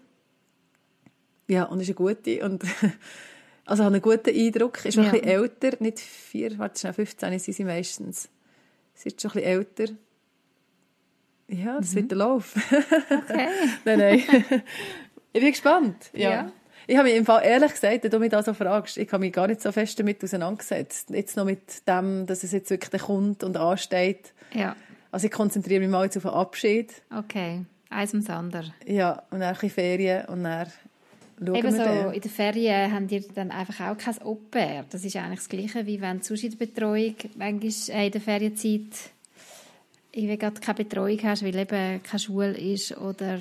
Ja, 1.48 1.64
und 1.64 1.80
ist 1.80 1.88
eine 1.88 1.94
gute. 1.94 2.44
Und 2.44 2.62
also 3.66 3.84
hat 3.84 3.92
einen 3.92 4.02
guten 4.02 4.30
Eindruck. 4.34 4.84
Ist 4.84 4.96
noch 4.96 5.04
Ja. 5.04 5.10
ein 5.12 5.20
bisschen 5.20 5.28
älter, 5.42 5.76
nicht 5.80 5.98
vier, 5.98 6.58
warte 6.58 6.78
schnell, 6.80 6.92
15 6.92 7.38
sind 7.38 7.54
sie 7.54 7.64
meistens. 7.64 8.28
Sie 8.94 9.08
ist 9.08 9.20
schon 9.20 9.30
ein 9.32 9.34
bisschen 9.34 9.50
älter. 9.50 9.92
Ja, 11.48 11.78
das 11.78 11.94
wird 11.94 12.10
der 12.10 12.18
Lauf. 12.18 12.54
Okay. 12.56 13.48
nein, 13.84 13.98
nein. 13.98 14.22
ich 15.32 15.40
bin 15.40 15.50
gespannt. 15.50 16.10
Ja. 16.12 16.30
Ja. 16.30 16.52
Ich 16.86 16.96
habe 16.96 17.08
mich 17.08 17.16
im 17.18 17.24
Fall 17.26 17.44
ehrlich 17.44 17.72
gesagt, 17.72 18.02
wenn 18.04 18.10
du 18.10 18.18
mich 18.18 18.30
da 18.30 18.42
so 18.42 18.54
fragst, 18.54 18.96
ich 18.98 19.10
habe 19.12 19.20
mich 19.20 19.32
gar 19.32 19.46
nicht 19.46 19.60
so 19.60 19.70
fest 19.72 19.98
damit 19.98 20.22
auseinandergesetzt. 20.24 21.10
Jetzt 21.10 21.36
noch 21.36 21.44
mit 21.44 21.86
dem, 21.88 22.26
dass 22.26 22.42
es 22.44 22.52
jetzt 22.52 22.70
wirklich 22.70 23.02
kommt 23.02 23.42
und 23.44 23.56
ansteht. 23.56 24.32
ja. 24.54 24.74
Also 25.12 25.26
ich 25.26 25.32
konzentriere 25.32 25.80
mich 25.80 25.88
mal 25.88 26.04
jetzt 26.04 26.16
auf 26.16 26.22
den 26.24 26.32
Abschied. 26.32 26.92
Okay. 27.16 27.64
Eins 27.88 28.12
ums 28.12 28.30
andere. 28.30 28.72
Ja, 28.86 29.22
und 29.30 29.40
dann 29.40 29.48
ein 29.48 29.54
bisschen 29.54 29.70
Ferien 29.70 30.26
und 30.26 30.44
dann 30.44 30.66
schauen 31.38 31.54
Eben 31.56 31.76
wir 31.76 32.02
so, 32.04 32.10
in 32.10 32.20
der 32.20 32.30
Ferien 32.30 32.92
haben 32.92 33.08
die 33.08 33.20
dann 33.34 33.50
einfach 33.50 33.88
auch 33.90 33.98
kein 33.98 34.20
Au-pair. 34.22 34.84
Das 34.90 35.04
ist 35.04 35.16
eigentlich 35.16 35.40
das 35.40 35.48
Gleiche, 35.48 35.86
wie 35.86 36.00
wenn 36.00 36.20
du 36.20 36.34
in 36.34 36.50
der 36.50 36.56
Betreuung 36.66 37.14
manchmal 37.36 38.04
in 38.06 38.12
der 38.12 38.20
Ferienzeit 38.20 39.10
irgendwie 40.12 40.36
gerade 40.38 40.60
keine 40.60 40.76
Betreuung 40.76 41.18
hast, 41.24 41.44
weil 41.44 41.56
eben 41.56 42.02
keine 42.02 42.18
Schule 42.20 42.56
ist 42.56 42.96
oder... 42.96 43.38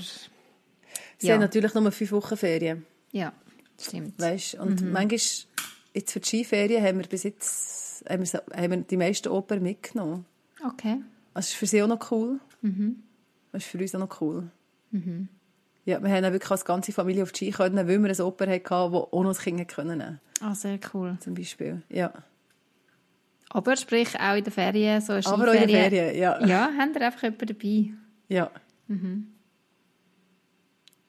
Sie 1.18 1.28
Ja. 1.28 1.34
haben 1.34 1.42
natürlich 1.42 1.74
nur 1.74 1.92
fünf 1.92 2.12
Wochen 2.14 2.38
Ferien, 2.38 2.86
Ja, 3.12 3.34
stimmt. 3.80 4.18
weißt? 4.20 4.56
Und 4.56 4.82
Mhm. 4.82 4.92
manchmal 4.92 5.20
jetzt 5.94 6.12
für 6.12 6.20
die 6.20 6.26
Skiferien 6.28 6.84
haben 6.84 7.00
wir 7.00 7.08
bis 7.08 7.24
jetzt 7.24 8.04
haben 8.10 8.24
wir, 8.24 8.44
haben 8.56 8.72
wir 8.72 8.78
die 8.78 8.98
meisten 8.98 9.28
Opern 9.28 9.62
mitgenommen. 9.62 10.26
Okay. 10.66 10.98
Das 11.40 11.48
ist 11.48 11.56
für 11.56 11.68
sie 11.68 11.82
auch 11.82 11.88
noch 11.88 12.12
cool. 12.12 12.38
Mhm. 12.62 13.02
Das 13.54 13.64
ist 13.64 13.70
für 13.70 13.78
uns 13.78 13.96
auch 13.96 14.00
noch 14.00 14.20
cool. 14.20 14.52
Ja, 15.86 16.04
wir 16.04 16.10
haben 16.12 16.26
auch 16.26 16.34
wirklich 16.34 16.52
als 16.52 16.66
ganze 16.66 16.92
Familie 16.92 17.24
auf 17.24 17.32
die 17.32 17.46
Ski 17.46 17.52
können, 17.52 17.78
weil 17.88 17.98
wir 18.04 18.10
ein 18.10 18.22
Oper 18.22 18.46
hatten, 18.46 18.62
das 18.62 18.74
auch 18.74 19.10
noch 19.14 19.30
das 19.30 19.40
Kind 19.40 19.66
können 19.70 20.20
Ah, 20.42 20.54
sehr 20.54 20.78
cool. 20.94 21.16
zum 21.22 21.36
Beispiel. 21.36 21.82
Ja. 21.88 22.12
Aber 23.52 23.78
sprich 23.78 24.20
auch 24.20 24.36
in 24.36 24.44
den 24.44 24.52
Ferien, 24.52 25.00
so 25.00 25.14
eine 25.14 25.26
Aber 25.28 25.50
auch 25.50 25.54
in 25.54 25.62
den 25.62 25.70
Skiferien. 25.70 25.92
Ferien, 25.92 26.20
ja. 26.20 26.46
Ja, 26.46 26.72
haben 26.78 26.94
ihr 26.94 27.02
einfach 27.02 27.24
jemanden 27.24 27.48
dabei? 27.48 27.94
ja. 28.28 28.52
Mhm. 28.88 29.28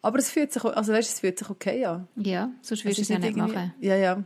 Aber 0.02 0.18
es 0.20 0.30
fühlt 0.30 0.52
sich, 0.52 0.64
also 0.64 0.92
weißt, 0.92 1.12
es 1.12 1.18
fühlt 1.18 1.40
sich 1.40 1.50
okay 1.50 1.84
an. 1.86 2.06
Ja, 2.14 2.50
sonst 2.62 2.78
Es 2.80 2.84
würdest 2.84 2.98
du 2.98 3.02
es 3.02 3.08
ja 3.08 3.18
nicht 3.18 3.36
machen. 3.36 3.74
Ja, 3.80 3.96
ja. 3.96 4.22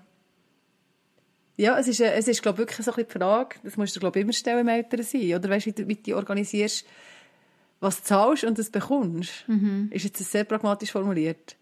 Ja, 1.57 1.79
es 1.79 1.87
ist, 1.89 2.01
äh, 2.01 2.13
es 2.15 2.27
ist 2.29 2.43
glaube 2.43 2.57
ich, 2.57 2.59
wirklich 2.69 2.85
so 2.85 2.91
ein 2.91 2.97
bisschen 2.97 3.09
die 3.13 3.19
Frage, 3.19 3.57
das 3.63 3.77
musst 3.77 3.95
du, 3.95 4.01
glaube 4.01 4.19
ich, 4.19 4.25
immer 4.25 4.33
stellen 4.33 4.61
im 4.61 4.69
Eltern 4.69 5.03
sein. 5.03 5.35
Oder 5.35 5.49
weißt 5.49 5.67
du, 5.79 5.87
wie, 5.89 5.95
du- 5.97 6.17
organisierst, 6.17 6.85
was 7.81 7.99
du 7.99 8.05
zahlst 8.05 8.45
und 8.45 8.59
das 8.59 8.71
bekommst. 8.71 9.45
Mhm. 9.47 9.89
Ist 9.93 10.05
jetzt 10.05 10.19
sehr 10.31 10.45
pragmatisch 10.45 10.91
formuliert. 10.93 11.57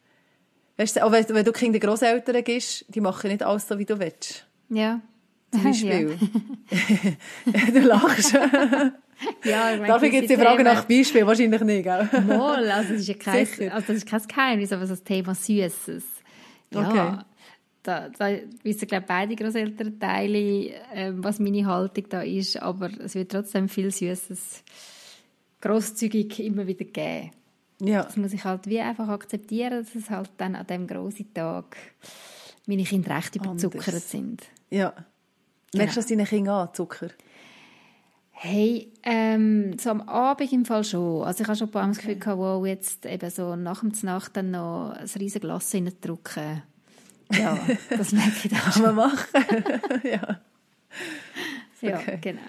Weißt 0.78 0.96
du, 0.96 1.04
auch 1.04 1.12
wenn, 1.12 1.28
wenn 1.28 1.44
du 1.44 1.52
Kinder 1.52 1.78
Grosseltern 1.78 2.42
gibst, 2.42 2.86
die 2.88 3.00
machen 3.02 3.30
nicht 3.30 3.42
alles 3.42 3.68
so, 3.68 3.78
wie 3.78 3.84
du 3.84 3.98
willst. 3.98 4.46
Ja. 4.70 5.00
Zum 5.50 5.62
Beispiel. 5.64 6.16
du 7.72 7.80
lachst. 7.80 8.34
Ja, 9.44 9.70
ich 9.70 9.76
meine, 9.78 9.86
Darf 9.86 10.02
ich 10.02 10.12
jetzt 10.12 10.30
die 10.30 10.34
Frage 10.36 10.64
Themen- 10.64 10.74
nach 10.74 10.84
Beispiel? 10.84 11.24
Wahrscheinlich 11.24 11.60
nicht, 11.60 11.84
gell? 11.84 12.08
Mal, 12.26 12.68
also 12.72 12.90
das 12.94 13.02
ist 13.02 13.06
ja 13.06 13.14
kein, 13.14 13.46
also 13.70 13.86
das 13.86 13.96
ist 13.98 14.06
kein 14.08 14.20
Geheimnis, 14.26 14.72
aber 14.72 14.84
so 14.84 14.94
das 14.94 15.04
Thema 15.04 15.32
Süßes. 15.32 16.02
Ja, 16.72 16.88
Okay. 16.88 17.18
Da, 17.82 18.08
da 18.08 18.30
wissen, 18.62 18.88
glaube 18.88 19.06
beide 19.08 19.36
Grosselternteile, 19.36 20.70
ähm, 20.94 21.24
was 21.24 21.38
meine 21.38 21.66
Haltung 21.66 22.04
da 22.08 22.22
ist, 22.22 22.60
aber 22.60 22.90
es 23.00 23.14
wird 23.14 23.32
trotzdem 23.32 23.68
viel 23.68 23.90
Süßes 23.90 24.62
grosszügig 25.60 26.40
immer 26.40 26.66
wieder 26.66 26.84
geben. 26.84 27.30
Ja. 27.80 28.04
Das 28.04 28.16
muss 28.16 28.32
ich 28.32 28.44
halt 28.44 28.66
wie 28.66 28.80
einfach 28.80 29.08
akzeptieren, 29.08 29.84
dass 29.84 29.94
es 29.94 30.10
halt 30.10 30.30
dann 30.36 30.54
an 30.54 30.66
dem 30.66 30.86
grossen 30.86 31.32
Tag 31.34 31.76
meine 32.66 32.84
Kinder 32.84 33.16
recht 33.16 33.34
überzuckert 33.36 33.88
Anders. 33.88 34.10
sind. 34.10 34.42
ja. 34.70 34.92
Merkst 35.74 35.96
du 35.96 36.00
das 36.00 36.06
deinen 36.06 36.26
Kindern 36.26 36.68
an, 36.68 36.74
Zucker? 36.74 37.08
Hey, 38.30 38.92
ähm, 39.04 39.78
so 39.78 39.88
am 39.88 40.02
Abend 40.02 40.52
im 40.52 40.66
Fall 40.66 40.84
schon. 40.84 41.24
Also 41.24 41.42
ich 41.42 41.48
habe 41.48 41.56
schon 41.56 41.68
ein 41.68 41.70
paar 41.70 41.82
Mal 41.84 41.92
das 41.92 41.98
Gefühl 41.98 42.18
gehabt, 42.18 42.38
wow, 42.38 42.66
jetzt 42.66 43.06
eben 43.06 43.30
so 43.30 43.56
nach 43.56 43.80
dem 43.80 43.92
Nacht 44.02 44.36
dann 44.36 44.50
noch 44.50 44.90
ein 44.90 45.08
riesiges 45.18 45.40
Glas 45.40 45.72
reindrücken. 45.72 46.62
Ja, 47.38 47.58
das 47.90 48.12
merke 48.12 48.32
ich 48.44 48.50
dann 48.50 48.58
Kann 48.60 48.72
schon. 48.72 48.82
man 48.82 48.94
machen. 48.94 49.26
ja. 50.04 50.40
Ja, 51.80 51.98
okay. 51.98 52.18
genau. 52.20 52.40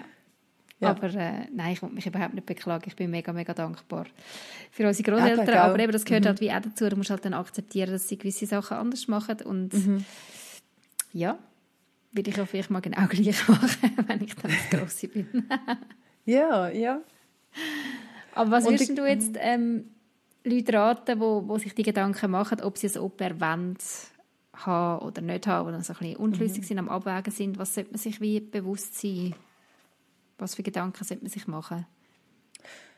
Ja. 0.80 0.90
Aber 0.90 1.06
äh, 1.14 1.46
nein, 1.52 1.72
ich 1.72 1.82
will 1.82 1.88
mich 1.90 2.06
überhaupt 2.06 2.34
nicht 2.34 2.46
beklagen. 2.46 2.84
Ich 2.86 2.96
bin 2.96 3.10
mega, 3.10 3.32
mega 3.32 3.54
dankbar 3.54 4.06
für 4.70 4.86
unsere 4.86 5.10
Großeltern. 5.10 5.56
Aber 5.58 5.78
eben, 5.78 5.92
das 5.92 6.04
gehört 6.04 6.26
halt 6.26 6.40
wie 6.40 6.52
auch 6.52 6.60
dazu. 6.60 6.88
Du 6.88 6.96
musst 6.96 7.10
halt 7.10 7.24
dann 7.24 7.34
akzeptieren, 7.34 7.90
dass 7.92 8.08
sie 8.08 8.18
gewisse 8.18 8.46
Sachen 8.46 8.76
anders 8.76 9.08
machen. 9.08 9.36
Und 9.44 9.70
ja, 11.12 11.38
will 12.12 12.28
ich 12.28 12.40
auch 12.40 12.46
vielleicht 12.46 12.70
mal 12.70 12.80
genau 12.80 13.06
gleich 13.08 13.48
machen, 13.48 13.92
wenn 14.06 14.22
ich 14.22 14.34
dann 14.36 14.50
das 14.50 14.70
Grosse 14.80 15.08
bin. 15.08 15.26
Ja, 16.26 16.68
ja. 16.70 17.00
Aber 18.34 18.50
was 18.50 18.64
würdest 18.64 18.88
ich- 18.90 18.96
du 18.96 19.06
jetzt 19.06 19.36
ähm, 19.38 19.84
Leute 20.42 20.72
raten, 20.72 21.20
wo, 21.20 21.46
wo 21.46 21.58
sich 21.58 21.74
die 21.74 21.82
Gedanken 21.82 22.30
machen, 22.30 22.62
ob 22.62 22.78
sie 22.78 22.88
ein 22.88 22.98
Oper 22.98 23.38
wollen, 23.40 23.76
haben 24.54 25.04
oder 25.04 25.20
nicht 25.20 25.46
haben, 25.46 25.68
oder 25.68 25.82
so 25.82 25.92
ein 25.92 25.98
bisschen 25.98 26.16
unschlüssig 26.16 26.62
Mhm. 26.62 26.66
sind, 26.66 26.78
am 26.78 26.88
Abwägen 26.88 27.32
sind, 27.32 27.58
was 27.58 27.74
sollte 27.74 27.90
man 27.90 27.98
sich 27.98 28.20
wie 28.20 28.40
bewusst 28.40 29.00
sein? 29.00 29.34
Was 30.38 30.54
für 30.54 30.62
Gedanken 30.62 31.04
sollte 31.04 31.22
man 31.22 31.30
sich 31.30 31.46
machen? 31.46 31.86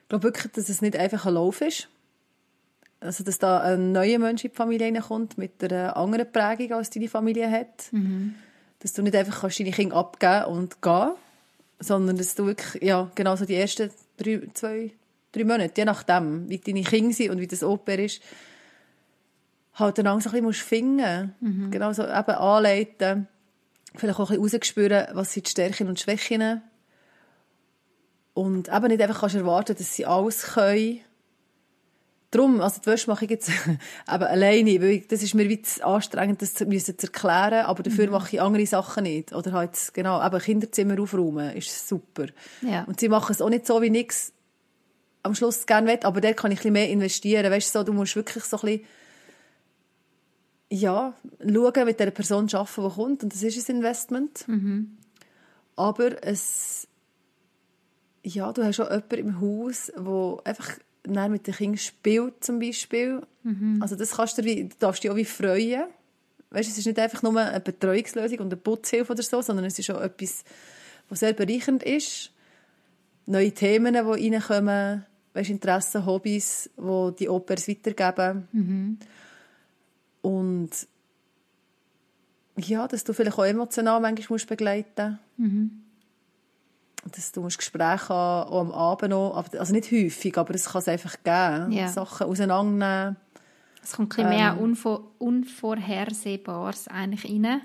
Ich 0.02 0.08
glaube 0.08 0.24
wirklich, 0.24 0.52
dass 0.52 0.68
es 0.68 0.82
nicht 0.82 0.96
einfach 0.96 1.26
ein 1.26 1.34
Lauf 1.34 1.60
ist. 1.60 1.88
Also, 3.00 3.24
dass 3.24 3.38
da 3.38 3.60
ein 3.60 3.92
neuer 3.92 4.18
Mensch 4.18 4.44
in 4.44 4.50
die 4.50 4.56
Familie 4.56 4.86
reinkommt 4.86 5.36
mit 5.36 5.62
einer 5.62 5.96
anderen 5.96 6.30
Prägung, 6.30 6.72
als 6.72 6.90
deine 6.90 7.08
Familie 7.08 7.50
hat. 7.50 7.90
Dass 8.78 8.92
du 8.94 9.02
nicht 9.02 9.14
einfach 9.16 9.40
kannst 9.40 9.60
deine 9.60 9.70
Kinder 9.72 9.96
abgeben 9.96 10.44
und 10.46 10.80
gehen 10.82 11.10
sondern 11.78 12.16
dass 12.16 12.34
du 12.34 12.46
wirklich, 12.46 12.82
ja, 12.82 13.10
genau 13.14 13.36
so 13.36 13.44
die 13.44 13.54
ersten 13.54 13.90
drei, 14.16 14.40
zwei, 14.54 14.92
drei 15.32 15.44
Monate, 15.44 15.74
je 15.76 15.84
nachdem, 15.84 16.48
wie 16.48 16.56
deine 16.56 16.82
Kinder 16.82 17.12
sind 17.12 17.30
und 17.30 17.38
wie 17.38 17.46
das 17.46 17.62
Oper 17.62 17.98
ist, 17.98 18.22
halt 19.76 19.98
dann 19.98 20.06
so 20.06 20.12
ein 20.12 20.32
bisschen 20.32 20.44
musst 20.44 20.60
finden. 20.60 21.34
Genau 21.70 21.92
so 21.92 22.02
eben 22.02 22.12
anleiten. 22.12 23.28
Vielleicht 23.94 24.18
auch 24.18 24.30
ein 24.30 24.40
bisschen 24.40 24.60
rausspüren, 24.60 25.06
was 25.12 25.32
sind 25.32 25.46
die 25.46 25.50
Stärken 25.50 25.88
und 25.88 26.00
Schwächen. 26.00 26.62
Und 28.34 28.68
eben 28.68 28.86
nicht 28.88 29.00
einfach 29.00 29.20
kannst 29.20 29.36
erwarten, 29.36 29.76
dass 29.76 29.94
sie 29.94 30.04
alles 30.04 30.42
können. 30.42 31.00
Darum, 32.30 32.60
also 32.60 32.80
die 32.80 32.86
Wäsche 32.86 33.08
mache 33.08 33.24
ich 33.24 33.30
jetzt 33.30 33.48
eben 34.12 34.24
alleine, 34.24 34.82
weil 34.82 35.00
das 35.00 35.22
ist 35.22 35.34
mir 35.34 35.48
wie 35.48 35.62
zu 35.62 35.86
anstrengend, 35.86 36.42
das 36.42 36.54
zu, 36.54 36.66
müssen 36.66 36.98
zu 36.98 37.06
erklären, 37.06 37.64
aber 37.64 37.82
dafür 37.82 38.10
mache 38.10 38.34
ich 38.34 38.42
andere 38.42 38.66
Sachen 38.66 39.04
nicht. 39.04 39.32
Oder 39.32 39.52
halt, 39.52 39.72
genau, 39.94 40.24
eben 40.24 40.38
Kinderzimmer 40.38 41.00
aufräumen, 41.00 41.56
ist 41.56 41.88
super. 41.88 42.26
Ja. 42.62 42.84
Und 42.84 43.00
sie 43.00 43.08
machen 43.08 43.32
es 43.32 43.40
auch 43.40 43.48
nicht 43.48 43.66
so, 43.66 43.80
wie 43.80 43.96
ich 43.96 44.10
es 44.10 44.32
am 45.22 45.34
Schluss 45.34 45.66
gerne 45.66 45.88
will, 45.88 46.00
aber 46.02 46.20
da 46.20 46.32
kann 46.32 46.50
ich 46.50 46.58
ein 46.58 46.58
bisschen 46.58 46.72
mehr 46.74 46.90
investieren. 46.90 47.50
Weißt 47.50 47.74
du, 47.74 47.78
so, 47.78 47.84
du 47.84 47.92
musst 47.92 48.16
wirklich 48.16 48.44
so 48.44 48.58
ein 48.58 48.60
bisschen, 48.60 48.86
ja, 50.70 51.14
schauen, 51.40 51.84
mit 51.84 52.00
der 52.00 52.10
Person 52.10 52.48
arbeiten, 52.52 52.82
die 52.82 52.94
kommt, 52.94 53.22
und 53.22 53.32
das 53.32 53.42
ist 53.42 53.68
ein 53.68 53.76
Investment. 53.76 54.44
Aber 55.76 56.24
es, 56.24 56.88
ja, 58.22 58.52
du 58.52 58.64
hast 58.64 58.80
auch 58.80 58.90
jemanden 58.90 59.18
im 59.18 59.40
Haus, 59.40 59.92
der 59.96 60.38
einfach 60.44 60.70
dann 61.04 61.30
mit 61.30 61.46
den 61.46 61.54
Kindern 61.54 61.78
spielt, 61.78 62.42
zum 62.42 62.58
Beispiel. 62.58 63.22
Also 63.80 63.94
das 63.94 64.12
kannst 64.12 64.38
du, 64.38 64.44
wie, 64.44 64.64
du 64.64 64.74
darfst 64.78 65.04
dich 65.04 65.10
auch 65.10 65.16
wie 65.16 65.24
freuen. 65.24 65.84
Weißt, 66.50 66.68
es 66.70 66.78
ist 66.78 66.86
nicht 66.86 66.98
einfach 66.98 67.22
nur 67.22 67.38
eine 67.38 67.60
Betreuungslösung 67.60 68.38
und 68.38 68.46
eine 68.46 68.56
Putzhilfe 68.56 69.12
oder 69.12 69.22
so, 69.22 69.42
sondern 69.42 69.66
es 69.66 69.78
ist 69.78 69.90
auch 69.90 70.00
etwas, 70.00 70.44
was 71.08 71.20
sehr 71.20 71.32
bereichernd 71.32 71.82
ist. 71.82 72.32
Neue 73.26 73.52
Themen, 73.52 73.94
die 73.94 73.98
reinkommen, 74.00 75.04
weißt, 75.34 75.50
Interessen, 75.50 76.06
Hobbys, 76.06 76.70
die 76.76 77.14
die 77.18 77.28
Opers 77.28 77.68
weitergeben. 77.68 78.48
Und 80.26 80.70
ja, 82.56 82.88
dass 82.88 83.04
du 83.04 83.12
vielleicht 83.12 83.38
auch 83.38 83.44
emotional 83.44 84.00
manchmal 84.00 84.26
musst 84.34 84.48
begleiten 84.48 85.18
musst. 85.36 85.70
Dass 87.16 87.30
du 87.32 87.42
musst 87.42 87.58
Gespräche 87.58 88.08
haben, 88.08 88.50
auch 88.50 88.60
am 88.62 88.72
Abend 88.72 89.10
noch. 89.10 89.36
Aber- 89.36 89.60
Also 89.60 89.72
nicht 89.72 89.92
häufig, 89.92 90.36
aber 90.36 90.54
es 90.54 90.64
kann 90.70 90.80
es 90.80 90.88
einfach 90.88 91.16
geben. 91.22 91.70
Ja. 91.70 91.86
Sachen 91.88 92.26
auseinandernehmen. 92.26 93.16
Es 93.82 93.92
kommt 93.92 94.18
ein 94.18 94.26
bisschen 94.26 94.32
Ähm. 94.32 94.38
mehr 94.38 94.60
Unvor 94.60 95.04
Unvorhersehbares 95.18 96.88
eigentlich 96.88 97.24
rein. 97.30 97.60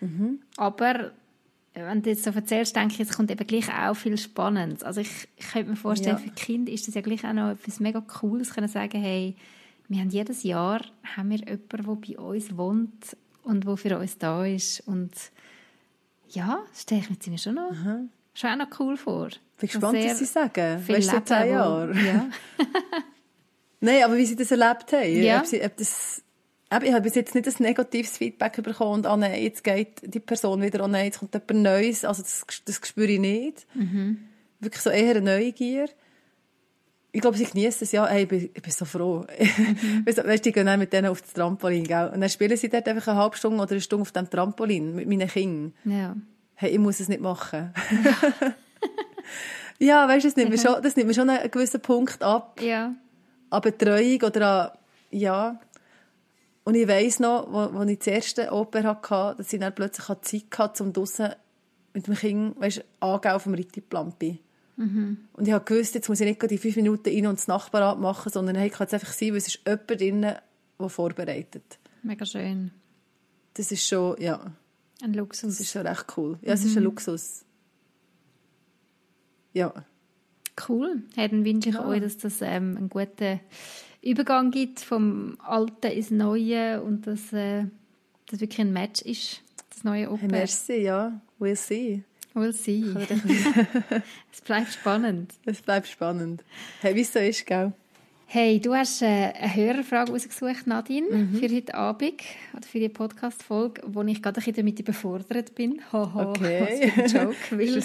Mhm. 0.00 0.40
Aber 0.58 1.12
wenn 1.72 2.02
du 2.02 2.10
jetzt 2.10 2.24
so 2.24 2.30
erzählst, 2.30 2.76
denke 2.76 2.94
ich, 2.94 3.00
es 3.08 3.16
kommt 3.16 3.30
eben 3.30 3.46
gleich 3.46 3.72
auch 3.72 3.94
viel 3.94 4.18
Spannendes. 4.18 4.82
Also 4.82 5.00
ich, 5.00 5.28
ich 5.38 5.48
könnte 5.50 5.70
mir 5.70 5.76
vorstellen, 5.76 6.18
Ja. 6.18 6.22
für 6.22 6.30
Kinder 6.30 6.70
ist 6.70 6.86
das 6.86 6.94
ja 6.94 7.00
gleich 7.00 7.24
auch 7.24 7.32
noch 7.32 7.52
etwas 7.52 7.80
mega 7.80 8.02
Cooles, 8.02 8.52
können 8.52 8.68
sagen, 8.68 9.00
hey, 9.00 9.34
wir 9.92 10.00
haben 10.00 10.10
jedes 10.10 10.42
Jahr 10.42 10.80
haben 11.16 11.30
wir 11.30 11.38
jemanden, 11.38 11.68
der 11.68 11.82
bei 12.16 12.18
uns 12.18 12.56
wohnt 12.56 13.16
und 13.44 13.66
der 13.66 13.76
für 13.76 13.98
uns 13.98 14.18
da 14.18 14.44
ist. 14.46 14.80
Und 14.86 15.12
ja, 16.30 16.60
das 16.70 16.82
stelle 16.82 17.02
ich 17.02 17.26
mir 17.30 17.38
schon 17.38 17.54
noch, 17.54 17.72
schon 18.34 18.50
auch 18.50 18.56
noch 18.56 18.80
cool 18.80 18.96
vor. 18.96 19.28
Ich 19.28 19.38
bin 19.58 19.68
gespannt, 19.68 19.98
was 20.04 20.18
sie 20.18 20.24
sagen. 20.24 20.80
viel 20.82 20.96
Weißt 20.96 21.08
du, 21.08 21.12
seit 21.12 21.28
zehn 21.28 21.38
Leben, 21.42 21.50
wo- 21.50 21.54
Jahren. 21.54 22.06
Ja. 22.06 22.30
Nein, 23.80 24.04
aber 24.04 24.16
wie 24.16 24.26
sie 24.26 24.36
das 24.36 24.50
erlebt 24.50 24.92
haben. 24.92 25.22
Ja. 25.22 25.40
Ob 25.40 25.46
sie, 25.46 25.62
ob 25.62 25.76
das, 25.76 26.22
eben, 26.72 26.84
ich 26.86 26.92
habe 26.92 27.02
bis 27.02 27.14
jetzt 27.16 27.34
nicht 27.34 27.46
ein 27.48 27.54
negatives 27.58 28.16
Feedback 28.16 28.62
bekommen 28.62 28.92
und 28.94 29.06
ah, 29.06 29.16
nein, 29.16 29.42
jetzt 29.42 29.64
geht 29.64 30.00
die 30.02 30.20
Person 30.20 30.62
wieder, 30.62 30.84
oh 30.84 30.88
nein, 30.88 31.06
jetzt 31.06 31.18
kommt 31.18 31.34
jemand 31.34 31.62
Neues. 31.62 32.04
Also 32.04 32.22
das, 32.22 32.44
das 32.64 32.80
spüre 32.86 33.10
ich 33.10 33.18
nicht. 33.20 33.66
Wirklich 34.60 34.82
so 34.82 34.90
eher 34.90 35.16
eine 35.16 35.36
Neugier. 35.36 35.88
Ich 37.14 37.20
glaube, 37.20 37.36
sie 37.36 37.44
genießen 37.44 37.84
es 37.84 37.92
ja. 37.92 38.06
Hey, 38.06 38.22
ich, 38.22 38.28
bin, 38.28 38.50
ich 38.54 38.62
bin 38.62 38.72
so 38.72 38.84
froh. 38.86 39.26
weißt 40.06 40.18
du, 40.18 40.38
die 40.40 40.52
gehen 40.52 40.64
dann 40.66 40.78
mit 40.78 40.92
denen 40.94 41.08
auf 41.08 41.20
das 41.20 41.34
Trampolin. 41.34 41.84
Gell? 41.84 42.08
Und 42.14 42.20
dann 42.22 42.30
spielen 42.30 42.56
sie 42.56 42.70
dort 42.70 42.88
einfach 42.88 43.08
eine 43.08 43.18
halbe 43.20 43.36
Stunde 43.36 43.62
oder 43.62 43.70
eine 43.72 43.80
Stunde 43.82 44.02
auf 44.02 44.12
dem 44.12 44.30
Trampolin 44.30 44.94
mit 44.94 45.06
meinen 45.08 45.28
Kindern. 45.28 45.74
ja. 45.84 46.16
Hey, 46.54 46.70
ich 46.70 46.78
muss 46.78 47.00
es 47.00 47.08
nicht 47.08 47.20
machen. 47.20 47.74
ja, 49.78 50.06
weißt 50.08 50.24
du, 50.24 50.28
das 50.28 50.36
nimmt, 50.36 50.50
mir 50.50 50.58
schon, 50.58 50.80
das 50.82 50.94
nimmt 50.96 51.08
mir 51.08 51.14
schon 51.14 51.28
einen 51.28 51.50
gewissen 51.50 51.80
Punkt 51.80 52.22
ab 52.22 52.60
Ja. 52.62 52.94
an 53.50 53.60
Betreuung 53.60 54.22
oder 54.22 54.70
an, 54.72 54.78
ja. 55.10 55.60
Und 56.64 56.76
ich 56.76 56.86
weiss 56.86 57.18
noch, 57.18 57.48
wo, 57.52 57.78
wo 57.78 57.82
ich 57.82 57.98
die 57.98 58.10
erste 58.10 58.52
Oper 58.52 58.84
hatte, 58.84 59.34
dass 59.38 59.52
ich 59.52 59.58
dann 59.58 59.74
plötzlich 59.74 60.06
Zeit 60.22 60.58
hatte, 60.58 60.84
um 60.84 60.92
draussen 60.92 61.30
mit 61.94 62.06
dem 62.06 62.14
Kind, 62.14 62.60
weißt, 62.60 62.84
angehen 63.00 63.32
auf 63.32 63.42
dem 63.42 63.54
Rittiplampi. 64.82 65.16
Und 65.32 65.48
ich 65.48 65.52
habe 65.54 65.64
gewusst, 65.64 65.94
jetzt 65.94 66.08
muss 66.08 66.20
ich 66.20 66.26
nicht 66.26 66.50
die 66.50 66.58
fünf 66.58 66.76
Minuten 66.76 67.08
rein 67.08 67.26
und 67.26 67.38
das 67.38 67.48
Nachbarn 67.48 68.00
machen, 68.00 68.32
sondern 68.32 68.56
hey, 68.56 68.68
ich 68.68 68.72
kann 68.72 68.84
jetzt 68.84 68.94
einfach 68.94 69.12
sein, 69.12 69.30
weil 69.30 69.36
es 69.36 69.48
ist 69.48 69.60
jemand 69.66 69.90
drin, 69.90 70.20
der 70.22 70.88
vorbereitet. 70.88 71.78
Mega 72.02 72.26
schön. 72.26 72.72
Das 73.54 73.70
ist 73.70 73.86
schon, 73.86 74.20
ja. 74.20 74.52
Ein 75.02 75.14
Luxus. 75.14 75.50
Das 75.50 75.60
ist 75.60 75.72
schon 75.72 75.86
recht 75.86 76.06
cool. 76.16 76.38
Ja, 76.42 76.54
es 76.54 76.64
ist 76.64 76.76
ein 76.76 76.84
Luxus. 76.84 77.44
Ja. 79.52 79.72
Cool. 80.68 81.02
Hey, 81.14 81.28
dann 81.28 81.44
wünsche 81.44 81.70
ich 81.70 81.78
euch, 81.78 82.00
dass 82.00 82.18
das 82.18 82.40
ähm, 82.40 82.76
einen 82.76 82.88
guten 82.88 83.40
Übergang 84.02 84.50
gibt 84.50 84.80
vom 84.80 85.36
Alten 85.40 85.92
ins 85.92 86.10
Neue 86.10 86.82
und 86.82 87.06
dass 87.06 87.32
äh, 87.32 87.66
das 88.26 88.40
wirklich 88.40 88.60
ein 88.60 88.72
Match 88.72 89.02
ist, 89.02 89.42
das 89.70 89.84
neue 89.84 90.10
Open. 90.10 90.20
Hey, 90.20 90.28
merci, 90.30 90.82
ja. 90.82 91.20
We'll 91.38 91.56
see. 91.56 92.04
We'll 92.34 92.52
see. 92.52 92.84
es 94.32 94.40
bleibt 94.40 94.72
spannend. 94.72 95.34
Es 95.44 95.60
bleibt 95.60 95.86
spannend. 95.88 96.42
Hey, 96.80 96.94
wie 96.94 97.00
es 97.02 97.12
so 97.12 97.18
ist, 97.18 97.46
gell? 97.46 97.72
Hey, 98.26 98.58
du 98.60 98.74
hast 98.74 99.02
äh, 99.02 99.06
eine 99.06 99.54
Hörerfrage 99.54 100.10
ausgesucht, 100.12 100.66
Nadine, 100.66 101.06
Mhm. 101.10 101.34
für 101.38 101.54
heute 101.54 101.74
Abend 101.74 102.22
oder 102.56 102.66
für 102.66 102.78
die 102.80 102.88
Podcast-Folge, 102.88 103.82
wo 103.86 104.02
ich 104.04 104.22
gerade 104.22 104.40
ein 104.40 104.44
bisschen 104.44 104.54
damit 104.56 104.80
überfordert 104.80 105.54
bin. 105.54 105.82
Haha, 105.92 106.30
Okay. 106.30 106.60
was 106.96 107.10
für 107.10 107.18
ein 107.20 107.26
Joke. 107.26 107.36
Weil 107.58 107.82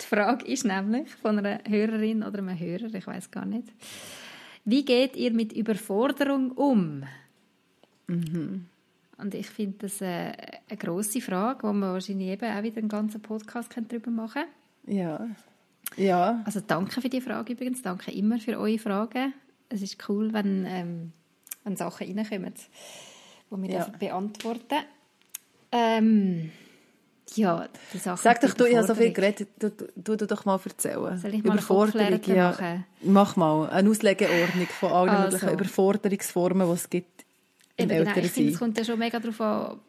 die 0.00 0.04
Frage 0.06 0.44
ist 0.46 0.64
nämlich 0.66 1.08
von 1.14 1.38
einer 1.38 1.60
Hörerin 1.66 2.22
oder 2.22 2.38
einem 2.38 2.58
Hörer, 2.58 2.92
ich 2.92 3.06
weiß 3.06 3.30
gar 3.30 3.46
nicht. 3.46 3.68
Wie 4.66 4.84
geht 4.84 5.16
ihr 5.16 5.32
mit 5.32 5.54
Überforderung 5.54 6.52
um? 6.52 7.04
Mhm. 8.08 8.66
Und 9.18 9.34
ich 9.34 9.48
finde 9.50 9.78
das 9.78 10.00
äh, 10.00 10.32
eine 10.68 10.78
grosse 10.78 11.20
Frage, 11.20 11.64
wo 11.66 11.72
man 11.72 11.92
wahrscheinlich 11.92 12.28
eben 12.28 12.56
auch 12.56 12.62
wieder 12.62 12.78
einen 12.78 12.88
ganzen 12.88 13.20
Podcast 13.20 13.74
darüber 13.88 14.10
machen 14.10 14.42
könnte. 14.84 14.96
Ja. 14.98 15.28
Ja. 15.96 16.42
Also 16.44 16.60
danke 16.64 17.00
für 17.00 17.08
die 17.08 17.20
Frage 17.20 17.52
übrigens. 17.52 17.82
Danke 17.82 18.12
immer 18.12 18.38
für 18.38 18.58
eure 18.58 18.78
Fragen. 18.78 19.32
Es 19.68 19.82
ist 19.82 20.08
cool, 20.08 20.32
wenn, 20.32 20.64
ähm, 20.66 21.12
wenn 21.64 21.76
Sachen 21.76 22.06
reinkommen, 22.06 22.54
die 23.50 23.68
wir 23.68 23.70
Ja. 23.70 23.88
beantworten 23.98 24.76
Ähm, 25.72 26.50
ja, 27.34 27.68
die 27.92 27.98
Sache 27.98 28.22
Sag 28.22 28.40
doch, 28.40 28.54
du, 28.54 28.64
ich 28.64 28.76
habe 28.76 28.86
so 28.86 28.94
viel 28.94 29.08
Überforderung. 29.08 29.14
geredet. 29.14 29.48
Du, 29.58 29.70
du, 29.96 30.16
du, 30.16 30.26
doch 30.26 30.44
mal 30.46 30.58
erzählen. 30.64 31.18
Soll 31.18 31.34
ich 31.34 31.44
mal 31.44 31.52
eine 31.52 31.62
Kopflehre 31.62 32.20
ja. 32.24 32.50
machen? 32.50 32.84
Mach 33.02 33.36
mal. 33.36 33.68
Eine 33.68 33.90
Auslegeordnung 33.90 34.66
von 34.68 34.92
allen 34.92 35.08
Also. 35.10 35.36
möglichen 35.36 35.54
Überforderungsformen, 35.54 36.66
die 36.66 36.72
es 36.72 36.88
gibt 36.88 37.17
im 37.78 37.90
Eben, 37.90 38.04
genau, 38.04 38.16
ich 38.18 38.30
finde, 38.30 38.52
es 38.52 38.58
kommt 38.58 38.76
ja 38.76 38.84
schon 38.84 38.98
mega 38.98 39.18
darauf 39.18 39.40
an, 39.40 39.80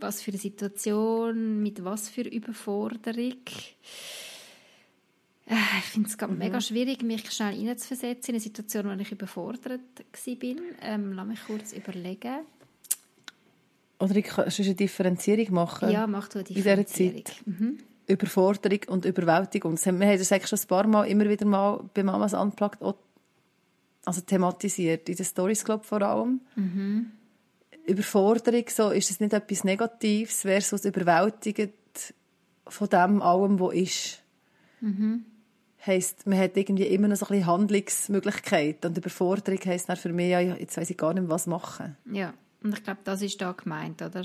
was 0.00 0.22
für 0.22 0.30
eine 0.30 0.38
Situation, 0.40 1.62
mit 1.62 1.84
was 1.84 2.08
für 2.08 2.22
Überforderung. 2.22 3.34
Äh, 5.46 5.54
Ich 5.78 5.84
finde 5.92 6.08
es 6.08 6.16
Mhm. 6.28 6.38
mega 6.38 6.60
schwierig, 6.60 7.02
mich 7.02 7.30
schnell 7.30 7.54
hineinzuversetzen 7.54 8.30
in 8.30 8.36
eine 8.36 8.40
Situation, 8.40 8.84
in 8.90 8.96
der 8.98 9.00
ich 9.06 9.12
überfordert 9.12 9.64
war. 9.66 9.78
Ähm, 10.82 11.12
lass 11.12 11.26
mich 11.26 11.40
kurz 11.46 11.72
überlegen. 11.74 12.46
Oder 13.98 14.16
ich 14.16 14.24
kann 14.24 14.46
eine 14.46 14.74
Differenzierung 14.74 15.52
machen. 15.54 15.90
Ja, 15.90 16.06
mach 16.06 16.28
du 16.28 16.38
eine 16.38 16.48
In 16.48 16.54
dieser 16.54 16.76
Differenzierung. 16.76 17.24
Zeit. 17.26 17.42
Mhm. 17.46 17.78
Überforderung 18.06 18.80
und 18.88 19.04
Überwältigung. 19.04 19.72
Das 19.76 19.86
haben- 19.86 19.98
Wir 20.00 20.06
haben 20.08 20.18
das 20.18 20.30
eigentlich 20.32 20.48
schon 20.48 20.58
ein 20.58 20.66
paar 20.68 20.86
Mal 20.86 21.04
immer 21.04 21.28
wieder 21.28 21.46
mal 21.46 21.84
bei 21.94 22.02
Mamas 22.02 22.34
Unplugged 22.34 22.80
also 24.06 24.20
thematisiert. 24.20 25.08
In 25.08 25.16
den 25.16 25.24
Stories, 25.24 25.64
glaube 25.64 25.84
vor 25.84 26.02
allem. 26.02 26.40
Mhm. 26.56 27.12
Überforderung, 27.86 28.64
so, 28.68 28.90
ist 28.90 29.10
es 29.10 29.20
nicht 29.20 29.32
etwas 29.32 29.64
Negatives 29.64 30.42
versus 30.42 30.84
überwältigend 30.84 31.72
von 32.66 32.88
dem 32.88 33.22
allem, 33.22 33.60
was 33.60 33.74
ist. 33.74 34.22
Mhm. 34.80 35.24
Heisst, 35.86 36.26
man 36.26 36.38
hat 36.38 36.56
irgendwie 36.56 36.86
immer 36.86 37.08
noch 37.08 37.16
so 37.16 37.26
ein 37.26 37.32
bisschen 37.32 37.46
Handlungsmöglichkeiten. 37.46 38.90
Und 38.90 38.96
Überforderung 38.98 39.60
heisst 39.66 39.88
dann 39.88 39.96
für 39.96 40.12
mich, 40.12 40.30
ja, 40.30 40.40
jetzt 40.40 40.76
weiss 40.76 40.88
ich 40.88 40.96
gar 40.96 41.12
nicht 41.12 41.22
mehr, 41.22 41.30
was 41.30 41.46
machen. 41.46 41.96
Ja, 42.10 42.32
und 42.62 42.72
ich 42.72 42.82
glaube, 42.82 43.00
das 43.04 43.20
ist 43.20 43.40
da 43.40 43.52
gemeint, 43.52 44.00
oder? 44.00 44.24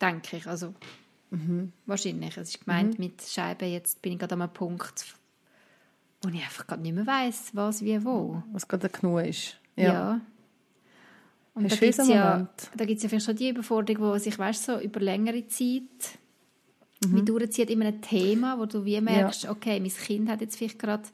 Denke 0.00 0.36
ich. 0.36 0.46
Also, 0.46 0.74
Mhm. 1.30 1.72
wahrscheinlich. 1.86 2.36
Es 2.36 2.50
ist 2.50 2.64
gemeint 2.64 2.98
mit 2.98 3.22
Scheibe, 3.22 3.64
jetzt 3.64 4.02
bin 4.02 4.12
ich 4.14 4.18
gerade 4.18 4.34
an 4.34 4.42
einem 4.42 4.52
Punkt, 4.52 5.14
wo 6.22 6.28
ich 6.28 6.42
einfach 6.42 6.66
gerade 6.66 6.82
nicht 6.82 6.94
mehr 6.94 7.06
weiss, 7.06 7.50
was, 7.54 7.82
wie, 7.82 8.04
wo. 8.04 8.42
Was 8.52 8.66
gerade 8.66 8.88
genug 8.88 9.20
ist. 9.24 9.56
Ja. 9.76 10.20
Und 11.54 11.64
Hast 11.64 11.80
da 11.82 11.86
gibt 11.86 11.98
es 11.98 12.08
ja, 12.08 12.48
da 12.76 12.84
gibt's 12.84 13.02
ja 13.02 13.20
schon 13.20 13.36
die 13.36 13.48
Überforderung, 13.50 14.12
die 14.14 14.20
sich 14.20 14.38
weißt, 14.38 14.64
so 14.64 14.78
über 14.80 15.00
längere 15.00 15.46
Zeit 15.48 15.82
Mhm. 17.02 17.16
wie 17.16 17.22
durchzieht 17.24 17.70
in 17.70 17.82
einem 17.82 18.02
Thema, 18.02 18.58
wo 18.58 18.66
du 18.66 18.84
wie 18.84 19.00
merkst, 19.00 19.48
okay, 19.48 19.80
mein 19.80 19.90
Kind 19.90 20.28
hat 20.28 20.42
jetzt 20.42 20.56
vielleicht 20.56 20.78
gerade 20.78 21.04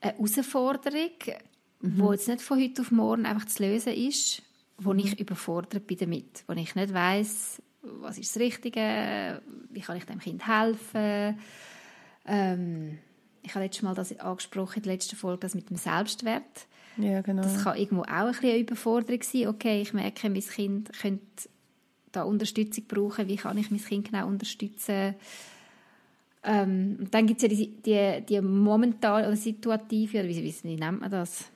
eine 0.00 0.14
Herausforderung, 0.14 1.10
Mhm. 1.82 1.98
wo 1.98 2.12
jetzt 2.12 2.28
nicht 2.28 2.40
von 2.40 2.58
heute 2.58 2.80
auf 2.80 2.90
morgen 2.90 3.26
einfach 3.26 3.44
zu 3.46 3.62
lösen 3.62 3.92
ist, 3.92 4.40
wo 4.78 4.94
ich 4.94 5.20
überfordert 5.20 5.86
bin 5.86 5.98
damit, 5.98 6.44
wo 6.46 6.54
ich 6.54 6.74
nicht 6.74 6.94
weiß, 6.94 7.60
was 7.82 8.16
ist 8.16 8.34
das 8.34 8.42
Richtige, 8.42 9.42
wie 9.68 9.80
kann 9.80 9.98
ich 9.98 10.04
dem 10.04 10.18
Kind 10.18 10.46
helfen. 10.48 11.38
Ähm, 12.26 12.98
ich 13.42 13.54
habe 13.54 13.64
letztes 13.64 13.82
Mal 13.82 13.94
das 13.94 14.18
angesprochen 14.18 14.78
in 14.78 14.82
der 14.84 14.92
letzten 14.94 15.16
Folge, 15.16 15.40
das 15.40 15.54
mit 15.54 15.68
dem 15.70 15.76
Selbstwert. 15.76 16.66
Ja, 16.98 17.20
genau. 17.20 17.42
Das 17.42 17.62
kann 17.62 17.76
irgendwo 17.76 18.02
auch 18.02 18.08
ein 18.08 18.30
bisschen 18.30 18.50
eine 18.50 18.58
Überforderung 18.58 19.22
sein. 19.22 19.48
Okay, 19.48 19.82
ich 19.82 19.92
merke, 19.92 20.30
mein 20.30 20.40
Kind 20.40 20.92
könnte 20.92 21.48
da 22.12 22.22
Unterstützung 22.22 22.84
brauchen. 22.88 23.28
Wie 23.28 23.36
kann 23.36 23.58
ich 23.58 23.70
mein 23.70 23.80
Kind 23.80 24.10
genau 24.10 24.26
unterstützen? 24.26 25.14
Ähm, 26.42 26.96
und 27.00 27.12
dann 27.12 27.26
gibt 27.26 27.42
es 27.42 27.50
ja 27.50 27.56
die, 27.56 27.70
die, 27.82 28.24
die 28.26 28.40
momentale 28.40 29.26
oder 29.26 29.36
situative, 29.36 30.20
oder 30.20 30.28
wie, 30.28 30.44
wie, 30.44 30.54
wie 30.62 30.76
nennt 30.76 31.00
man 31.00 31.10
das? 31.10 31.50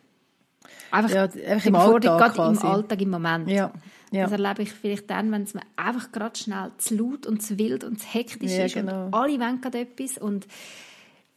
Einfach, 0.90 1.10
Ja, 1.10 1.22
einfach 1.22 1.66
im 1.66 1.74
Alltag 1.76 2.34
gerade 2.34 2.50
im. 2.52 2.58
Alltag, 2.58 3.00
im 3.00 3.10
Moment. 3.10 3.48
Ja, 3.48 3.72
ja. 4.10 4.24
Das 4.24 4.32
erlebe 4.32 4.62
ich 4.62 4.72
vielleicht 4.72 5.08
dann, 5.08 5.30
wenn 5.30 5.42
es 5.42 5.54
mir 5.54 5.62
einfach 5.76 6.10
gerade 6.10 6.36
schnell 6.36 6.72
zu 6.78 6.96
laut 6.96 7.26
und 7.26 7.40
zu 7.42 7.58
wild 7.58 7.84
und 7.84 8.00
zu 8.00 8.06
hektisch 8.08 8.50
Ja, 8.50 8.64
ist 8.64 8.74
genau. 8.74 9.06
und 9.06 9.14
alle 9.14 9.38
wollen 9.38 9.60
gerade 9.60 9.80
etwas 9.80 10.18
und 10.18 10.46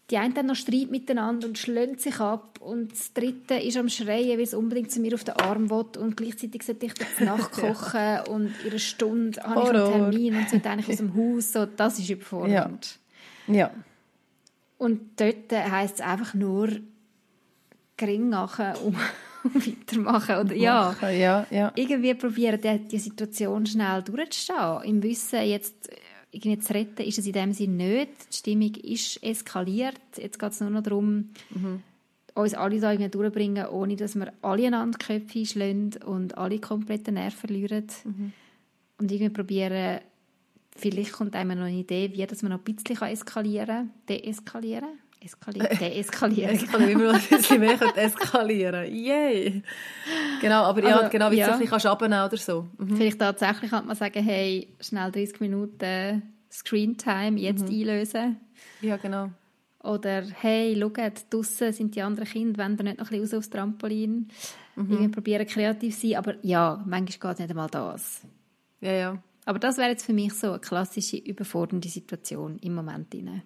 die 0.09 0.17
einen 0.17 0.33
dann 0.33 0.47
noch 0.47 0.55
Streit 0.55 0.91
miteinander 0.91 1.47
und 1.47 1.57
schlönt 1.57 2.01
sich 2.01 2.19
ab 2.19 2.59
und 2.59 2.91
das 2.91 3.13
dritte 3.13 3.55
ist 3.55 3.77
am 3.77 3.89
Schreien, 3.89 4.37
weil 4.37 4.41
es 4.41 4.53
unbedingt 4.53 4.91
zu 4.91 4.99
mir 4.99 5.13
auf 5.13 5.23
den 5.23 5.35
Arm 5.35 5.69
will 5.69 5.85
und 5.97 6.17
gleichzeitig 6.17 6.63
sollte 6.63 6.87
ich 6.87 6.93
das 6.93 7.19
nachkochen 7.19 8.19
und 8.29 8.53
in 8.63 8.69
einer 8.69 8.79
Stunde 8.79 9.41
habe 9.43 9.61
ich 9.63 9.69
einen. 9.69 9.91
Termin 9.91 10.35
und 10.35 10.49
sollte 10.49 10.69
eigentlich 10.69 10.89
aus 10.89 10.97
dem 10.97 11.15
Haus, 11.15 11.53
so, 11.53 11.65
das 11.65 11.99
ist 11.99 12.09
überfordernd. 12.09 12.99
Ja. 13.47 13.71
Und 14.77 15.19
dort 15.19 15.51
heisst 15.51 15.95
es 15.95 16.01
einfach 16.01 16.33
nur 16.33 16.69
gering 17.95 18.29
machen 18.29 18.73
und 18.83 18.97
weitermachen. 19.53 20.35
Und 20.37 20.51
ja, 20.53 20.95
Ja, 21.01 21.45
ja. 21.49 21.71
irgendwie 21.75 22.13
probieren, 22.13 22.59
die, 22.61 22.79
die 22.87 22.99
Situation 22.99 23.65
schnell 23.65 24.01
durchzustehen. 24.01 24.81
Im 24.83 25.03
Wissen, 25.03 25.43
jetzt 25.43 25.89
irgendwie 26.33 26.59
zu 26.59 26.73
retten, 26.73 27.05
ist 27.05 27.19
es 27.19 27.27
in 27.27 27.33
dem 27.33 27.53
Sinne 27.53 27.75
nicht. 27.75 28.11
Die 28.31 28.37
Stimmung 28.37 28.75
ist 28.75 29.23
eskaliert. 29.23 30.01
Jetzt 30.17 30.39
geht 30.39 30.51
es 30.51 30.59
nur 30.59 30.71
noch 30.71 30.83
darum, 30.83 31.29
uns 32.33 32.53
alle 32.55 32.79
da 32.79 32.91
irgendwie 32.91 33.11
durchbringen, 33.11 33.67
ohne 33.67 33.95
dass 33.95 34.15
wir 34.15 34.33
alle 34.41 34.67
einander 34.67 34.97
die 34.97 35.05
Köpfe 35.05 35.45
schlagen 35.45 35.91
und 36.05 36.37
alle 36.37 36.59
komplett 36.59 37.07
den 37.07 37.13
Nerv 37.15 37.35
verlieren. 37.35 37.85
Und 38.97 39.11
irgendwie 39.11 39.29
probieren, 39.29 39.99
vielleicht 40.75 41.13
kommt 41.13 41.35
einem 41.35 41.57
noch 41.59 41.65
eine 41.65 41.77
Idee, 41.77 42.11
wie 42.13 42.25
dass 42.25 42.41
man 42.41 42.51
noch 42.51 42.59
ein 42.65 42.75
bisschen 42.75 43.01
eskalieren 43.01 43.67
kann. 43.67 43.91
Deeskalieren? 44.09 45.02
Eskalieren? 45.23 45.77
Deeskalieren. 45.77 46.55
Ich 46.55 46.67
kann 46.67 46.87
immer 46.87 47.13
noch 47.13 47.13
ein 47.13 47.37
bisschen 47.37 47.59
mehr 47.59 47.79
eskalieren. 47.95 48.93
Yay! 48.93 49.63
Genau, 50.41 50.63
aber 50.63 50.83
ja, 50.83 50.97
Also, 50.97 51.09
genau, 51.09 51.31
wie 51.31 51.37
ja. 51.37 51.47
du 51.47 51.63
es 51.63 51.69
bisschen 51.69 51.91
abnehmen 51.91 52.25
oder 52.25 52.37
so. 52.37 52.67
Mhm. 52.77 52.97
Vielleicht 52.97 53.19
tatsächlich 53.19 53.71
kann 53.71 53.85
man 53.85 53.95
sagen, 53.95 54.23
hey, 54.23 54.67
schnell 54.79 55.11
30 55.11 55.39
Minuten 55.39 56.23
Screentime 56.51 57.39
jetzt 57.39 57.67
einlösen. 57.69 58.37
Ja, 58.81 58.97
genau. 58.97 59.29
Oder 59.83 60.23
hey, 60.39 60.77
schaut, 60.79 61.25
draussen 61.29 61.73
sind 61.73 61.95
die 61.95 62.01
anderen 62.01 62.27
Kinder, 62.27 62.63
wenn 62.63 62.77
ihr 62.77 62.83
nicht 62.83 62.99
noch 62.99 63.11
ein 63.11 63.19
bisschen 63.19 63.37
raus 63.37 63.39
aufs 63.39 63.49
Trampolin. 63.49 64.29
Irgendwie 64.75 65.07
probieren 65.09 65.45
kreativ 65.45 65.99
zu 65.99 66.07
sein. 66.07 66.17
Aber 66.17 66.35
ja, 66.41 66.83
manchmal 66.87 67.33
geht 67.33 67.39
nicht 67.39 67.49
einmal 67.49 67.69
das. 67.69 68.21
Ja, 68.81 68.91
ja. 68.91 69.23
Aber 69.45 69.59
das 69.59 69.77
wäre 69.77 69.89
jetzt 69.89 70.05
für 70.05 70.13
mich 70.13 70.33
so 70.33 70.51
eine 70.51 70.59
klassische 70.59 71.17
überfordernde 71.17 71.89
Situation 71.89 72.57
im 72.59 72.75
Moment. 72.75 73.13
Rein. 73.13 73.43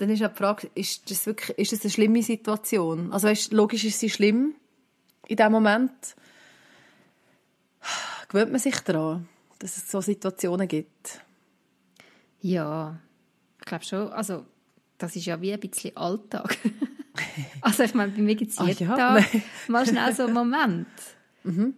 Dann 0.00 0.08
ist 0.08 0.20
ja 0.20 0.28
die 0.28 0.36
Frage, 0.36 0.70
ist 0.74 1.10
das 1.10 1.26
wirklich 1.26 1.58
ist 1.58 1.72
das 1.72 1.82
eine 1.82 1.90
schlimme 1.90 2.22
Situation? 2.22 3.12
Also 3.12 3.28
weißt, 3.28 3.52
logisch 3.52 3.84
ist 3.84 4.00
sie 4.00 4.08
schlimm 4.08 4.54
in 5.28 5.36
dem 5.36 5.52
Moment. 5.52 5.92
Gewöhnt 8.30 8.50
man 8.50 8.60
sich 8.60 8.80
daran, 8.80 9.28
dass 9.58 9.76
es 9.76 9.90
so 9.90 10.00
Situationen 10.00 10.66
gibt? 10.68 11.20
Ja, 12.40 12.98
ich 13.58 13.66
glaube 13.66 13.84
schon. 13.84 14.08
Also, 14.12 14.46
das 14.96 15.16
ist 15.16 15.26
ja 15.26 15.38
wie 15.42 15.52
ein 15.52 15.60
bisschen 15.60 15.94
Alltag. 15.98 16.56
also, 17.60 17.82
ich 17.82 17.92
meine, 17.92 18.12
bei 18.12 18.22
mir 18.22 18.36
gibt 18.36 18.52
es 18.52 18.58
Ah, 18.58 18.68
jeden 18.68 18.88
ja? 18.88 18.96
Tag 18.96 19.30
Nein. 19.30 19.42
mal 19.68 19.86
schnell 19.86 20.14
so 20.14 20.22
einen 20.24 20.32
Moment. 20.32 20.88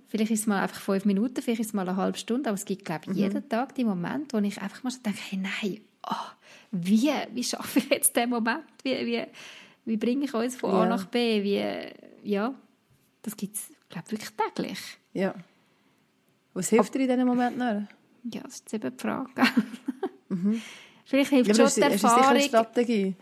Vielleicht 0.08 0.30
ist 0.30 0.40
es 0.40 0.46
mal 0.46 0.60
einfach 0.62 0.80
fünf 0.80 1.04
Minuten, 1.06 1.42
vielleicht 1.42 1.60
ist 1.60 1.68
es 1.68 1.72
mal 1.72 1.88
eine 1.88 1.96
halbe 1.96 2.18
Stunde, 2.18 2.50
aber 2.50 2.54
es 2.56 2.64
gibt, 2.64 2.84
glaube 2.84 3.10
ich, 3.10 3.16
jeden 3.16 3.48
Tag 3.48 3.74
die 3.74 3.84
Moment, 3.84 4.32
wo 4.32 4.38
ich 4.38 4.60
einfach 4.60 4.84
mal 4.84 4.90
so 4.90 5.00
denke, 5.00 5.20
hey, 5.28 5.38
nein, 5.38 5.80
oh, 6.08 6.14
wie, 6.72 7.10
wie 7.32 7.44
schaffe 7.44 7.78
ich 7.78 7.88
jetzt 7.90 8.16
den 8.16 8.30
Moment? 8.30 8.64
Wie, 8.82 9.06
wie, 9.06 9.24
wie 9.84 9.96
bringe 9.96 10.24
ich 10.24 10.34
uns 10.34 10.56
von 10.56 10.70
A 10.70 10.82
Ja. 10.84 10.88
nach 10.88 11.06
B? 11.06 11.42
Wie, 11.42 12.28
ja, 12.28 12.54
das 13.22 13.36
gibt 13.36 13.56
es, 13.56 13.70
glaube 13.88 14.06
ich, 14.06 14.12
wirklich 14.12 14.30
täglich. 14.30 14.78
Ja. 15.12 15.34
Was 16.54 16.70
hilft 16.70 16.94
dir 16.94 17.00
in 17.00 17.08
diesem 17.08 17.26
Moment 17.26 17.58
noch? 17.58 17.82
Ja, 18.24 18.42
das 18.42 18.56
ist 18.56 18.74
eben 18.74 18.96
die 18.96 19.00
Frage. 19.02 19.30
mhm. 20.28 20.62
Vielleicht 21.04 21.30
hilft 21.30 21.48
ja, 21.48 21.54
schon 21.54 21.66
ist, 21.66 21.76
die 21.76 21.82
Erfahrung. 21.82 22.36
Ist 22.36 22.46
Strategie? 22.46 23.14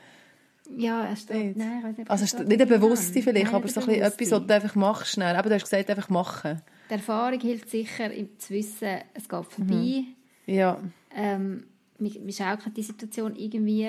Ja, 0.77 1.09
nein, 1.29 1.55
ich 1.79 1.85
weiß 1.85 1.97
nicht. 1.97 2.11
Also 2.11 2.45
nicht 2.45 2.61
eine 2.61 2.67
bewusste 2.67 3.23
vielleicht, 3.23 3.47
nein, 3.47 3.55
aber 3.55 3.67
so 3.67 3.81
ein 3.81 3.89
etwas, 3.91 4.31
was 4.31 4.47
du 4.47 4.55
einfach 4.55 4.75
machst 4.77 5.13
schnell. 5.13 5.35
Aber 5.35 5.49
du 5.49 5.55
hast 5.57 5.65
gesagt, 5.65 5.91
einfach 5.91 6.09
machen. 6.09 6.63
Die 6.89 6.95
Erfahrung 6.95 7.41
hilft 7.41 7.71
sicher, 7.71 8.11
zu 8.39 8.55
wissen, 8.55 8.99
es 9.15 9.29
geht 9.29 9.45
vorbei. 9.47 9.75
Mhm. 9.75 10.07
Ja. 10.47 10.79
Ähm, 11.15 11.65
wir, 12.01 12.27
wir 12.27 12.33
schauen 12.33 12.75
die 12.75 12.83
Situation 12.83 13.37
irgendwie 13.37 13.89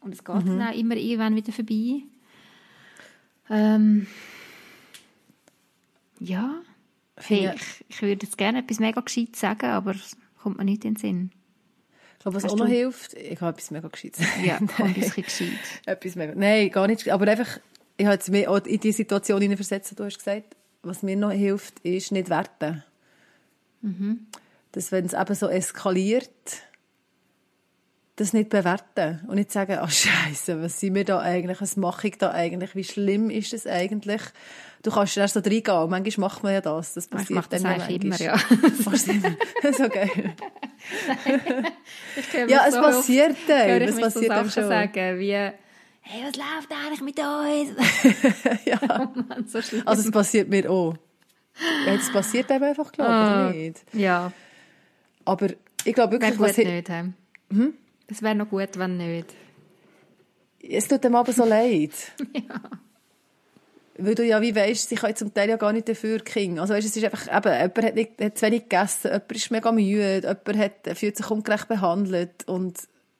und 0.00 0.14
es 0.14 0.24
geht 0.24 0.44
mhm. 0.44 0.58
dann 0.58 0.68
auch 0.68 0.74
immer 0.74 0.96
irgendwann 0.96 1.36
wieder 1.36 1.52
vorbei. 1.52 2.02
Ähm, 3.50 4.06
ja, 6.20 6.62
hey, 7.16 7.44
ja. 7.44 7.54
Ich, 7.54 7.84
ich 7.88 8.02
würde 8.02 8.26
jetzt 8.26 8.38
gerne 8.38 8.60
etwas 8.60 8.80
mega 8.80 9.00
gescheit 9.00 9.36
sagen, 9.36 9.66
aber 9.66 9.92
es 9.92 10.16
kommt 10.40 10.58
mir 10.58 10.64
nicht 10.64 10.84
in 10.84 10.94
den 10.94 11.00
Sinn. 11.00 11.30
Ich 12.14 12.18
glaube, 12.20 12.36
was 12.36 12.44
Hast 12.44 12.52
auch 12.52 12.56
noch 12.56 12.66
du? 12.66 12.72
hilft, 12.72 13.14
ich 13.14 13.40
habe 13.40 13.50
etwas 13.50 13.70
mega 13.72 13.88
gescheit 13.88 14.16
Ja, 14.44 14.56
ein 14.78 14.94
bisschen 14.94 15.24
gescheit. 15.24 15.58
etwas 15.86 16.14
mega, 16.14 16.34
nein, 16.36 16.70
gar 16.70 16.86
nicht, 16.86 17.08
aber 17.08 17.26
einfach, 17.26 17.58
ich 17.96 18.06
habe 18.06 18.14
jetzt 18.14 18.30
mich 18.30 18.46
auch 18.46 18.64
in 18.64 18.80
die 18.80 18.92
Situation 18.92 19.56
versetzt, 19.56 19.98
du 19.98 20.04
hast 20.04 20.18
gesagt, 20.18 20.56
was 20.82 21.02
mir 21.02 21.16
noch 21.16 21.32
hilft, 21.32 21.80
ist 21.80 22.12
nicht 22.12 22.28
werten. 22.28 22.84
Mhm. 23.82 24.26
Dass 24.72 24.92
wenn 24.92 25.04
es 25.04 25.12
eben 25.12 25.34
so 25.34 25.48
eskaliert, 25.48 26.62
das 28.16 28.32
nicht 28.32 28.50
bewerten 28.50 29.20
und 29.26 29.36
nicht 29.36 29.50
sagen, 29.50 29.78
ach 29.80 29.86
oh, 29.86 29.90
Scheiße, 29.90 30.62
was 30.62 30.78
sind 30.78 30.94
wir 30.94 31.04
da 31.04 31.20
eigentlich, 31.20 31.60
was 31.60 31.76
mache 31.76 32.08
ich 32.08 32.18
da 32.18 32.30
eigentlich, 32.30 32.74
wie 32.76 32.84
schlimm 32.84 33.30
ist 33.30 33.52
das 33.52 33.66
eigentlich? 33.66 34.20
Du 34.82 34.90
kannst 34.90 35.16
erst 35.16 35.34
so 35.34 35.40
reingehen, 35.40 35.76
und 35.76 35.90
manchmal 35.90 36.28
macht 36.28 36.42
man 36.42 36.52
ja 36.52 36.60
das, 36.60 36.94
das 36.94 37.08
passiert 37.08 37.30
ich 37.30 37.36
mache 37.36 37.48
das 37.50 37.64
eigentlich 37.64 38.04
immer, 38.04 38.20
ja. 38.20 38.32
das 38.82 39.08
ist 39.70 39.78
so 39.78 39.88
geil. 39.88 40.34
ja, 42.48 42.64
es 42.66 42.74
so 42.74 42.80
passiert 42.80 43.36
dann, 43.46 43.82
es 43.82 43.98
passiert 43.98 44.24
so 44.24 44.28
dann 44.28 44.50
schon. 44.50 44.68
sagen, 44.68 45.18
wie, 45.18 45.32
hey, 45.32 46.22
was 46.24 46.36
läuft 46.36 46.70
eigentlich 46.70 47.00
mit 47.00 47.18
uns? 47.18 48.64
ja, 48.66 48.78
oh 48.82 49.20
Mann, 49.28 49.46
so 49.46 49.58
also 49.58 50.02
es 50.02 50.10
passiert 50.10 50.48
mir 50.48 50.70
auch. 50.70 50.96
Ja, 51.86 51.96
das 51.96 52.10
passiert 52.12 52.50
eben 52.50 52.64
einfach, 52.64 52.92
glaube 52.92 53.10
ich, 53.54 53.56
oh, 53.56 53.58
nicht? 53.58 53.84
Ja. 53.94 54.32
Aber 55.24 55.48
ich 55.84 55.94
glaube 55.94 56.12
wirklich, 56.12 56.38
was... 56.38 56.56
Nicht, 56.56 56.88
hm? 56.88 57.74
Es 58.12 58.22
wäre 58.22 58.34
noch 58.34 58.48
gut, 58.48 58.78
wenn 58.78 58.98
nicht. 58.98 59.34
Es 60.62 60.86
tut 60.86 61.02
dem 61.02 61.14
aber 61.14 61.32
so 61.32 61.44
leid. 61.44 61.92
ja. 62.34 62.60
Weil 63.98 64.14
du 64.14 64.24
ja 64.24 64.40
wie 64.40 64.54
weißt, 64.54 64.88
sie 64.88 64.94
können 64.94 65.16
zum 65.16 65.32
Teil 65.32 65.48
ja 65.48 65.56
gar 65.56 65.72
nicht 65.72 65.88
dafür 65.88 66.18
kriegen. 66.20 66.58
Also 66.58 66.74
weißt, 66.74 66.86
es 66.86 66.96
ist 66.96 67.04
einfach, 67.04 67.26
eben, 67.26 67.52
jemand 67.52 67.82
hat, 67.82 67.94
nicht, 67.94 68.20
hat 68.20 68.38
zu 68.38 68.46
wenig 68.46 68.62
gegessen, 68.62 69.08
jemand 69.08 69.32
ist 69.32 69.50
mega 69.50 69.72
müde, 69.72 70.20
jemand 70.46 70.58
hat, 70.58 70.98
fühlt 70.98 71.16
sich 71.16 71.30
ungerecht 71.30 71.68
behandelt 71.68 72.46
und 72.46 72.78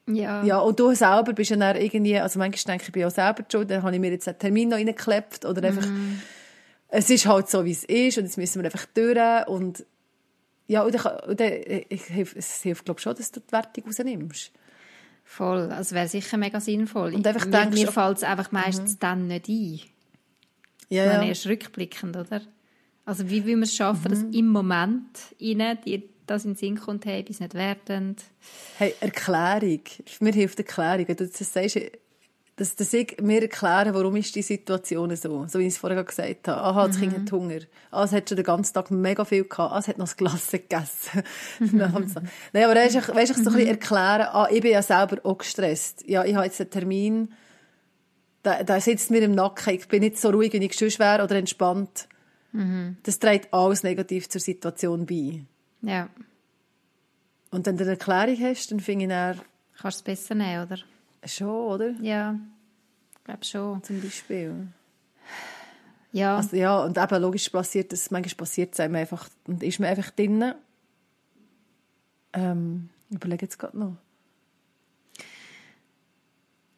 ja. 0.09 0.43
ja, 0.43 0.59
und 0.59 0.81
du 0.81 0.93
selber 0.95 1.33
bist 1.33 1.51
ja 1.51 1.57
dann 1.57 1.77
irgendwie, 1.77 2.19
also 2.19 2.39
manchmal 2.39 2.73
denke 2.73 2.83
ich, 2.83 2.89
ich 2.89 2.93
bin 2.93 3.05
auch 3.05 3.11
selber 3.11 3.45
schuld, 3.51 3.71
dann 3.71 3.85
habe 3.85 3.95
ich 3.95 4.01
mir 4.01 4.11
jetzt 4.11 4.27
einen 4.27 4.39
Termin 4.39 4.69
noch 4.69 4.77
reingeklebt 4.77 5.45
oder 5.45 5.63
einfach, 5.63 5.87
mm. 5.87 6.21
es 6.89 7.09
ist 7.09 7.27
halt 7.27 7.49
so, 7.49 7.65
wie 7.65 7.71
es 7.71 7.85
ist 7.85 8.19
und 8.19 8.25
jetzt 8.25 8.37
müssen 8.37 8.61
wir 8.61 8.65
einfach 8.65 8.87
durch 8.95 9.47
und 9.47 9.87
ja, 10.67 10.83
und, 10.83 10.95
dann, 10.95 11.21
und 11.29 11.39
dann, 11.39 11.53
ich, 11.89 12.11
es 12.11 12.63
hilft, 12.63 12.85
glaube 12.85 12.99
ich, 12.99 13.03
schon, 13.03 13.15
dass 13.15 13.31
du 13.31 13.41
die 13.41 13.53
Wertung 13.53 13.85
rausnimmst. 13.85 14.53
Voll, 15.33 15.73
also 15.73 15.95
wäre 15.95 16.09
sicher 16.09 16.37
mega 16.37 16.61
sinnvoll. 16.61 17.15
Und 17.15 17.27
einfach 17.27 17.47
mir, 17.47 17.53
denkst, 17.53 17.75
mir 17.75 17.91
fällt 17.91 18.19
es 18.19 18.23
einfach 18.23 18.53
meistens 18.53 18.93
mhm. 18.93 18.99
dann 18.99 19.27
nicht 19.29 19.49
ein. 19.49 19.81
Ja, 20.91 21.07
ja. 21.07 21.23
erst 21.23 21.47
rückblickend, 21.47 22.15
oder? 22.19 22.43
Also 23.07 23.31
wie 23.31 23.47
will 23.47 23.57
man 23.57 23.63
es 23.63 23.75
schaffen, 23.75 24.11
mhm. 24.11 24.11
dass 24.11 24.37
im 24.37 24.49
Moment 24.49 25.19
ihnen 25.39 25.79
die, 25.87 26.07
das 26.27 26.45
in 26.45 26.51
den 26.51 26.57
Sinn 26.59 26.79
kommt, 26.79 27.07
hey, 27.07 27.23
bis 27.23 27.41
nicht 27.41 27.55
wertend. 27.55 28.23
Hey, 28.77 28.95
Erklärung. 29.01 29.81
Mir 30.21 30.35
hilft 30.35 30.59
Erklärung. 30.59 31.09
Wenn 31.09 31.17
du 31.17 31.27
das 31.27 31.39
sagst, 31.51 31.81
dass, 32.57 32.77
dass 32.77 32.93
ich 32.93 33.17
mir 33.21 33.43
erkläre, 33.43 33.95
warum 33.95 34.17
ist 34.17 34.35
die 34.35 34.43
Situation 34.43 35.15
so, 35.17 35.47
so 35.49 35.59
wie 35.59 35.67
ich 35.67 35.75
es 35.75 35.79
vorher 35.79 36.05
gesagt 36.05 36.49
habe. 36.49 36.61
Aha, 36.61 36.87
das 36.87 36.99
mhm. 36.99 37.01
Kind 37.01 37.19
hat 37.19 37.33
Hunger. 37.33 37.61
Ah, 37.91 38.05
es 38.05 38.13
hat 38.13 38.29
schon 38.29 38.37
den 38.37 38.45
ganzen 38.45 38.75
Tag 38.75 38.91
mega 38.91 39.25
viel 39.25 39.45
gehabt. 39.45 39.73
Ah, 39.73 39.79
es 39.79 39.89
hat 39.89 39.99
noch 39.99 40.07
das 40.07 40.17
Glas 40.17 40.51
gegessen. 40.51 41.23
Mhm. 41.61 41.79
Nein, 42.53 42.65
aber 42.65 42.75
weißt 42.75 42.95
du, 42.95 43.15
weißt, 43.15 43.31
ich 43.33 43.37
so 43.39 43.51
ein 43.51 43.57
bisschen 43.57 43.69
erklären, 43.69 44.29
ah, 44.33 44.49
ich 44.51 44.61
bin 44.61 44.73
ja 44.73 44.83
selber 44.83 45.19
auch 45.25 45.39
gestresst. 45.39 46.07
Ja, 46.07 46.25
ich 46.25 46.35
habe 46.35 46.45
jetzt 46.45 46.61
einen 46.61 46.71
Termin, 46.71 47.33
da, 48.43 48.63
da 48.63 48.81
sitzt 48.81 49.11
mir 49.11 49.23
im 49.23 49.35
Nacken, 49.35 49.75
ich 49.75 49.89
bin 49.89 50.01
nicht 50.01 50.19
so 50.19 50.31
ruhig, 50.31 50.53
wie 50.53 50.65
ich 50.65 50.77
sonst 50.77 50.99
wäre 50.99 51.25
oder 51.25 51.37
entspannt. 51.37 52.09
Mhm. 52.53 52.99
Das 53.03 53.19
trägt 53.19 53.53
alles 53.55 53.83
negativ 53.83 54.29
zur 54.29 54.41
Situation 54.41 55.07
bei. 55.07 55.43
Ja. 55.81 56.09
Und 57.51 57.67
wenn 57.67 57.77
du 57.77 57.85
eine 57.85 57.93
Erklärung 57.93 58.37
hast, 58.41 58.73
dann 58.73 58.81
finde 58.81 59.05
ich 59.05 59.11
dann... 59.11 59.41
Kannst 59.81 60.07
du 60.07 60.11
es 60.11 60.19
besser 60.19 60.35
nehmen, 60.35 60.65
oder? 60.67 60.79
Schon, 61.25 61.49
oder? 61.49 61.91
Ja, 62.01 62.39
ich 63.19 63.25
glaube 63.25 63.45
schon. 63.45 63.83
Zum 63.83 64.01
Beispiel. 64.01 64.69
Ja. 66.13 66.37
Also, 66.37 66.57
ja, 66.57 66.85
und 66.85 66.99
eben 66.99 67.23
logisch 67.23 67.49
passiert 67.49 67.93
das, 67.93 68.11
manchmal 68.11 68.37
passiert 68.37 68.75
es 68.75 68.81
einem 68.81 68.97
einfach, 68.97 69.29
und 69.47 69.63
ist 69.63 69.81
man 69.81 69.89
einfach 69.89 70.11
drinnen. 70.11 70.55
Ähm, 72.35 72.91
ich 73.09 73.17
überlege 73.17 73.47
jetzt 73.47 73.59
gerade 73.59 73.79
noch. 73.79 73.97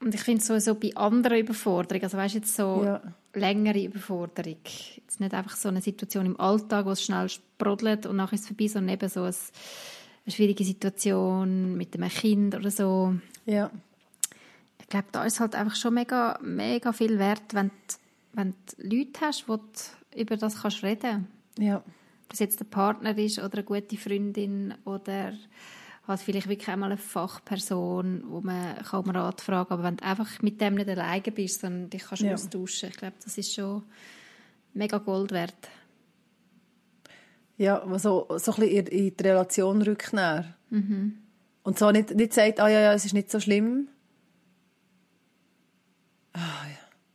Und 0.00 0.14
ich 0.14 0.20
finde 0.20 0.44
sowieso 0.44 0.74
bei 0.74 0.94
anderen 0.94 1.38
Überforderungen, 1.38 2.04
also 2.04 2.18
weißt 2.18 2.34
jetzt 2.34 2.54
so 2.54 2.82
ja. 2.84 3.00
längere 3.32 3.82
Überforderung, 3.82 4.58
jetzt 4.96 5.18
nicht 5.18 5.32
einfach 5.32 5.56
so 5.56 5.70
eine 5.70 5.80
Situation 5.80 6.26
im 6.26 6.38
Alltag, 6.38 6.84
wo 6.84 6.90
es 6.90 7.02
schnell 7.02 7.28
sprudelt 7.30 8.04
und 8.04 8.16
nachher 8.16 8.34
ist 8.34 8.42
es 8.42 8.48
vorbei, 8.48 8.68
sondern 8.68 8.94
eben 8.94 9.08
so 9.08 9.22
eine, 9.22 9.34
eine 10.26 10.32
schwierige 10.32 10.62
Situation 10.62 11.74
mit 11.76 11.94
einem 11.94 12.10
Kind 12.10 12.54
oder 12.54 12.70
so. 12.70 13.14
Ja. 13.46 13.70
Ich 14.84 14.90
glaube, 14.90 15.06
da 15.12 15.24
ist 15.24 15.40
halt 15.40 15.54
einfach 15.54 15.76
schon 15.76 15.94
mega, 15.94 16.38
mega 16.42 16.92
viel 16.92 17.18
wert, 17.18 17.54
wenn 17.54 17.68
du, 17.68 17.94
wenn 18.34 18.50
du 18.50 18.96
Leute 18.96 19.20
hast, 19.22 19.48
wo 19.48 19.56
du 19.56 19.62
über 20.14 20.36
das 20.36 20.60
kannst 20.60 20.82
reden 20.82 21.00
kannst. 21.00 21.58
Ja. 21.58 21.76
Ob 21.78 22.28
das 22.28 22.38
jetzt 22.38 22.60
der 22.60 22.66
Partner 22.66 23.16
ist 23.16 23.38
oder 23.38 23.54
eine 23.54 23.64
gute 23.64 23.96
Freundin 23.96 24.74
oder 24.84 25.32
halt 26.06 26.20
vielleicht 26.20 26.48
wirklich 26.48 26.68
einmal 26.68 26.90
eine 26.90 26.98
Fachperson, 26.98 28.24
wo 28.26 28.42
man 28.42 28.76
kaum 28.82 29.08
Rat 29.08 29.40
fragen 29.40 29.68
kann. 29.68 29.78
Aber 29.78 29.88
wenn 29.88 29.96
du 29.96 30.04
einfach 30.04 30.42
mit 30.42 30.60
dem 30.60 30.74
nicht 30.74 30.88
alleine 30.90 31.22
bist, 31.22 31.62
sondern 31.62 31.88
dich 31.88 32.04
kannst 32.04 32.22
ja. 32.22 32.34
austauschen, 32.34 32.90
ich 32.90 32.96
glaube, 32.96 33.16
das 33.24 33.38
ist 33.38 33.54
schon 33.54 33.84
mega 34.74 34.98
Gold 34.98 35.32
wert. 35.32 35.70
Ja, 37.56 37.82
so, 37.98 38.26
so 38.36 38.52
ein 38.52 38.60
bisschen 38.60 38.86
in 38.88 39.16
die 39.16 39.22
Relation 39.22 39.80
rückt 39.80 40.12
mhm. 40.70 41.18
Und 41.62 41.78
so 41.78 41.90
nicht, 41.90 42.14
nicht 42.14 42.34
sagt, 42.34 42.60
ah 42.60 42.68
ja, 42.68 42.80
ja, 42.80 42.92
es 42.92 43.06
ist 43.06 43.14
nicht 43.14 43.30
so 43.30 43.40
schlimm. 43.40 43.88
Ah, 46.34 46.66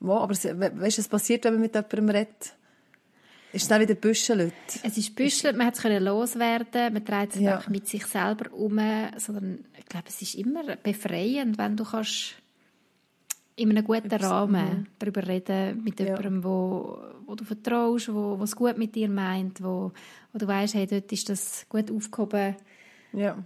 ja. 0.02 0.14
aber 0.14 0.32
es, 0.32 0.46
weißt 0.46 0.98
du, 0.98 1.02
was 1.02 1.08
passiert, 1.08 1.46
wenn 1.46 1.54
man 1.54 1.62
mit 1.62 1.76
jemandem 1.76 2.10
redet? 2.10 2.56
Ist 3.52 3.64
es 3.64 3.68
dann 3.68 3.82
wieder 3.82 3.96
büschelt? 3.96 4.54
Es 4.84 4.98
ist 4.98 5.16
büschelt, 5.16 5.58
man 5.58 5.68
hat 5.68 5.78
es 5.78 5.84
loswerden, 5.84 6.94
man 6.94 7.04
trägt 7.04 7.36
es 7.36 7.42
ja. 7.42 7.62
mit 7.68 7.88
sich 7.88 8.06
selber 8.06 8.54
um, 8.54 8.80
sondern 9.18 9.66
ich 9.78 9.86
glaube, 9.86 10.06
es 10.08 10.22
ist 10.22 10.36
immer 10.36 10.76
befreiend, 10.78 11.58
wenn 11.58 11.76
du 11.76 11.84
kannst 11.84 12.36
in 13.56 13.72
einem 13.72 13.84
guten 13.84 14.06
Übers 14.06 14.24
Rahmen 14.24 14.88
darüber 15.00 15.28
reden 15.28 15.84
mit 15.84 16.00
jemandem, 16.00 16.38
ja. 16.38 16.44
wo, 16.44 17.00
wo 17.26 17.36
du 17.36 17.44
vertraust, 17.44 18.14
wo, 18.14 18.40
wo 18.40 18.44
es 18.44 18.56
gut 18.56 18.78
mit 18.78 18.96
dir 18.96 19.10
meint, 19.10 19.62
wo, 19.64 19.92
wo 20.32 20.40
du 20.40 20.48
weißt, 20.48 20.76
hey, 20.76 20.88
dort 20.88 21.12
ist 21.12 21.28
das 21.28 21.66
gut 21.68 21.92
aufgehoben. 21.92 22.56
Ja. 23.14 23.38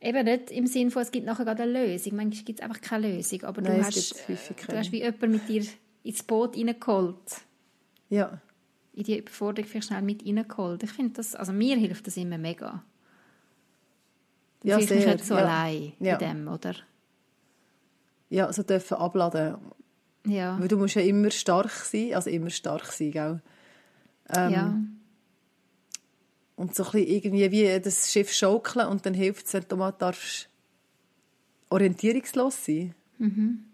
Eben 0.00 0.24
nicht 0.24 0.50
im 0.50 0.66
Sinne 0.66 0.90
von, 0.90 1.02
es 1.02 1.10
gibt 1.10 1.26
nachher 1.26 1.44
gerade 1.44 1.64
eine 1.64 1.86
Lösung. 1.86 2.16
Manchmal 2.16 2.44
gibt 2.44 2.60
es 2.60 2.64
einfach 2.64 2.80
keine 2.80 3.16
Lösung, 3.16 3.42
aber 3.42 3.62
Nein, 3.62 3.80
du, 3.80 3.84
hast, 3.84 4.14
du 4.28 4.76
hast 4.76 4.92
wie 4.92 5.02
jemand 5.02 5.28
mit 5.28 5.48
dir 5.48 5.64
ins 6.04 6.22
Boot 6.22 6.56
reingeholt. 6.56 7.16
Ja 8.08 8.40
in 8.98 9.04
die 9.04 9.18
Überforderung 9.18 9.68
vielleicht 9.68 9.86
schnell 9.86 10.02
mit 10.02 10.26
reingeholt. 10.26 10.82
Ich 10.82 10.90
finde 10.90 11.12
das, 11.14 11.36
also 11.36 11.52
mir 11.52 11.76
hilft 11.76 12.08
das 12.08 12.16
immer 12.16 12.36
mega. 12.36 12.82
Dann 14.60 14.80
ja, 14.80 14.80
sehr. 14.80 15.14
nicht 15.14 15.24
so 15.24 15.34
ja. 15.34 15.40
allein 15.40 15.92
ja. 16.00 16.16
in 16.16 16.18
dem, 16.18 16.48
oder? 16.48 16.74
Ja, 18.28 18.52
so 18.52 18.64
dürfen 18.64 18.96
abladen. 18.96 19.56
Ja. 20.26 20.58
Weil 20.58 20.66
du 20.66 20.76
musst 20.76 20.96
ja 20.96 21.02
immer 21.02 21.30
stark 21.30 21.70
sein, 21.70 22.12
also 22.12 22.28
immer 22.28 22.50
stark 22.50 22.86
sein, 22.86 23.12
gell? 23.12 23.40
Ähm, 24.34 24.50
ja. 24.50 24.80
Und 26.58 26.74
so 26.74 26.82
ein 26.82 26.90
bisschen 26.90 27.06
irgendwie 27.06 27.50
wie 27.52 27.80
das 27.80 28.10
Schiff 28.10 28.32
schaukeln 28.32 28.88
und 28.88 29.06
dann 29.06 29.14
hilft 29.14 29.46
es, 29.46 29.54
wenn 29.54 29.64
du 29.68 29.76
mal 29.76 29.92
darfst 29.92 30.48
orientierungslos 31.70 32.64
sein. 32.64 32.96
Mhm. 33.18 33.64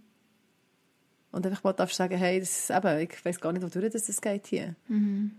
Und 1.33 1.47
einfach 1.47 1.65
mal 1.65 1.73
darfst 1.73 1.97
sagen, 1.97 2.19
hey, 2.19 2.41
das, 2.41 2.69
eben, 2.69 2.99
ich 3.11 3.25
weiß 3.25 3.41
gar 3.41 3.53
nicht, 3.53 3.63
wodurch 3.63 3.91
das, 3.91 4.05
das 4.05 4.21
geht 4.21 4.49
hier. 4.49 4.77
Mhm. 4.89 5.31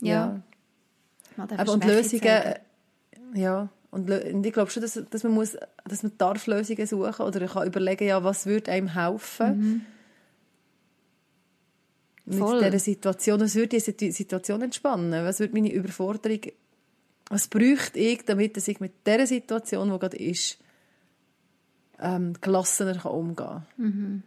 Ja. 0.00 0.40
ja. 1.36 1.48
Aber 1.56 1.72
und 1.72 1.84
Lösungen, 1.84 2.22
zeigen. 2.22 2.60
ja. 3.34 3.68
Und, 3.90 4.08
und 4.08 4.46
ich 4.46 4.52
glaube 4.52 4.70
schon, 4.70 4.82
dass, 4.82 4.94
dass, 5.10 5.24
man 5.24 5.32
muss, 5.32 5.56
dass 5.84 6.04
man 6.04 6.12
darf 6.18 6.46
Lösungen 6.46 6.86
suchen 6.86 7.26
oder 7.26 7.48
kann 7.48 7.66
überlegen, 7.66 8.06
ja, 8.06 8.22
was 8.22 8.46
würde 8.46 8.70
einem 8.70 8.94
helfen. 8.94 9.58
Mhm. 9.58 9.86
Mit 12.24 12.38
Voll. 12.38 12.62
dieser 12.62 12.78
Situation, 12.78 13.40
was 13.40 13.54
würde 13.54 13.80
diese 13.80 14.12
Situation 14.12 14.62
entspannen? 14.62 15.24
Was 15.24 15.40
würde 15.40 15.54
meine 15.54 15.72
Überforderung 15.72 16.40
Was 17.28 17.48
bräuchte 17.48 17.98
ich, 17.98 18.24
damit 18.24 18.56
ich 18.56 18.80
mit 18.80 19.06
dieser 19.06 19.26
Situation, 19.26 19.90
die 19.90 19.98
gerade 19.98 20.16
ist, 20.16 20.58
ähm, 21.98 22.34
gelassener 22.40 23.04
umgehen 23.06 23.36
kann. 23.36 23.66
Mhm. 23.76 24.22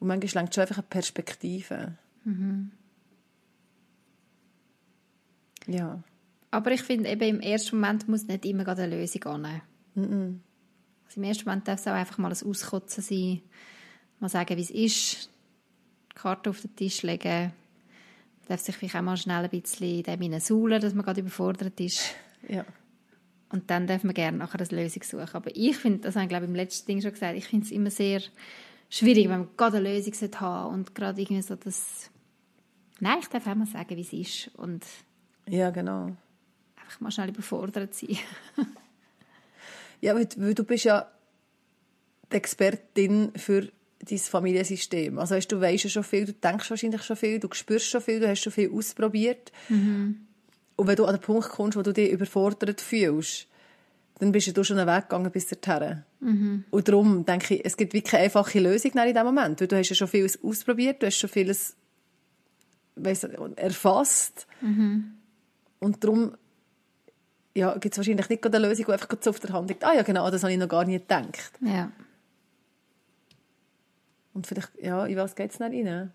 Und 0.00 0.08
manchmal 0.08 0.42
lenkt 0.42 0.54
schon 0.54 0.62
einfach 0.62 0.78
eine 0.78 0.86
Perspektive. 0.88 1.94
Mhm. 2.24 2.70
Ja. 5.66 6.02
Aber 6.50 6.70
ich 6.72 6.82
finde, 6.82 7.10
eben 7.10 7.22
im 7.22 7.40
ersten 7.40 7.76
Moment 7.76 8.08
muss 8.08 8.26
nicht 8.26 8.44
immer 8.46 8.66
eine 8.66 8.86
Lösung 8.86 9.24
annehmen. 9.24 9.62
Mhm. 9.94 10.40
Also 11.06 11.20
Im 11.20 11.24
ersten 11.24 11.44
Moment 11.44 11.68
darf 11.68 11.80
es 11.80 11.86
auch 11.86 11.92
einfach 11.92 12.18
mal 12.18 12.32
ein 12.32 12.46
Auskotzen 12.46 13.02
sein, 13.02 13.42
mal 14.20 14.28
sagen, 14.28 14.56
wie 14.56 14.62
es 14.62 14.70
ist, 14.70 15.30
die 16.18 16.22
Karte 16.22 16.50
auf 16.50 16.60
den 16.60 16.74
Tisch 16.74 17.02
legen, 17.02 17.52
darf 18.48 18.60
sich 18.60 18.76
vielleicht 18.76 18.96
auch 18.96 19.02
mal 19.02 19.16
schnell 19.16 19.44
ein 19.44 19.50
bisschen 19.50 20.02
dem 20.02 20.40
suhlen, 20.40 20.80
dass 20.80 20.94
man 20.94 21.04
gerade 21.04 21.20
überfordert 21.20 21.78
ist. 21.80 22.00
Ja. 22.48 22.64
Und 23.50 23.68
dann 23.68 23.88
darf 23.88 24.04
man 24.04 24.14
gerne 24.14 24.38
nachher 24.38 24.60
eine 24.60 24.82
Lösung 24.82 25.02
suchen. 25.02 25.34
Aber 25.34 25.50
ich 25.52 25.76
finde, 25.76 25.98
das 25.98 26.14
habe 26.14 26.26
ich 26.26 26.28
glaube 26.28 26.44
ich 26.44 26.50
im 26.50 26.54
letzten 26.54 26.86
Ding 26.86 27.02
schon 27.02 27.10
gesagt, 27.10 27.36
ich 27.36 27.46
finde 27.46 27.66
es 27.66 27.72
immer 27.72 27.90
sehr 27.90 28.22
schwierig, 28.88 29.24
wenn 29.24 29.40
man 29.40 29.48
gerade 29.56 29.78
eine 29.78 29.92
Lösung 29.92 30.40
haben 30.40 30.74
und 30.74 30.94
gerade 30.94 31.20
irgendwie 31.20 31.42
so 31.42 31.56
das... 31.56 32.10
Nein, 33.00 33.18
ich 33.20 33.26
darf 33.26 33.44
auch 33.48 33.56
mal 33.56 33.66
sagen, 33.66 33.96
wie 33.96 34.02
es 34.02 34.12
ist 34.12 34.54
und... 34.56 34.86
Ja, 35.48 35.70
genau. 35.70 36.16
Einfach 36.76 37.00
mal 37.00 37.10
schnell 37.10 37.30
überfordert 37.30 37.92
sein. 37.92 38.16
ja, 40.00 40.14
weil, 40.14 40.28
weil 40.36 40.54
du 40.54 40.62
bist 40.62 40.84
ja 40.84 41.10
die 42.30 42.36
Expertin 42.36 43.32
für 43.34 43.68
dein 44.00 44.18
Familiensystem. 44.18 45.18
Also 45.18 45.34
weißt, 45.34 45.50
du 45.50 45.60
weißt 45.60 45.84
ja 45.84 45.90
schon 45.90 46.04
viel, 46.04 46.26
du 46.26 46.32
denkst 46.32 46.70
wahrscheinlich 46.70 47.02
schon 47.02 47.16
viel, 47.16 47.38
du 47.38 47.48
spürst 47.52 47.86
schon 47.86 48.00
viel, 48.00 48.20
du 48.20 48.28
hast 48.28 48.42
schon 48.42 48.52
viel 48.52 48.70
ausprobiert. 48.70 49.52
Mhm. 49.68 50.20
Und 50.76 50.86
wenn 50.86 50.96
du 50.96 51.04
an 51.04 51.16
den 51.16 51.20
Punkt 51.20 51.48
kommst, 51.48 51.76
wo 51.76 51.82
du 51.82 51.92
dich 51.92 52.10
überfordert 52.10 52.80
fühlst, 52.80 53.48
dann 54.20 54.32
bist 54.32 54.56
du 54.56 54.64
schon 54.64 54.78
einen 54.78 54.88
Weg 54.88 55.08
gegangen 55.08 55.30
bis 55.30 55.48
dorthin. 55.48 56.04
Mhm. 56.20 56.64
Und 56.70 56.88
darum 56.88 57.24
denke 57.24 57.56
ich, 57.56 57.64
es 57.64 57.76
gibt 57.76 57.92
wirklich 57.92 58.12
keine 58.12 58.24
einfache 58.24 58.60
Lösung 58.60 58.92
in 58.92 59.06
diesem 59.06 59.24
Moment, 59.24 59.60
weil 59.60 59.68
du 59.68 59.76
hast 59.76 59.88
ja 59.88 59.96
schon 59.96 60.08
vieles 60.08 60.42
ausprobiert, 60.42 61.02
du 61.02 61.06
hast 61.06 61.18
schon 61.18 61.30
vieles 61.30 61.76
weiss, 62.96 63.24
erfasst. 63.24 64.46
Mhm. 64.60 65.14
Und 65.80 66.02
darum 66.02 66.34
ja, 67.54 67.76
gibt 67.76 67.94
es 67.94 67.98
wahrscheinlich 67.98 68.28
nicht 68.28 68.44
eine 68.46 68.58
Lösung, 68.58 68.86
die 68.86 68.92
einfach 68.92 69.08
so 69.20 69.30
auf 69.30 69.40
der 69.40 69.52
Hand 69.52 69.68
liegt. 69.68 69.84
Ah 69.84 69.94
ja, 69.94 70.02
genau, 70.02 70.30
das 70.30 70.42
habe 70.42 70.52
ich 70.52 70.58
noch 70.58 70.68
gar 70.68 70.84
nicht 70.84 71.08
gedacht. 71.08 71.52
Ja. 71.60 71.90
Und 74.38 74.46
vielleicht, 74.46 74.70
ja, 74.80 75.04
in 75.04 75.16
was 75.16 75.34
geht 75.34 75.50
es 75.50 75.58
dann 75.58 75.72
rein? 75.72 76.12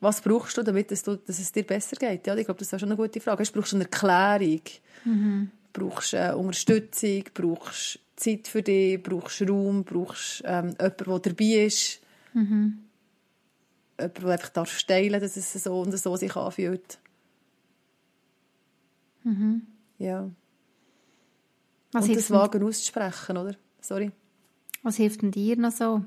Was 0.00 0.22
brauchst 0.22 0.56
du, 0.56 0.62
damit 0.62 0.90
es, 0.92 1.02
du, 1.02 1.16
dass 1.16 1.38
es 1.38 1.52
dir 1.52 1.62
besser 1.62 1.94
geht? 1.96 2.26
Ja, 2.26 2.34
ich 2.34 2.46
glaube, 2.46 2.58
das 2.58 2.72
ist 2.72 2.80
schon 2.80 2.88
eine 2.88 2.96
gute 2.96 3.20
Frage. 3.20 3.44
Du 3.44 3.52
brauchst 3.52 3.74
eine 3.74 3.84
Erklärung, 3.84 4.62
mhm. 5.04 5.50
brauchst 5.70 6.14
äh, 6.14 6.32
Unterstützung, 6.34 7.24
brauchst 7.34 7.98
Zeit 8.16 8.48
für 8.48 8.62
dich, 8.62 9.02
brauchst 9.02 9.42
Raum, 9.42 9.84
brauchst 9.84 10.42
ähm, 10.46 10.68
jemanden, 10.68 10.94
der 10.96 11.20
dabei 11.20 11.66
ist. 11.66 12.00
Mhm. 12.32 12.78
Jemand, 13.98 14.22
der 14.22 14.30
einfach 14.30 14.48
darf 14.48 14.70
steilen 14.70 15.20
dass 15.20 15.36
es 15.36 15.52
so 15.52 15.80
und 15.82 15.94
so 15.98 16.16
sich 16.16 16.34
anfühlt. 16.34 16.98
Mhm. 19.24 19.66
Ja. 19.98 20.30
Was 21.92 22.08
und 22.08 22.16
das 22.16 22.30
Wagen 22.30 22.62
auszusprechen, 22.62 23.36
oder? 23.36 23.54
Sorry. 23.82 24.12
Was 24.82 24.96
hilft 24.96 25.20
denn 25.20 25.30
dir 25.30 25.58
noch 25.58 25.72
so? 25.72 26.06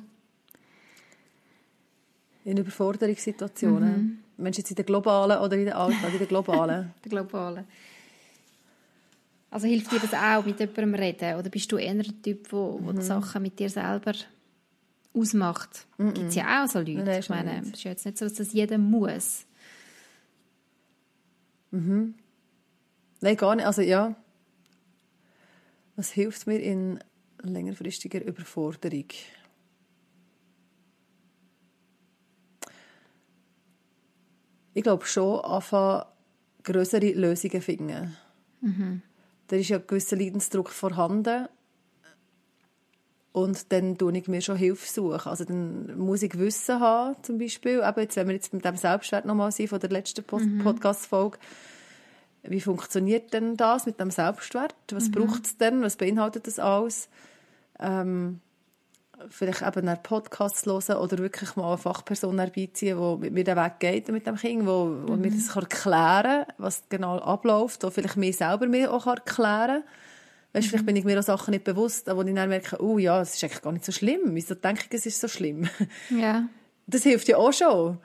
In 2.46 2.58
Überforderungssituationen. 2.58 3.92
Mhm. 3.92 4.18
Meinst 4.38 4.58
du 4.58 4.62
jetzt 4.62 4.72
in 4.72 4.76
der 4.76 4.86
globalen 4.86 5.40
oder 5.40 5.56
in 5.56 5.66
der 5.66 5.78
Alltag? 5.78 6.12
In 6.12 6.18
der 6.18 6.28
globalen? 6.28 6.94
der 7.04 7.10
globalen. 7.10 7.66
Also 9.50 9.68
hilft 9.68 9.92
dir 9.92 10.00
das 10.00 10.14
auch, 10.14 10.44
mit 10.46 10.60
jemandem 10.60 10.96
reden? 10.96 11.36
Oder 11.38 11.50
bist 11.50 11.72
du 11.72 11.78
eher 11.78 11.94
der 11.94 12.22
Typ, 12.24 12.50
der 12.50 12.60
mhm. 12.60 13.02
Sachen 13.02 13.44
mit 13.44 13.60
dir 13.60 13.70
selber 13.70 14.14
ausmacht? 15.14 15.86
Mhm. 15.98 16.14
Gibt 16.14 16.30
es 16.30 16.36
ja 16.36 16.64
auch 16.64 16.68
so 16.68 16.80
Leute. 16.80 17.04
Nein, 17.04 17.20
ich 17.20 17.30
meine, 17.30 17.62
es 17.62 17.68
ist 17.68 17.84
ja 17.84 17.92
jetzt 17.92 18.06
nicht 18.06 18.18
so, 18.18 18.26
dass 18.26 18.34
das 18.34 18.52
jeder 18.52 18.80
muss. 18.80 19.46
Mhm. 21.70 22.16
Nein, 23.22 23.38
gar 23.38 23.56
nicht. 23.56 23.66
Also 23.66 23.84
ja. 23.84 24.16
Was 25.96 26.12
hilft 26.12 26.48
mir 26.48 26.58
in 26.58 27.00
längerfristiger 27.44 28.24
Überforderung? 28.26 29.06
Ich 34.74 34.84
glaube 34.84 35.06
schon, 35.06 35.40
anfangen, 35.42 36.06
größere 36.64 37.12
Lösungen 37.12 37.54
zu 37.54 37.62
finden. 37.62 38.18
Mhm. 38.62 39.02
Da 39.48 39.56
ist 39.56 39.70
ja 39.70 39.78
ein 39.78 39.88
gewisser 39.88 40.16
Leidensdruck 40.16 40.70
vorhanden. 40.70 41.48
Und 43.34 43.72
dann 43.72 43.98
suche 44.00 44.18
ich 44.18 44.28
mir 44.28 44.42
schon 44.42 44.56
Hilfe. 44.56 44.88
Suchen. 44.88 45.28
Also 45.28 45.44
dann 45.44 45.98
muss 45.98 46.22
ich 46.22 46.38
Wissen 46.38 46.80
haben, 46.80 47.16
zum 47.24 47.40
Beispiel. 47.40 47.82
Eben 47.84 48.00
jetzt, 48.00 48.16
wenn 48.16 48.28
wir 48.28 48.36
jetzt 48.36 48.54
mit 48.54 48.64
dem 48.64 48.78
Selbstwert 48.78 49.26
nochmal 49.26 49.52
sind, 49.52 49.70
von 49.70 49.80
der 49.80 49.90
letzten 49.90 50.24
mhm. 50.32 50.60
Podcast-Folge. 50.60 51.40
Wie 52.44 52.62
funktioniert 52.62 53.34
denn 53.34 53.58
das 53.58 53.86
mit 53.86 54.00
dem 54.00 54.12
Selbstwert? 54.12 54.76
Was 54.92 55.08
mhm. 55.08 55.12
braucht 55.12 55.46
es 55.46 55.58
denn? 55.58 55.82
Was 55.82 55.96
beinhaltet 55.96 56.46
das 56.46 56.60
alles? 56.60 57.10
Ähm, 57.80 58.40
vielleicht 59.30 59.62
eben 59.62 59.88
einen 59.88 60.02
Podcast 60.04 60.66
hören 60.66 60.98
oder 60.98 61.18
wirklich 61.18 61.56
mal 61.56 61.70
eine 61.70 61.78
Fachperson 61.78 62.40
herbeiziehen, 62.40 62.98
die 62.98 63.18
mit 63.22 63.34
mir 63.34 63.44
den 63.44 63.58
Weg 63.58 63.80
geht 63.80 64.08
mit 64.10 64.28
dem 64.28 64.36
Kind, 64.36 64.66
wo, 64.66 64.98
wo 65.06 65.14
mhm. 65.14 65.22
mir 65.22 65.32
das 65.32 65.56
erklären 65.56 66.46
kann, 66.46 66.56
was 66.58 66.84
genau 66.90 67.18
abläuft, 67.20 67.84
oder 67.84 67.92
vielleicht 67.92 68.18
mir 68.18 68.34
selber 68.34 68.68
mir 68.68 68.94
auch 68.94 69.08
erklären 69.08 69.82
kann. 69.82 69.84
Weißt, 70.54 70.68
mhm. 70.68 70.70
vielleicht 70.70 70.86
bin 70.86 70.96
ich 70.96 71.04
mir 71.04 71.20
auch 71.20 71.24
Sachen 71.24 71.52
nicht 71.52 71.64
bewusst, 71.64 72.08
aber 72.10 72.26
ich 72.26 72.36
dann 72.36 72.50
merke, 72.50 72.82
oh 72.82 72.98
ja, 72.98 73.22
es 73.22 73.36
ist 73.36 73.44
eigentlich 73.44 73.62
gar 73.62 73.72
nicht 73.72 73.86
so 73.86 73.92
schlimm. 73.92 74.36
Wieso 74.36 74.56
denke 74.56 74.86
ich, 74.90 74.94
es 74.94 75.06
ist 75.06 75.22
so 75.22 75.28
schlimm? 75.28 75.68
Ja. 76.10 76.48
Das 76.86 77.04
hilft 77.04 77.30
ja 77.30 77.38
auch 77.38 77.54
schon. 77.54 77.98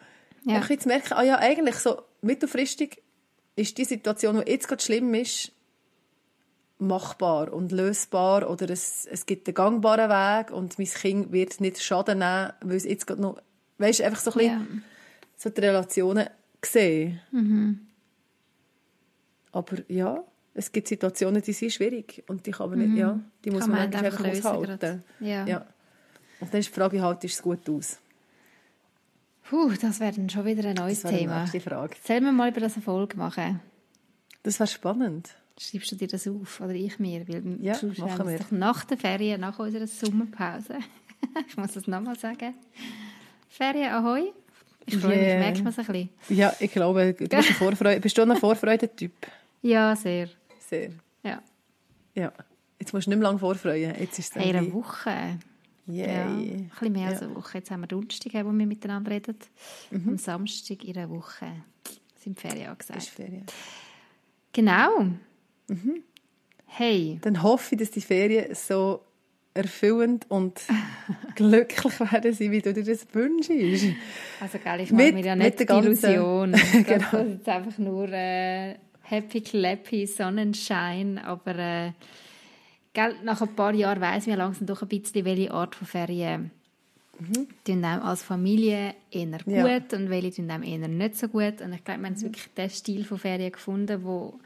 Ja. 0.44 0.56
Einfach 0.56 0.70
jetzt 0.70 0.86
merken, 0.86 1.14
ah 1.14 1.22
ja, 1.24 1.38
eigentlich 1.38 1.74
so 1.74 2.00
mittelfristig 2.22 3.02
ist 3.56 3.76
die 3.76 3.84
Situation, 3.84 4.40
die 4.40 4.50
jetzt 4.52 4.68
gerade 4.68 4.82
schlimm 4.82 5.12
ist, 5.14 5.50
machbar 6.78 7.52
und 7.52 7.72
lösbar 7.72 8.48
oder 8.48 8.70
es, 8.70 9.06
es 9.06 9.26
gibt 9.26 9.48
einen 9.48 9.54
gangbaren 9.54 10.08
Weg 10.08 10.52
und 10.52 10.78
mein 10.78 10.86
Kind 10.86 11.32
wird 11.32 11.60
nicht 11.60 11.82
Schaden 11.82 12.18
nehmen, 12.20 12.52
weil 12.60 12.76
es 12.76 12.84
jetzt 12.84 13.06
gerade 13.06 13.20
noch, 13.20 13.40
weißt, 13.78 14.00
einfach 14.02 14.20
so 14.20 14.30
ein 14.32 14.38
bisschen 14.38 14.60
yeah. 14.60 14.82
so 15.36 15.50
die 15.50 15.60
Relationen 15.60 16.28
sehen. 16.64 17.20
Mhm. 17.32 17.80
Aber 19.52 19.76
ja, 19.88 20.22
es 20.54 20.70
gibt 20.70 20.88
Situationen, 20.88 21.42
die 21.42 21.52
sind 21.52 21.72
schwierig 21.72 22.22
und 22.28 22.46
die 22.46 22.52
kann 22.52 22.70
man 22.70 22.78
nicht, 22.78 22.90
mhm. 22.90 22.96
ja, 22.96 23.20
die 23.44 23.50
muss 23.50 23.62
kann 23.62 23.70
man, 23.70 23.90
man 23.90 24.04
einfach 24.04 24.24
aushalten. 24.24 25.02
Ja. 25.20 25.46
ja. 25.46 25.66
Und 26.40 26.52
dann 26.52 26.60
ist 26.60 26.68
die 26.68 26.74
Frage, 26.74 27.02
halt, 27.02 27.24
ist 27.24 27.34
es 27.34 27.42
gut 27.42 27.68
aus? 27.68 27.98
Puh, 29.48 29.72
das 29.80 29.98
wäre 29.98 30.12
dann 30.12 30.28
schon 30.28 30.44
wieder 30.44 30.68
ein 30.68 30.76
neues 30.76 31.02
das 31.02 31.10
Thema. 31.10 31.46
Frage. 31.46 31.96
Sollen 32.04 32.24
wir 32.24 32.32
mal 32.32 32.50
über 32.50 32.60
das 32.60 32.76
Erfolg 32.76 33.16
machen? 33.16 33.60
Das 34.42 34.60
wäre 34.60 34.68
spannend. 34.68 35.34
Schreibst 35.58 35.92
du 35.92 35.96
dir 35.96 36.08
das 36.08 36.26
auf 36.28 36.60
oder 36.60 36.74
ich 36.74 36.98
mir? 36.98 37.26
Weil 37.28 37.58
ja, 37.60 37.76
machen 37.98 38.28
wir. 38.28 38.40
nach 38.50 38.84
der 38.84 38.96
Ferien, 38.96 39.40
nach 39.40 39.58
unserer 39.58 39.86
Sommerpause. 39.86 40.78
ich 41.48 41.56
muss 41.56 41.72
das 41.72 41.86
nochmal 41.86 42.18
sagen. 42.18 42.54
Ferien, 43.48 43.92
ahoi. 43.92 44.32
Ich 44.86 44.96
freue 44.96 45.16
yeah. 45.16 45.34
mich, 45.34 45.44
merkt 45.44 45.58
man 45.64 45.72
es 45.72 45.78
ein 45.78 45.86
bisschen. 45.86 46.08
Ja, 46.30 46.52
ich 46.58 46.70
glaube, 46.70 47.12
du 47.12 47.26
bist, 47.26 47.32
ein 47.32 47.42
Vorfreude, 47.54 48.00
bist 48.00 48.16
du 48.16 48.22
ein 48.22 48.36
Vorfreude-Typ? 48.36 49.12
Ja, 49.62 49.94
sehr. 49.94 50.28
Sehr? 50.60 50.90
Ja. 51.22 51.42
Ja. 52.14 52.32
Jetzt 52.78 52.92
musst 52.92 53.06
du 53.06 53.10
nicht 53.10 53.18
mehr 53.18 53.28
lange 53.28 53.38
vorfreuen. 53.38 53.94
Jetzt 53.98 54.18
ist 54.18 54.36
es 54.36 54.42
hey, 54.42 54.56
eine 54.56 54.72
Woche. 54.72 55.38
Yay. 55.86 56.06
Ja, 56.06 56.26
ein 56.26 56.70
bisschen 56.70 56.92
mehr 56.92 57.08
als 57.08 57.22
eine 57.22 57.34
Woche. 57.34 57.58
Jetzt 57.58 57.70
haben 57.70 57.80
wir 57.80 57.86
Donnerstag, 57.86 58.32
wo 58.44 58.52
wir 58.52 58.66
miteinander 58.66 59.10
reden. 59.10 59.36
Mhm. 59.90 60.08
Am 60.10 60.18
Samstag 60.18 60.84
in 60.84 60.96
einer 60.96 61.10
Woche 61.10 61.46
sind 62.22 62.38
Ferien 62.38 62.68
angesagt. 62.68 62.98
Ist 62.98 63.08
Ferien. 63.10 63.44
Genau. 64.52 65.08
Mhm. 65.68 66.02
Hey. 66.66 67.18
Dann 67.22 67.42
hoffe 67.42 67.74
ich, 67.74 67.80
dass 67.80 67.90
die 67.90 68.00
Ferien 68.00 68.54
so 68.54 69.00
erfüllend 69.54 70.26
und 70.28 70.60
glücklich 71.34 72.00
werden 72.00 72.32
sie, 72.32 72.50
wie 72.50 72.60
du 72.60 72.72
dir 72.72 72.84
das 72.84 73.06
wünschst. 73.12 73.50
Also, 74.40 74.58
gell, 74.62 74.80
ich 74.80 74.92
mache 74.92 75.12
mir 75.12 75.24
ja 75.24 75.36
nicht 75.36 75.60
die 75.60 75.64
Illusion. 75.64 76.52
genau. 76.72 77.06
Das 77.10 77.26
ist 77.26 77.32
jetzt 77.32 77.48
einfach 77.48 77.78
nur 77.78 78.08
äh, 78.10 78.76
happy, 79.02 79.40
clappy, 79.40 80.06
Sonnenschein, 80.06 81.18
aber 81.18 81.58
äh, 81.58 81.92
gell, 82.92 83.16
nach 83.24 83.40
ein 83.42 83.54
paar 83.54 83.74
Jahren 83.74 84.00
weiss 84.00 84.26
man 84.26 84.38
langsam 84.38 84.66
doch 84.66 84.82
ein 84.82 84.88
bisschen, 84.88 85.24
welche 85.24 85.50
Art 85.50 85.74
von 85.74 85.86
Ferien 85.86 86.50
mhm. 87.18 87.48
tun 87.64 87.84
als 87.84 88.22
Familie 88.22 88.94
eher 89.10 89.38
gut 89.44 89.92
ja. 89.92 89.98
und 89.98 90.10
welche 90.10 90.32
tun 90.32 90.62
eher 90.62 90.88
nicht 90.88 91.16
so 91.16 91.28
gut. 91.28 91.60
Und 91.62 91.72
ich 91.72 91.82
glaube, 91.84 92.00
wir 92.00 92.06
haben 92.06 92.14
mhm. 92.14 92.22
wirklich 92.22 92.46
den 92.56 92.70
Stil 92.70 93.04
von 93.04 93.18
Ferien 93.18 93.52
gefunden, 93.52 94.04
wo 94.04 94.38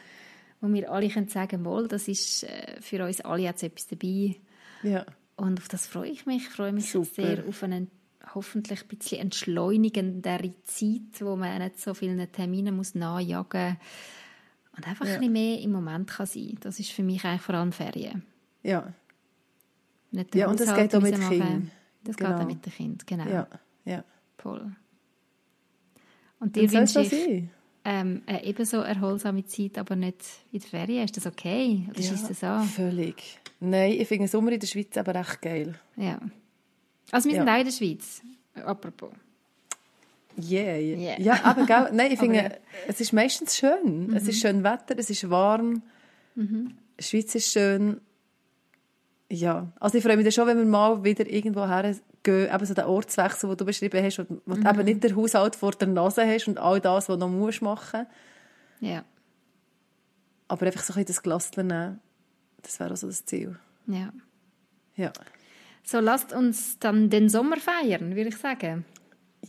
wo 0.62 0.72
wir 0.72 0.90
alle 0.90 1.08
können 1.08 1.28
sagen 1.28 1.64
können, 1.64 1.88
das 1.88 2.08
ist 2.08 2.44
äh, 2.44 2.80
für 2.80 3.04
uns 3.04 3.20
alle 3.20 3.42
jetzt 3.42 3.62
etwas 3.62 3.88
dabei. 3.88 4.36
Ja. 4.82 5.04
Und 5.36 5.58
auf 5.58 5.68
das 5.68 5.86
freue 5.86 6.08
ich 6.08 6.24
mich. 6.24 6.44
Ich 6.44 6.48
freue 6.48 6.72
mich 6.72 6.90
Super. 6.90 7.26
sehr 7.26 7.46
auf 7.46 7.62
eine 7.62 7.88
hoffentlich 8.34 8.82
ein 8.82 8.88
bisschen 8.96 9.18
entschleunigendere 9.18 10.54
Zeit, 10.64 11.20
wo 11.20 11.34
man 11.34 11.60
nicht 11.60 11.80
so 11.80 11.94
viele 11.94 12.30
Termine 12.30 12.70
muss 12.70 12.94
nachjagen 12.94 13.76
Und 14.76 14.86
einfach 14.86 15.04
ja. 15.04 15.14
ein 15.14 15.18
bisschen 15.18 15.32
mehr 15.32 15.60
im 15.60 15.72
Moment 15.72 16.08
kann 16.08 16.26
sein. 16.26 16.56
Das 16.60 16.78
ist 16.78 16.92
für 16.92 17.02
mich 17.02 17.24
eigentlich 17.24 17.42
vor 17.42 17.56
allem 17.56 17.72
Ferien. 17.72 18.22
Ja. 18.62 18.94
Nicht 20.12 20.34
ja, 20.34 20.48
und 20.48 20.60
das 20.60 20.74
geht 20.74 20.94
auch 20.94 21.00
mit 21.02 21.20
Kindern. 21.20 21.72
Das 22.04 22.16
genau. 22.16 22.30
geht 22.30 22.40
auch 22.40 22.46
mit 22.46 22.64
den 22.64 22.72
Kindern, 22.72 23.06
genau. 23.06 23.26
Ja, 23.28 23.48
ja. 23.84 24.04
Voll. 24.38 24.76
Und 26.38 26.54
dir 26.54 26.70
wünsche 26.70 27.00
ich 27.00 27.48
ähm, 27.84 28.22
eine 28.26 28.44
ebenso 28.44 28.78
erholsame 28.78 29.44
Zeit, 29.44 29.78
aber 29.78 29.96
nicht 29.96 30.22
in 30.52 30.60
der 30.60 30.68
Ferien. 30.68 31.04
Ist 31.04 31.16
das 31.16 31.26
okay? 31.26 31.86
Oder 31.90 32.00
ja, 32.00 32.12
ist 32.12 32.30
das 32.30 32.40
so? 32.40 32.74
völlig. 32.74 33.40
Nein, 33.60 33.92
ich 33.92 34.08
finde 34.08 34.24
den 34.24 34.28
Sommer 34.28 34.52
in 34.52 34.60
der 34.60 34.66
Schweiz 34.66 34.96
aber 34.96 35.14
echt 35.14 35.40
geil. 35.42 35.74
Ja. 35.96 36.18
Also 37.10 37.28
wir 37.28 37.36
sind 37.36 37.48
auch 37.48 37.58
in 37.58 37.64
der 37.64 37.72
Schweiz, 37.72 38.22
apropos. 38.64 39.10
Yeah, 40.38 40.78
yeah. 40.78 41.20
Ja, 41.20 41.44
aber 41.44 41.66
gell, 41.66 41.90
nein, 41.92 42.12
ich 42.12 42.18
finde, 42.18 42.36
ja. 42.36 42.50
es 42.88 43.00
ist 43.00 43.12
meistens 43.12 43.56
schön. 43.56 44.08
Mhm. 44.08 44.16
Es 44.16 44.26
ist 44.26 44.40
schön 44.40 44.64
Wetter, 44.64 44.96
es 44.96 45.10
ist 45.10 45.28
warm. 45.28 45.82
Mhm. 46.34 46.74
Die 46.98 47.04
Schweiz 47.04 47.34
ist 47.34 47.52
schön. 47.52 48.00
Ja, 49.30 49.72
also 49.80 49.98
ich 49.98 50.04
freue 50.04 50.16
mich 50.16 50.24
dann 50.24 50.32
schon, 50.32 50.46
wenn 50.46 50.58
wir 50.58 50.64
mal 50.64 51.04
wieder 51.04 51.26
irgendwo 51.26 51.66
hergehen, 52.24 52.54
eben 52.54 52.66
so 52.66 52.74
den 52.74 52.84
Ortswechsel, 52.84 53.48
den 53.48 53.56
du 53.56 53.64
beschrieben 53.64 54.04
hast, 54.04 54.18
wo, 54.18 54.24
wo 54.46 54.54
mhm. 54.54 54.64
du 54.64 54.70
eben 54.70 54.84
nicht 54.84 55.04
den 55.04 55.16
Haushalt 55.16 55.56
vor 55.56 55.72
der 55.72 55.88
Nase 55.88 56.26
hast 56.26 56.48
und 56.48 56.58
all 56.58 56.80
das, 56.80 57.08
was 57.08 57.18
du 57.18 57.26
noch 57.26 57.28
musst 57.28 57.62
machen 57.62 58.06
Ja. 58.80 59.04
Aber 60.48 60.66
einfach 60.66 60.82
so 60.82 60.92
ein 60.92 61.04
bisschen 61.04 61.06
das 61.06 61.22
Glas 61.22 61.56
nehmen, 61.56 62.00
das 62.62 62.78
wäre 62.78 62.92
auch 62.92 62.96
so 62.96 63.06
das 63.06 63.24
Ziel. 63.24 63.58
Ja. 63.86 64.12
Ja. 64.96 65.12
So, 65.84 65.98
lasst 66.00 66.32
uns 66.32 66.78
dann 66.78 67.10
den 67.10 67.28
Sommer 67.28 67.56
feiern, 67.56 68.14
würde 68.14 68.28
ich 68.28 68.36
sagen. 68.36 68.84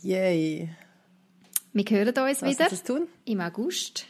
Yay. 0.02 0.70
Wir 1.72 1.84
hören 1.84 2.08
uns 2.08 2.40
Lass 2.40 2.42
wieder 2.42 2.70
uns 2.70 2.82
tun? 2.82 3.08
im 3.24 3.40
August. 3.40 4.06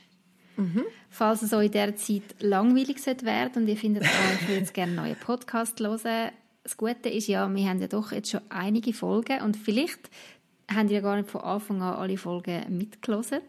Mhm. 0.57 0.85
Falls 1.11 1.43
es 1.43 1.53
euch 1.53 1.67
in 1.67 1.73
dieser 1.73 1.97
Zeit 1.97 2.23
langweilig 2.41 3.05
wird 3.05 3.57
und 3.57 3.67
ihr 3.67 3.77
findet, 3.77 4.05
oh, 4.05 4.35
ich 4.41 4.49
würde 4.49 4.73
gerne 4.73 4.93
einen 4.93 5.09
neuen 5.09 5.17
Podcast 5.17 5.81
hören, 5.81 6.31
das 6.65 6.77
Gute 6.79 7.11
ist 7.11 7.29
ja, 7.29 7.49
wir 7.55 7.69
haben 7.69 7.81
ja 7.81 7.89
doch 7.89 8.11
jetzt 8.11 8.31
schon 8.31 8.41
einige 8.49 8.93
Folgen 8.93 9.43
und 9.43 9.57
vielleicht 9.57 10.11
haben 10.73 10.89
die 10.89 10.95
ja 10.95 11.01
gar 11.01 11.17
nicht 11.17 11.31
von 11.31 11.43
Anfang 11.43 11.83
an 11.83 11.95
alle 11.95 12.17
Folgen 12.17 12.77
mitgelesen. 12.77 13.41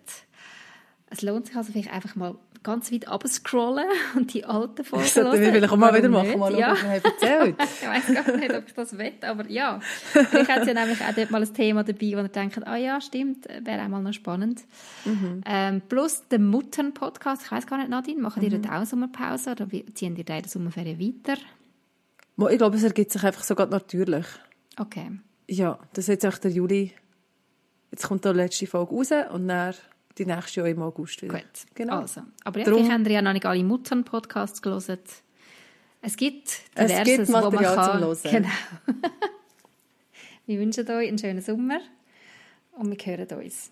Es 1.09 1.21
lohnt 1.21 1.47
sich 1.47 1.55
also 1.55 1.71
vielleicht 1.71 1.93
einfach 1.93 2.15
mal 2.15 2.35
ganz 2.61 2.91
weit 2.91 3.07
abscrollen 3.07 3.85
und 4.15 4.33
die 4.33 4.43
alten 4.43 4.83
Folgen 4.83 5.05
Das 5.05 5.13
sollten 5.13 5.39
wir 5.39 5.53
vielleicht 5.53 5.71
auch 5.71 5.77
mal 5.77 5.95
wieder 5.95 6.09
machen, 6.09 6.37
mal 6.37 6.53
ja. 6.59 6.75
schauen, 6.75 6.89
was 6.91 7.03
wir 7.03 7.11
erzählt. 7.11 7.55
ich 7.81 7.87
weiß 7.87 8.25
gar 8.25 8.37
nicht, 8.37 8.53
ob 8.53 8.67
ich 8.67 8.73
das 8.73 8.97
will, 8.97 9.13
aber 9.21 9.49
ja. 9.49 9.79
Vielleicht 9.79 10.49
hat 10.49 10.61
es 10.61 10.67
ja 10.67 10.73
nämlich 10.73 10.99
auch 10.99 11.13
dort 11.15 11.31
mal 11.31 11.41
ein 11.41 11.53
Thema 11.53 11.83
dabei, 11.83 12.11
wo 12.11 12.17
ihr 12.17 12.27
denkt, 12.27 12.67
ah 12.67 12.75
ja, 12.75 12.99
stimmt, 12.99 13.47
wäre 13.63 13.83
auch 13.83 13.87
mal 13.87 14.01
noch 14.01 14.13
spannend. 14.13 14.63
Mhm. 15.05 15.41
Ähm, 15.45 15.81
plus 15.87 16.27
der 16.27 16.39
Muttern-Podcast, 16.39 17.43
ich 17.45 17.51
weiß 17.51 17.65
gar 17.65 17.77
nicht, 17.77 17.89
Nadine, 17.89 18.21
machen 18.21 18.41
die 18.41 18.49
mhm. 18.49 18.63
dort 18.63 18.73
auch 18.73 18.85
Sommerpause 18.85 19.51
oder 19.51 19.67
ziehen 19.93 20.15
die 20.15 20.25
da 20.25 20.35
in 20.35 20.41
der 20.41 20.49
Sommerferien 20.49 20.99
weiter? 20.99 21.39
Ich 22.37 22.57
glaube, 22.57 22.75
es 22.75 22.83
ergibt 22.83 23.11
sich 23.11 23.23
einfach 23.23 23.43
so 23.43 23.53
natürlich. 23.53 24.25
Okay. 24.77 25.11
Ja, 25.47 25.79
das 25.93 26.05
ist 26.05 26.23
jetzt 26.23 26.25
auch 26.25 26.37
der 26.37 26.51
Juli. 26.51 26.91
Jetzt 27.91 28.07
kommt 28.07 28.25
die 28.25 28.29
letzte 28.29 28.67
Folge 28.67 28.93
raus 28.93 29.11
und 29.31 29.47
dann 29.47 29.73
die 30.17 30.25
nächste 30.25 30.61
Jahr 30.61 30.69
im 30.69 30.81
August 30.81 31.21
wieder. 31.21 31.35
Gut, 31.35 31.45
genau. 31.73 31.99
Also, 31.99 32.21
aber 32.43 32.59
ja, 32.59 32.65
Darum, 32.65 32.91
haben 32.91 33.05
ja 33.05 33.21
noch 33.21 33.33
nicht 33.33 33.45
alle 33.45 33.63
Muttern-Podcasts 33.63 34.61
gelesen. 34.61 34.99
Es 36.01 36.17
gibt 36.17 36.77
diverses, 36.77 36.97
es 36.97 37.03
gibt 37.05 37.29
Material 37.29 37.51
wo 37.53 37.55
man 37.55 37.63
kann. 37.63 38.15
Zum 38.15 38.31
Hören. 38.31 38.47
Genau. 38.85 39.09
wir 40.45 40.59
wünschen 40.59 40.89
euch 40.89 41.07
einen 41.07 41.17
schönen 41.17 41.41
Sommer 41.41 41.79
und 42.73 42.91
wir 42.91 43.17
hören 43.17 43.39
uns. 43.39 43.71